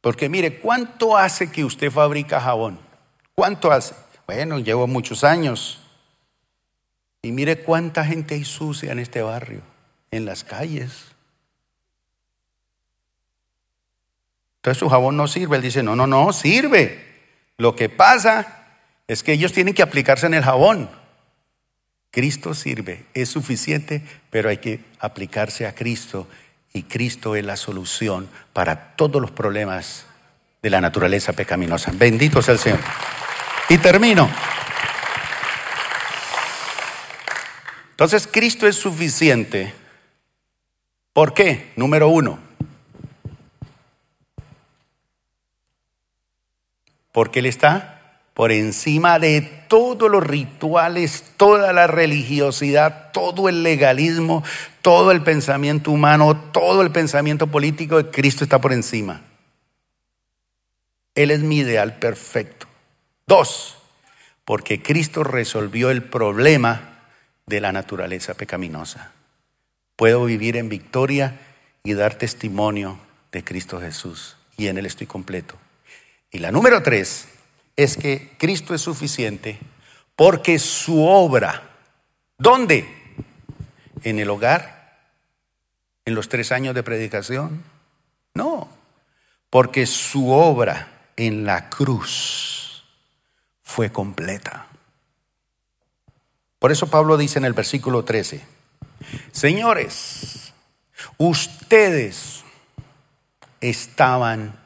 porque 0.00 0.28
mire, 0.28 0.58
¿cuánto 0.58 1.16
hace 1.16 1.50
que 1.50 1.64
usted 1.64 1.90
fabrica 1.90 2.40
jabón? 2.40 2.78
¿Cuánto 3.34 3.72
hace? 3.72 3.94
Bueno, 4.26 4.58
llevo 4.58 4.86
muchos 4.86 5.24
años. 5.24 5.80
Y 7.22 7.32
mire 7.32 7.62
cuánta 7.62 8.04
gente 8.04 8.34
hay 8.34 8.44
sucia 8.44 8.92
en 8.92 8.98
este 8.98 9.22
barrio, 9.22 9.62
en 10.10 10.24
las 10.24 10.44
calles. 10.44 11.06
Entonces 14.56 14.78
su 14.78 14.88
jabón 14.88 15.16
no 15.16 15.28
sirve. 15.28 15.56
Él 15.56 15.62
dice, 15.62 15.82
no, 15.82 15.96
no, 15.96 16.06
no, 16.06 16.32
sirve. 16.32 17.04
Lo 17.56 17.74
que 17.74 17.88
pasa 17.88 18.65
Es 19.08 19.22
que 19.22 19.32
ellos 19.32 19.52
tienen 19.52 19.74
que 19.74 19.82
aplicarse 19.82 20.26
en 20.26 20.34
el 20.34 20.42
jabón. 20.42 20.90
Cristo 22.10 22.54
sirve, 22.54 23.06
es 23.14 23.28
suficiente, 23.28 24.02
pero 24.30 24.48
hay 24.48 24.58
que 24.58 24.80
aplicarse 25.00 25.66
a 25.66 25.74
Cristo 25.74 26.26
y 26.72 26.84
Cristo 26.84 27.36
es 27.36 27.44
la 27.44 27.56
solución 27.56 28.28
para 28.52 28.96
todos 28.96 29.20
los 29.20 29.30
problemas 29.30 30.06
de 30.62 30.70
la 30.70 30.80
naturaleza 30.80 31.32
pecaminosa. 31.32 31.92
Bendito 31.94 32.42
sea 32.42 32.54
el 32.54 32.60
Señor. 32.60 32.80
Y 33.68 33.78
termino. 33.78 34.28
Entonces, 37.90 38.28
Cristo 38.30 38.66
es 38.66 38.76
suficiente. 38.76 39.72
¿Por 41.12 41.32
qué? 41.32 41.72
Número 41.76 42.08
uno. 42.08 42.38
Porque 47.12 47.38
Él 47.38 47.46
está 47.46 47.95
por 48.36 48.52
encima 48.52 49.18
de 49.18 49.40
todos 49.40 50.10
los 50.10 50.22
rituales, 50.22 51.24
toda 51.38 51.72
la 51.72 51.86
religiosidad, 51.86 53.10
todo 53.10 53.48
el 53.48 53.62
legalismo, 53.62 54.44
todo 54.82 55.10
el 55.10 55.22
pensamiento 55.22 55.90
humano, 55.90 56.36
todo 56.52 56.82
el 56.82 56.90
pensamiento 56.92 57.46
político, 57.46 58.10
Cristo 58.10 58.44
está 58.44 58.60
por 58.60 58.74
encima. 58.74 59.22
Él 61.14 61.30
es 61.30 61.40
mi 61.40 61.60
ideal 61.60 61.98
perfecto. 61.98 62.66
Dos, 63.26 63.78
porque 64.44 64.82
Cristo 64.82 65.24
resolvió 65.24 65.90
el 65.90 66.02
problema 66.02 66.98
de 67.46 67.62
la 67.62 67.72
naturaleza 67.72 68.34
pecaminosa. 68.34 69.12
Puedo 69.96 70.26
vivir 70.26 70.58
en 70.58 70.68
victoria 70.68 71.40
y 71.84 71.94
dar 71.94 72.16
testimonio 72.16 72.98
de 73.32 73.42
Cristo 73.42 73.80
Jesús. 73.80 74.36
Y 74.58 74.66
en 74.66 74.76
Él 74.76 74.84
estoy 74.84 75.06
completo. 75.06 75.56
Y 76.30 76.40
la 76.40 76.52
número 76.52 76.82
tres, 76.82 77.28
es 77.76 77.96
que 77.96 78.34
Cristo 78.38 78.74
es 78.74 78.80
suficiente 78.80 79.58
porque 80.16 80.58
su 80.58 81.04
obra, 81.04 81.62
¿dónde? 82.38 82.88
¿En 84.02 84.18
el 84.18 84.30
hogar? 84.30 84.98
¿En 86.06 86.14
los 86.14 86.28
tres 86.28 86.52
años 86.52 86.74
de 86.74 86.82
predicación? 86.82 87.62
No, 88.34 88.68
porque 89.50 89.86
su 89.86 90.30
obra 90.30 91.10
en 91.16 91.44
la 91.44 91.68
cruz 91.68 92.84
fue 93.62 93.92
completa. 93.92 94.68
Por 96.58 96.72
eso 96.72 96.88
Pablo 96.88 97.18
dice 97.18 97.38
en 97.38 97.44
el 97.44 97.52
versículo 97.52 98.04
13, 98.04 98.42
señores, 99.32 100.54
ustedes 101.18 102.42
estaban 103.60 104.58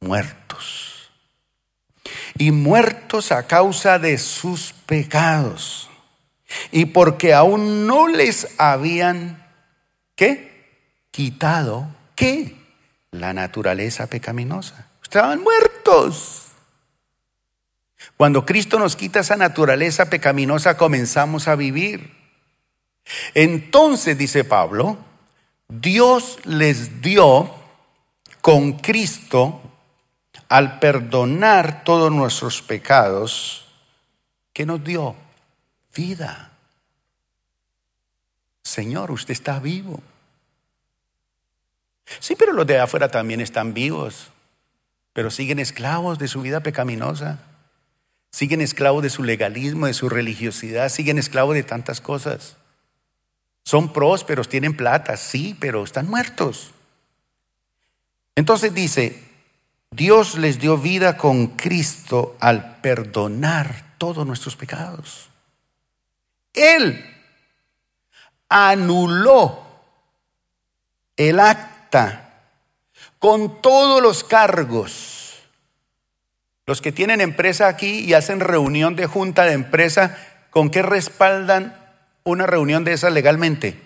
muertos 0.00 0.87
y 2.38 2.52
muertos 2.52 3.32
a 3.32 3.46
causa 3.46 3.98
de 3.98 4.16
sus 4.16 4.72
pecados. 4.86 5.90
Y 6.70 6.86
porque 6.86 7.34
aún 7.34 7.86
no 7.86 8.08
les 8.08 8.48
habían, 8.58 9.44
¿qué? 10.14 11.02
Quitado, 11.10 11.88
¿qué? 12.14 12.56
La 13.10 13.32
naturaleza 13.32 14.06
pecaminosa. 14.06 14.88
Estaban 15.02 15.42
muertos. 15.42 16.52
Cuando 18.16 18.46
Cristo 18.46 18.78
nos 18.78 18.96
quita 18.96 19.20
esa 19.20 19.36
naturaleza 19.36 20.08
pecaminosa, 20.08 20.76
comenzamos 20.76 21.48
a 21.48 21.56
vivir. 21.56 22.16
Entonces, 23.34 24.16
dice 24.16 24.44
Pablo, 24.44 24.98
Dios 25.68 26.38
les 26.44 27.00
dio 27.02 27.54
con 28.40 28.74
Cristo 28.74 29.67
al 30.48 30.78
perdonar 30.78 31.84
todos 31.84 32.10
nuestros 32.10 32.62
pecados, 32.62 33.66
¿qué 34.52 34.64
nos 34.64 34.82
dio? 34.82 35.14
Vida. 35.94 36.52
Señor, 38.62 39.10
usted 39.10 39.32
está 39.32 39.58
vivo. 39.58 40.02
Sí, 42.20 42.34
pero 42.36 42.52
los 42.52 42.66
de 42.66 42.78
afuera 42.78 43.08
también 43.08 43.40
están 43.40 43.74
vivos, 43.74 44.28
pero 45.12 45.30
siguen 45.30 45.58
esclavos 45.58 46.18
de 46.18 46.28
su 46.28 46.40
vida 46.40 46.60
pecaminosa, 46.60 47.38
siguen 48.30 48.60
esclavos 48.60 49.02
de 49.02 49.10
su 49.10 49.24
legalismo, 49.24 49.86
de 49.86 49.94
su 49.94 50.08
religiosidad, 50.08 50.88
siguen 50.88 51.18
esclavos 51.18 51.54
de 51.54 51.62
tantas 51.62 52.00
cosas. 52.00 52.56
Son 53.64 53.92
prósperos, 53.92 54.48
tienen 54.48 54.74
plata, 54.74 55.18
sí, 55.18 55.54
pero 55.60 55.84
están 55.84 56.08
muertos. 56.08 56.72
Entonces 58.34 58.72
dice, 58.72 59.27
Dios 59.90 60.36
les 60.36 60.58
dio 60.58 60.78
vida 60.78 61.16
con 61.16 61.48
Cristo 61.48 62.36
al 62.40 62.76
perdonar 62.80 63.94
todos 63.98 64.26
nuestros 64.26 64.56
pecados. 64.56 65.28
Él 66.52 67.04
anuló 68.48 69.66
el 71.16 71.40
acta 71.40 72.28
con 73.18 73.60
todos 73.60 74.02
los 74.02 74.24
cargos. 74.24 75.42
Los 76.66 76.82
que 76.82 76.92
tienen 76.92 77.20
empresa 77.20 77.66
aquí 77.66 78.00
y 78.00 78.14
hacen 78.14 78.40
reunión 78.40 78.94
de 78.94 79.06
junta 79.06 79.44
de 79.44 79.54
empresa, 79.54 80.18
¿con 80.50 80.70
qué 80.70 80.82
respaldan 80.82 81.74
una 82.24 82.46
reunión 82.46 82.84
de 82.84 82.92
esas 82.92 83.12
legalmente? 83.12 83.80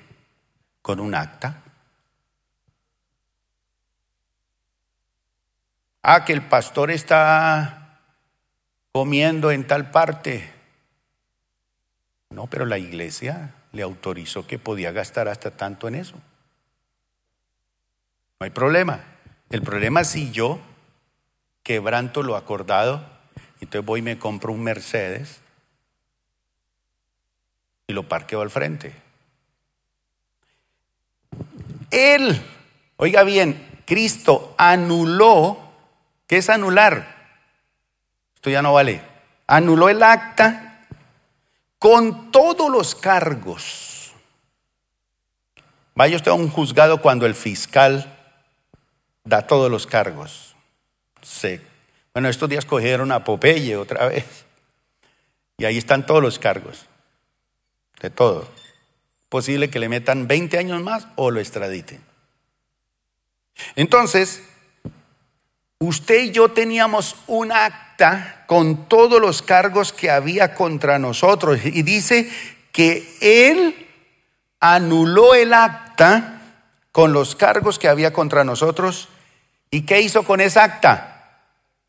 Con 0.82 0.98
un 0.98 1.14
acta. 1.14 1.62
Ah, 6.03 6.24
que 6.24 6.32
el 6.32 6.42
pastor 6.42 6.90
está 6.90 8.00
comiendo 8.90 9.53
en 9.53 9.66
tal 9.66 9.90
parte. 9.90 10.50
No, 12.30 12.48
pero 12.48 12.66
la 12.66 12.78
iglesia 12.78 13.55
le 13.72 13.82
autorizó 13.82 14.46
que 14.46 14.59
podía 14.59 14.90
gastar 14.90 15.28
hasta 15.28 15.53
tanto 15.53 15.86
en 15.86 15.94
eso. 15.94 16.16
No 18.40 18.44
hay 18.44 18.50
problema. 18.50 19.00
El 19.50 19.62
problema 19.62 20.00
es 20.00 20.09
si 20.09 20.32
yo 20.32 20.61
quebranto 21.62 22.22
lo 22.22 22.36
acordado, 22.36 23.07
entonces 23.61 23.86
voy 23.86 24.00
y 24.00 24.03
me 24.03 24.18
compro 24.18 24.53
un 24.53 24.64
Mercedes 24.64 25.40
y 27.86 27.92
lo 27.92 28.09
parqueo 28.09 28.40
al 28.40 28.50
frente. 28.50 28.94
Él, 31.90 32.40
oiga 32.96 33.22
bien, 33.22 33.82
Cristo 33.84 34.55
anuló 34.59 35.61
¿Qué 36.33 36.39
es 36.39 36.49
anular? 36.49 37.14
Esto 38.35 38.49
ya 38.49 38.62
no 38.62 38.72
vale. 38.72 39.03
Anuló 39.47 39.91
el 39.91 40.03
acta 40.03 40.87
con 41.78 42.33
todos 42.33 42.70
los 42.70 42.95
cargos. 42.95 44.14
Vaya 45.95 46.16
usted 46.16 46.30
a 46.30 46.35
un 46.35 46.49
juzgado 46.49 47.03
cuando 47.03 47.26
el 47.26 47.35
fiscal 47.35 48.18
da 49.24 49.47
todos 49.47 49.70
los 49.70 49.87
cargos. 49.87 50.57
Bueno, 52.14 52.30
estos 52.30 52.49
días 52.49 52.64
cogieron 52.64 53.12
a 53.12 53.24
Popeye 53.24 53.76
otra 53.76 54.07
vez. 54.07 54.47
Y 55.59 55.66
ahí 55.66 55.76
están 55.76 56.07
todos 56.07 56.22
los 56.22 56.39
cargos. 56.39 56.87
De 58.01 58.09
todo. 58.09 58.49
Posible 59.28 59.68
que 59.68 59.78
le 59.78 59.91
metan 59.91 60.26
20 60.26 60.57
años 60.57 60.80
más 60.80 61.09
o 61.16 61.30
lo 61.30 61.41
extraditen. 61.41 62.03
Entonces, 63.76 64.43
usted 65.87 66.22
y 66.22 66.30
yo 66.30 66.51
teníamos 66.51 67.16
un 67.26 67.53
acta 67.53 68.45
con 68.47 68.89
todos 68.89 69.20
los 69.20 69.43
cargos 69.43 69.93
que 69.93 70.11
había 70.11 70.55
contra 70.55 70.99
nosotros 70.99 71.61
y 71.64 71.83
dice 71.83 72.30
que 72.70 73.16
él 73.20 73.89
anuló 74.61 75.35
el 75.35 75.53
acta 75.53 76.41
con 76.93 77.12
los 77.12 77.35
cargos 77.35 77.78
que 77.78 77.89
había 77.89 78.12
contra 78.12 78.45
nosotros. 78.45 79.09
¿Y 79.70 79.83
qué 79.83 80.01
hizo 80.01 80.22
con 80.24 80.41
esa 80.41 80.64
acta? 80.64 81.41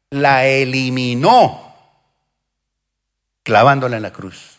La 0.10 0.46
eliminó 0.46 1.76
clavándola 3.44 3.98
en 3.98 4.04
la 4.04 4.14
cruz. 4.14 4.58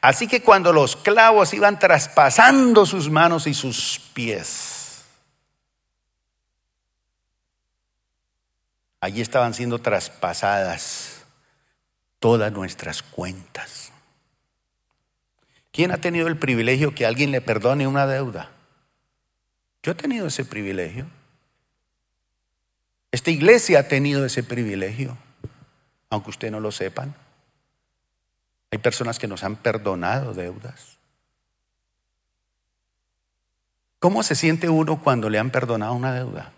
Así 0.00 0.26
que 0.26 0.42
cuando 0.42 0.72
los 0.72 0.96
clavos 0.96 1.52
iban 1.54 1.78
traspasando 1.78 2.86
sus 2.86 3.10
manos 3.10 3.46
y 3.46 3.54
sus 3.54 4.00
pies, 4.12 4.75
Allí 9.06 9.20
estaban 9.20 9.54
siendo 9.54 9.78
traspasadas 9.78 11.24
todas 12.18 12.50
nuestras 12.50 13.04
cuentas. 13.04 13.92
¿Quién 15.70 15.92
ha 15.92 15.98
tenido 15.98 16.26
el 16.26 16.36
privilegio 16.36 16.92
que 16.92 17.06
alguien 17.06 17.30
le 17.30 17.40
perdone 17.40 17.86
una 17.86 18.08
deuda? 18.08 18.50
Yo 19.84 19.92
he 19.92 19.94
tenido 19.94 20.26
ese 20.26 20.44
privilegio. 20.44 21.06
Esta 23.12 23.30
iglesia 23.30 23.78
ha 23.78 23.82
tenido 23.84 24.24
ese 24.24 24.42
privilegio, 24.42 25.16
aunque 26.10 26.30
usted 26.30 26.50
no 26.50 26.58
lo 26.58 26.72
sepan. 26.72 27.14
Hay 28.72 28.78
personas 28.78 29.20
que 29.20 29.28
nos 29.28 29.44
han 29.44 29.54
perdonado 29.54 30.34
deudas. 30.34 30.98
¿Cómo 34.00 34.24
se 34.24 34.34
siente 34.34 34.68
uno 34.68 35.00
cuando 35.00 35.30
le 35.30 35.38
han 35.38 35.50
perdonado 35.50 35.94
una 35.94 36.12
deuda? 36.12 36.55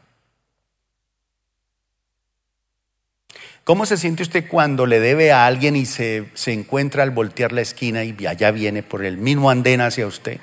¿Cómo 3.68 3.84
se 3.84 3.98
siente 3.98 4.22
usted 4.22 4.48
cuando 4.48 4.86
le 4.86 4.98
debe 4.98 5.30
a 5.30 5.44
alguien 5.44 5.76
y 5.76 5.84
se, 5.84 6.30
se 6.32 6.54
encuentra 6.54 7.02
al 7.02 7.10
voltear 7.10 7.52
la 7.52 7.60
esquina 7.60 8.02
y 8.02 8.16
allá 8.26 8.50
viene 8.50 8.82
por 8.82 9.04
el 9.04 9.18
mismo 9.18 9.50
andén 9.50 9.82
hacia 9.82 10.06
usted? 10.06 10.40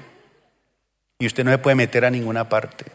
Y 1.17 1.25
usted 1.25 1.43
no 1.43 1.49
se 1.49 1.57
puede 1.57 1.75
meter 1.75 2.05
a 2.05 2.11
ninguna 2.11 2.47
parte. 2.47 2.85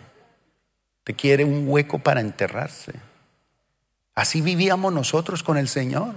Te 1.02 1.14
quiere 1.14 1.44
un 1.44 1.64
hueco 1.66 1.98
para 1.98 2.20
enterrarse. 2.20 2.92
Así 4.14 4.40
vivíamos 4.40 4.92
nosotros 4.92 5.42
con 5.42 5.58
el 5.58 5.66
Señor. 5.66 6.14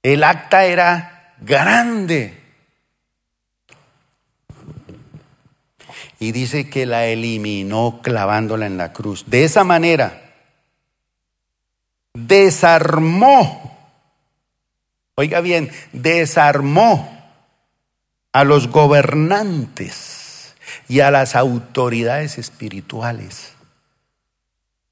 El 0.00 0.22
acta 0.22 0.64
era 0.66 1.34
grande. 1.40 2.38
Y 6.20 6.30
dice 6.30 6.70
que 6.70 6.86
la 6.86 7.06
eliminó 7.06 7.98
clavándola 8.04 8.66
en 8.66 8.76
la 8.76 8.92
cruz. 8.92 9.24
De 9.28 9.42
esa 9.42 9.64
manera, 9.64 10.29
desarmó, 12.14 13.78
oiga 15.14 15.40
bien, 15.40 15.70
desarmó 15.92 17.18
a 18.32 18.44
los 18.44 18.68
gobernantes 18.68 20.54
y 20.88 21.00
a 21.00 21.10
las 21.10 21.36
autoridades 21.36 22.38
espirituales. 22.38 23.52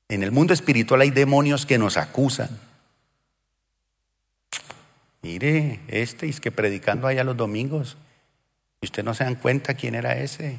En 0.08 0.22
el 0.22 0.32
mundo 0.32 0.54
espiritual 0.54 1.02
hay 1.02 1.10
demonios 1.10 1.66
que 1.66 1.78
nos 1.78 1.96
acusan. 1.96 2.48
Mire, 5.22 5.80
este 5.88 6.28
es 6.28 6.40
que 6.40 6.50
predicando 6.50 7.06
allá 7.06 7.24
los 7.24 7.36
domingos, 7.36 7.96
y 8.80 8.86
usted 8.86 9.04
no 9.04 9.14
se 9.14 9.24
dan 9.24 9.34
cuenta 9.34 9.74
quién 9.74 9.94
era 9.94 10.16
ese. 10.16 10.58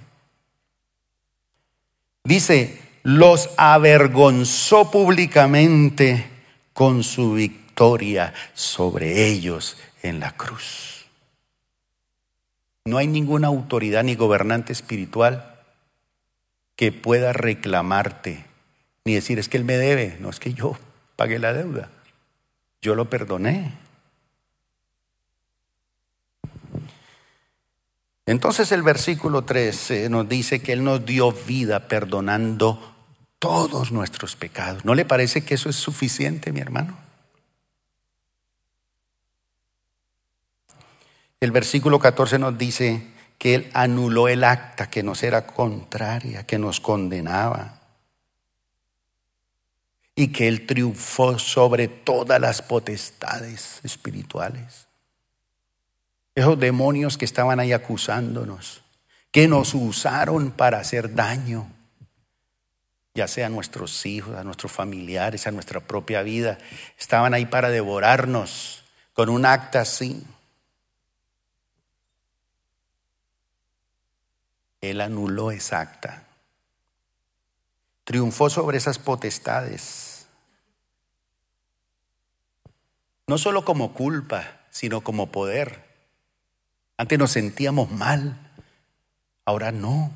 Dice, 2.23 2.79
los 3.03 3.49
avergonzó 3.57 4.91
públicamente 4.91 6.38
con 6.79 7.03
su 7.03 7.33
victoria 7.33 8.33
sobre 8.53 9.25
ellos 9.25 9.75
en 10.01 10.21
la 10.21 10.31
cruz. 10.37 11.07
No 12.85 12.97
hay 12.97 13.07
ninguna 13.07 13.49
autoridad 13.49 14.05
ni 14.05 14.15
gobernante 14.15 14.71
espiritual 14.71 15.59
que 16.77 16.93
pueda 16.93 17.33
reclamarte, 17.33 18.45
ni 19.03 19.13
decir 19.13 19.39
es 19.39 19.49
que 19.49 19.57
él 19.57 19.65
me 19.65 19.75
debe, 19.75 20.15
no 20.21 20.29
es 20.29 20.39
que 20.39 20.53
yo 20.53 20.77
pagué 21.17 21.37
la 21.37 21.51
deuda, 21.51 21.89
yo 22.81 22.95
lo 22.95 23.09
perdoné. 23.09 23.73
Entonces 28.25 28.71
el 28.71 28.83
versículo 28.83 29.41
13 29.41 30.09
nos 30.09 30.29
dice 30.29 30.61
que 30.61 30.71
Él 30.71 30.85
nos 30.85 31.05
dio 31.05 31.33
vida 31.33 31.89
perdonando 31.89 32.98
todos 33.39 33.91
nuestros 33.91 34.35
pecados. 34.35 34.85
¿No 34.85 34.93
le 34.93 35.05
parece 35.05 35.43
que 35.43 35.55
eso 35.55 35.69
es 35.69 35.77
suficiente, 35.77 36.51
mi 36.51 36.59
hermano? 36.59 36.97
El 41.39 41.51
versículo 41.51 41.99
14 41.99 42.37
nos 42.37 42.57
dice 42.57 43.07
que 43.37 43.55
Él 43.55 43.69
anuló 43.73 44.27
el 44.27 44.43
acta 44.43 44.89
que 44.89 45.03
nos 45.03 45.23
era 45.23 45.47
contraria, 45.47 46.45
que 46.45 46.59
nos 46.59 46.81
condenaba. 46.81 47.79
Y 50.15 50.33
que 50.33 50.49
Él 50.49 50.67
triunfó 50.67 51.39
sobre 51.39 51.87
todas 51.87 52.41
las 52.41 52.61
potestades 52.61 53.79
espirituales. 53.83 54.87
Esos 56.35 56.59
demonios 56.59 57.17
que 57.17 57.23
estaban 57.23 57.61
ahí 57.61 57.71
acusándonos, 57.71 58.81
que 59.31 59.47
nos 59.47 59.73
usaron 59.73 60.51
para 60.51 60.79
hacer 60.79 61.15
daño 61.15 61.71
ya 63.13 63.27
sea 63.27 63.47
a 63.47 63.49
nuestros 63.49 64.05
hijos, 64.05 64.35
a 64.35 64.43
nuestros 64.43 64.71
familiares, 64.71 65.47
a 65.47 65.51
nuestra 65.51 65.79
propia 65.81 66.21
vida. 66.21 66.57
Estaban 66.97 67.33
ahí 67.33 67.45
para 67.45 67.69
devorarnos 67.69 68.83
con 69.13 69.29
un 69.29 69.45
acta 69.45 69.81
así. 69.81 70.23
Él 74.81 75.01
anuló 75.01 75.51
esa 75.51 75.81
acta. 75.81 76.23
Triunfó 78.05 78.49
sobre 78.49 78.77
esas 78.77 78.97
potestades. 78.97 80.27
No 83.27 83.37
solo 83.37 83.65
como 83.65 83.93
culpa, 83.93 84.61
sino 84.71 85.01
como 85.01 85.31
poder. 85.31 85.85
Antes 86.97 87.19
nos 87.19 87.31
sentíamos 87.31 87.91
mal, 87.91 88.37
ahora 89.45 89.71
no, 89.71 90.11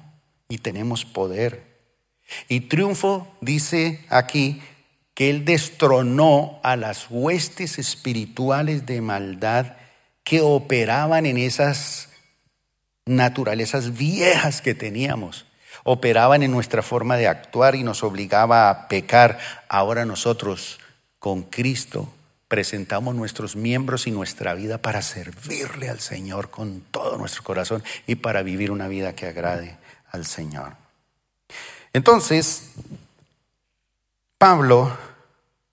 y 0.50 0.58
tenemos 0.58 1.06
poder. 1.06 1.73
Y 2.48 2.62
triunfo 2.62 3.28
dice 3.42 4.06
aquí 4.10 4.62
que 5.14 5.30
él 5.30 5.46
destronó 5.46 6.60
a 6.64 6.76
las 6.76 7.08
huestes 7.10 7.78
espirituales 7.78 8.86
de 8.86 9.02
maldad 9.02 9.74
que 10.24 10.42
operaban 10.42 11.26
en 11.26 11.38
esas 11.38 12.10
naturalezas 13.06 13.98
viejas 13.98 14.62
que 14.62 14.74
teníamos. 14.74 15.46
Operaban 15.84 16.44
en 16.44 16.52
nuestra 16.52 16.82
forma 16.82 17.18
de 17.18 17.28
actuar 17.28 17.76
y 17.76 17.84
nos 17.84 18.04
obligaba 18.04 18.70
a 18.70 18.88
pecar. 18.88 19.38
Ahora 19.68 20.06
nosotros, 20.06 20.80
con 21.20 21.44
Cristo, 21.44 22.12
presentamos 22.48 23.16
nuestros 23.16 23.56
miembros 23.56 24.08
y 24.08 24.12
nuestra 24.12 24.54
vida 24.54 24.78
para 24.78 25.02
servirle 25.02 25.90
al 25.90 26.00
Señor 26.00 26.50
con 26.50 26.82
todo 26.82 27.18
nuestro 27.18 27.44
corazón 27.44 27.84
y 28.08 28.16
para 28.16 28.44
vivir 28.44 28.72
una 28.72 28.88
vida 28.88 29.14
que 29.14 29.28
agrade 29.28 29.78
al 30.12 30.26
Señor. 30.26 30.83
Entonces, 31.94 32.72
Pablo 34.40 34.98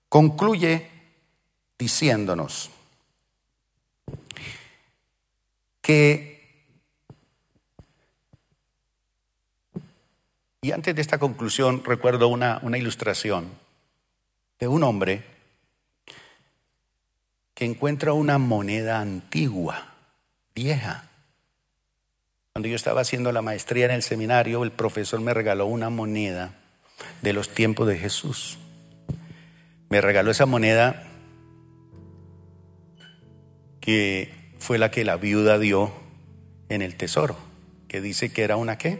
concluye 0.07 0.89
diciéndonos 1.77 2.69
que, 5.81 6.63
y 10.61 10.71
antes 10.71 10.95
de 10.95 11.01
esta 11.01 11.17
conclusión 11.17 11.83
recuerdo 11.83 12.27
una, 12.27 12.59
una 12.61 12.77
ilustración 12.77 13.49
de 14.59 14.67
un 14.67 14.83
hombre 14.83 15.25
que 17.55 17.65
encuentra 17.65 18.13
una 18.13 18.37
moneda 18.37 18.99
antigua, 18.99 19.95
vieja, 20.53 21.10
cuando 22.53 22.67
yo 22.67 22.75
estaba 22.75 23.01
haciendo 23.01 23.31
la 23.31 23.41
maestría 23.41 23.85
en 23.85 23.91
el 23.91 24.03
seminario, 24.03 24.63
el 24.63 24.71
profesor 24.71 25.21
me 25.21 25.33
regaló 25.33 25.67
una 25.67 25.89
moneda 25.89 26.53
de 27.21 27.31
los 27.31 27.49
tiempos 27.49 27.87
de 27.87 27.97
Jesús. 27.97 28.57
Me 29.89 30.01
regaló 30.01 30.31
esa 30.31 30.45
moneda 30.45 31.03
que 33.79 34.33
fue 34.57 34.77
la 34.77 34.91
que 34.91 35.05
la 35.05 35.15
viuda 35.15 35.59
dio 35.59 35.93
en 36.67 36.81
el 36.81 36.95
tesoro, 36.95 37.37
que 37.87 38.01
dice 38.01 38.33
que 38.33 38.43
era 38.43 38.57
una 38.57 38.77
qué? 38.77 38.99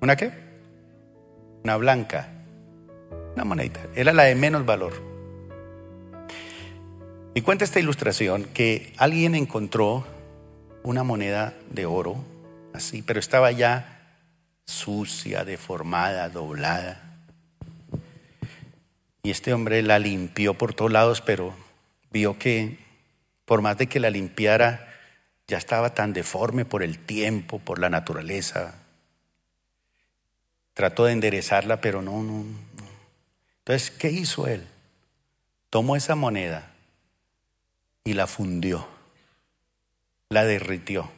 ¿Una 0.00 0.16
qué? 0.16 0.32
Una 1.64 1.76
blanca, 1.76 2.28
una 3.34 3.44
monedita, 3.44 3.80
era 3.94 4.12
la 4.14 4.24
de 4.24 4.34
menos 4.34 4.64
valor. 4.64 4.94
Y 7.34 7.42
cuenta 7.42 7.64
esta 7.64 7.78
ilustración 7.78 8.44
que 8.44 8.94
alguien 8.96 9.34
encontró 9.34 10.06
una 10.82 11.02
moneda 11.04 11.54
de 11.70 11.86
oro, 11.86 12.16
así, 12.72 13.02
pero 13.02 13.20
estaba 13.20 13.52
ya 13.52 14.18
sucia, 14.64 15.44
deformada, 15.44 16.28
doblada. 16.28 17.00
Y 19.22 19.30
este 19.30 19.52
hombre 19.54 19.82
la 19.82 19.98
limpió 19.98 20.54
por 20.54 20.74
todos 20.74 20.90
lados, 20.90 21.20
pero 21.20 21.54
vio 22.10 22.38
que 22.38 22.78
por 23.44 23.60
más 23.60 23.76
de 23.78 23.86
que 23.86 24.00
la 24.00 24.10
limpiara, 24.10 24.88
ya 25.46 25.58
estaba 25.58 25.94
tan 25.94 26.12
deforme 26.12 26.64
por 26.64 26.82
el 26.82 26.98
tiempo, 26.98 27.58
por 27.58 27.78
la 27.78 27.90
naturaleza. 27.90 28.74
Trató 30.74 31.04
de 31.04 31.12
enderezarla, 31.12 31.80
pero 31.80 32.00
no, 32.00 32.22
no, 32.22 32.44
no. 32.44 32.58
Entonces, 33.58 33.90
¿qué 33.90 34.10
hizo 34.10 34.46
él? 34.46 34.66
Tomó 35.70 35.96
esa 35.96 36.14
moneda 36.14 36.72
y 38.04 38.14
la 38.14 38.26
fundió 38.26 38.86
la 40.32 40.44
derritió. 40.44 41.10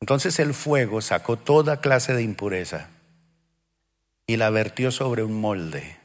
Entonces 0.00 0.38
el 0.38 0.54
fuego 0.54 1.00
sacó 1.02 1.36
toda 1.36 1.80
clase 1.80 2.14
de 2.14 2.22
impureza 2.22 2.88
y 4.26 4.36
la 4.36 4.50
vertió 4.50 4.90
sobre 4.90 5.22
un 5.22 5.40
molde 5.40 5.98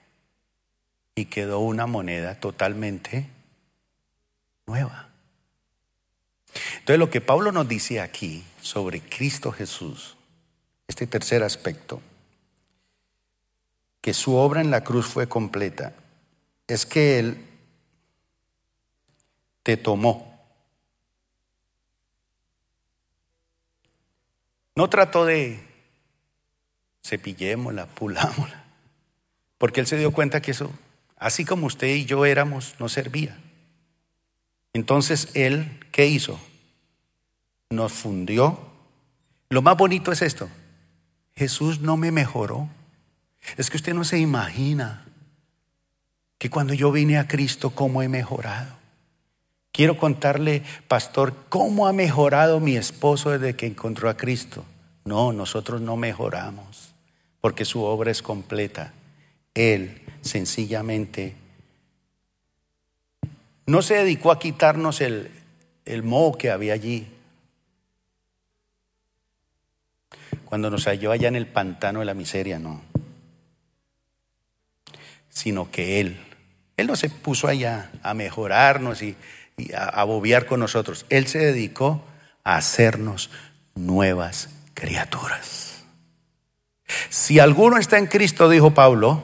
y 1.16 1.26
quedó 1.26 1.60
una 1.60 1.86
moneda 1.86 2.40
totalmente 2.40 3.30
nueva. 4.66 5.10
Entonces 6.80 7.00
lo 7.00 7.10
que 7.10 7.22
Pablo 7.22 7.52
nos 7.52 7.68
dice 7.68 8.02
aquí 8.02 8.44
sobre 8.62 9.02
Cristo 9.02 9.52
Jesús, 9.52 10.18
este 10.88 11.08
tercer 11.08 11.44
aspecto, 11.44 12.02
que 14.02 14.14
su 14.14 14.36
obra 14.36 14.62
en 14.62 14.72
la 14.72 14.84
cruz 14.84 15.08
fue 15.08 15.28
completa, 15.28 15.94
es 16.68 16.86
que 16.86 17.20
Él 17.20 17.38
te 19.64 19.78
tomó 19.78 20.35
No 24.76 24.90
trató 24.90 25.26
de 25.26 25.64
cepillémosla, 27.04 27.86
pulámosla, 27.86 28.64
porque 29.58 29.80
él 29.80 29.88
se 29.88 29.98
dio 29.98 30.12
cuenta 30.12 30.42
que 30.42 30.52
eso 30.52 30.72
así 31.18 31.46
como 31.46 31.68
usted 31.68 31.88
y 31.88 32.06
yo 32.06 32.26
éramos, 32.26 32.76
no 32.80 32.90
servía. 32.90 33.38
Entonces 34.74 35.30
Él, 35.34 35.80
¿qué 35.92 36.08
hizo? 36.08 36.40
Nos 37.70 37.94
fundió. 37.94 38.60
Lo 39.50 39.62
más 39.62 39.78
bonito 39.78 40.12
es 40.12 40.22
esto. 40.22 40.50
Jesús 41.36 41.80
no 41.80 41.98
me 41.98 42.12
mejoró. 42.12 42.70
Es 43.58 43.70
que 43.70 43.78
usted 43.78 43.94
no 43.94 44.04
se 44.04 44.20
imagina 44.20 45.06
que 46.38 46.50
cuando 46.50 46.74
yo 46.74 46.92
vine 46.92 47.18
a 47.18 47.28
Cristo, 47.28 47.70
cómo 47.72 48.02
he 48.02 48.10
mejorado. 48.10 48.76
Quiero 49.76 49.98
contarle, 49.98 50.64
pastor, 50.88 51.36
cómo 51.50 51.86
ha 51.86 51.92
mejorado 51.92 52.62
mi 52.62 52.78
esposo 52.78 53.32
desde 53.32 53.58
que 53.58 53.66
encontró 53.66 54.10
a 54.10 54.16
Cristo. 54.16 54.64
No, 55.04 55.34
nosotros 55.34 55.82
no 55.82 55.98
mejoramos, 55.98 56.94
porque 57.42 57.66
su 57.66 57.84
obra 57.84 58.10
es 58.10 58.22
completa. 58.22 58.94
Él 59.54 60.02
sencillamente 60.22 61.36
no 63.66 63.82
se 63.82 63.96
dedicó 63.96 64.32
a 64.32 64.40
quitarnos 64.40 65.02
el, 65.02 65.30
el 65.84 66.04
moho 66.04 66.38
que 66.38 66.52
había 66.52 66.72
allí. 66.72 67.10
Cuando 70.46 70.70
nos 70.70 70.86
halló 70.86 71.12
allá 71.12 71.28
en 71.28 71.36
el 71.36 71.48
pantano 71.48 72.00
de 72.00 72.06
la 72.06 72.14
miseria, 72.14 72.60
no. 72.60 72.82
Sino 75.28 75.70
que 75.70 76.00
Él, 76.00 76.18
Él 76.78 76.88
no 76.88 76.96
se 76.96 77.10
puso 77.10 77.50
allá 77.50 77.92
a 78.04 78.14
mejorarnos 78.14 79.02
y, 79.02 79.18
a, 79.76 80.04
bobear 80.04 80.46
con 80.46 80.60
nosotros. 80.60 81.06
Él 81.10 81.28
se 81.28 81.40
dedicó 81.40 82.04
a 82.44 82.58
hacernos 82.58 83.30
nuevas 83.76 84.50
criaturas. 84.74 85.84
Si 87.10 87.40
alguno 87.40 87.78
está 87.78 87.98
en 87.98 88.08
Cristo, 88.08 88.50
dijo 88.50 88.74
Pablo, 88.74 89.24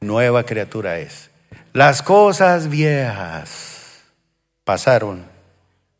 nueva 0.00 0.44
criatura 0.44 0.98
es. 0.98 1.30
Las 1.72 2.02
cosas 2.02 2.68
viejas 2.68 4.02
pasaron 4.64 5.24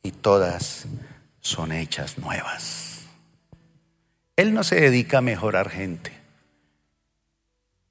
y 0.02 0.12
todas 0.12 0.86
son 1.40 1.72
hechas 1.72 2.18
nuevas. 2.18 3.02
Él 4.36 4.54
no 4.54 4.64
se 4.64 4.76
dedica 4.76 5.18
a 5.18 5.22
mejorar 5.22 5.68
gente. 5.68 6.12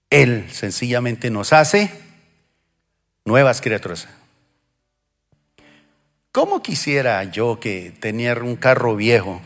Él 0.09 0.49
sencillamente 0.51 1.29
nos 1.29 1.53
hace 1.53 1.91
nuevas 3.25 3.61
criaturas. 3.61 4.07
¿Cómo 6.39 6.63
quisiera 6.63 7.21
yo 7.25 7.59
que 7.59 7.91
tenía 7.91 8.33
un 8.35 8.55
carro 8.55 8.95
viejo, 8.95 9.41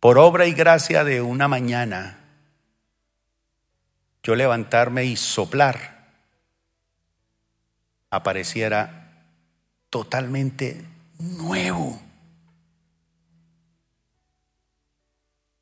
por 0.00 0.16
obra 0.16 0.46
y 0.46 0.54
gracia 0.54 1.04
de 1.04 1.20
una 1.20 1.48
mañana, 1.48 2.18
yo 4.22 4.34
levantarme 4.34 5.04
y 5.04 5.16
soplar 5.16 6.06
apareciera 8.08 9.26
totalmente 9.90 10.82
nuevo. 11.18 12.00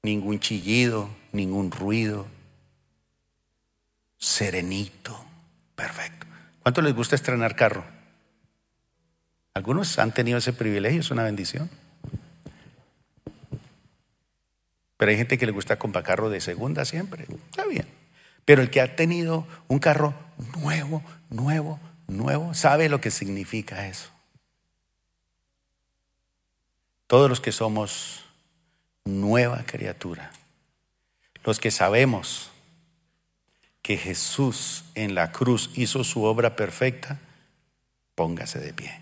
Ningún 0.05 0.39
chillido, 0.39 1.11
ningún 1.33 1.73
ruido, 1.73 2.29
serenito, 4.17 5.25
perfecto. 5.75 6.25
¿Cuánto 6.63 6.81
les 6.83 6.95
gusta 6.95 7.17
estrenar 7.17 7.57
carro? 7.57 8.02
Algunos 9.55 9.99
han 9.99 10.13
tenido 10.13 10.39
ese 10.39 10.53
privilegio, 10.53 11.01
es 11.01 11.11
una 11.11 11.25
bendición. 11.25 11.71
Pero 14.97 15.11
hay 15.11 15.17
gente 15.17 15.37
que 15.37 15.47
le 15.47 15.53
gusta 15.53 15.79
comprar 15.79 16.05
carro 16.05 16.31
de 16.31 16.41
segunda 16.41 16.85
siempre. 16.85 17.27
Está 17.51 17.67
bien. 17.67 17.87
Pero 18.45 18.63
el 18.63 18.71
que 18.71 18.81
ha 18.81 18.97
tenido 18.97 19.47
un 19.69 19.79
carro 19.79 20.15
nuevo, 20.57 21.03
nuevo, 21.29 21.81
nuevo, 22.07 22.55
sabe 22.55 22.89
lo 22.89 23.01
que 23.01 23.11
significa 23.11 23.87
eso. 23.89 24.11
Todos 27.07 27.29
los 27.29 27.41
que 27.41 27.53
somos 27.53 28.25
nueva 29.05 29.65
criatura, 29.67 30.33
los 31.45 31.61
que 31.61 31.71
sabemos 31.71 32.51
que 33.83 33.97
Jesús 33.97 34.85
en 34.95 35.15
la 35.15 35.33
cruz 35.33 35.71
hizo 35.75 36.05
su 36.05 36.23
obra 36.23 36.57
perfecta, 36.57 37.21
póngase 38.15 38.61
de 38.61 38.73
pie. 38.73 39.02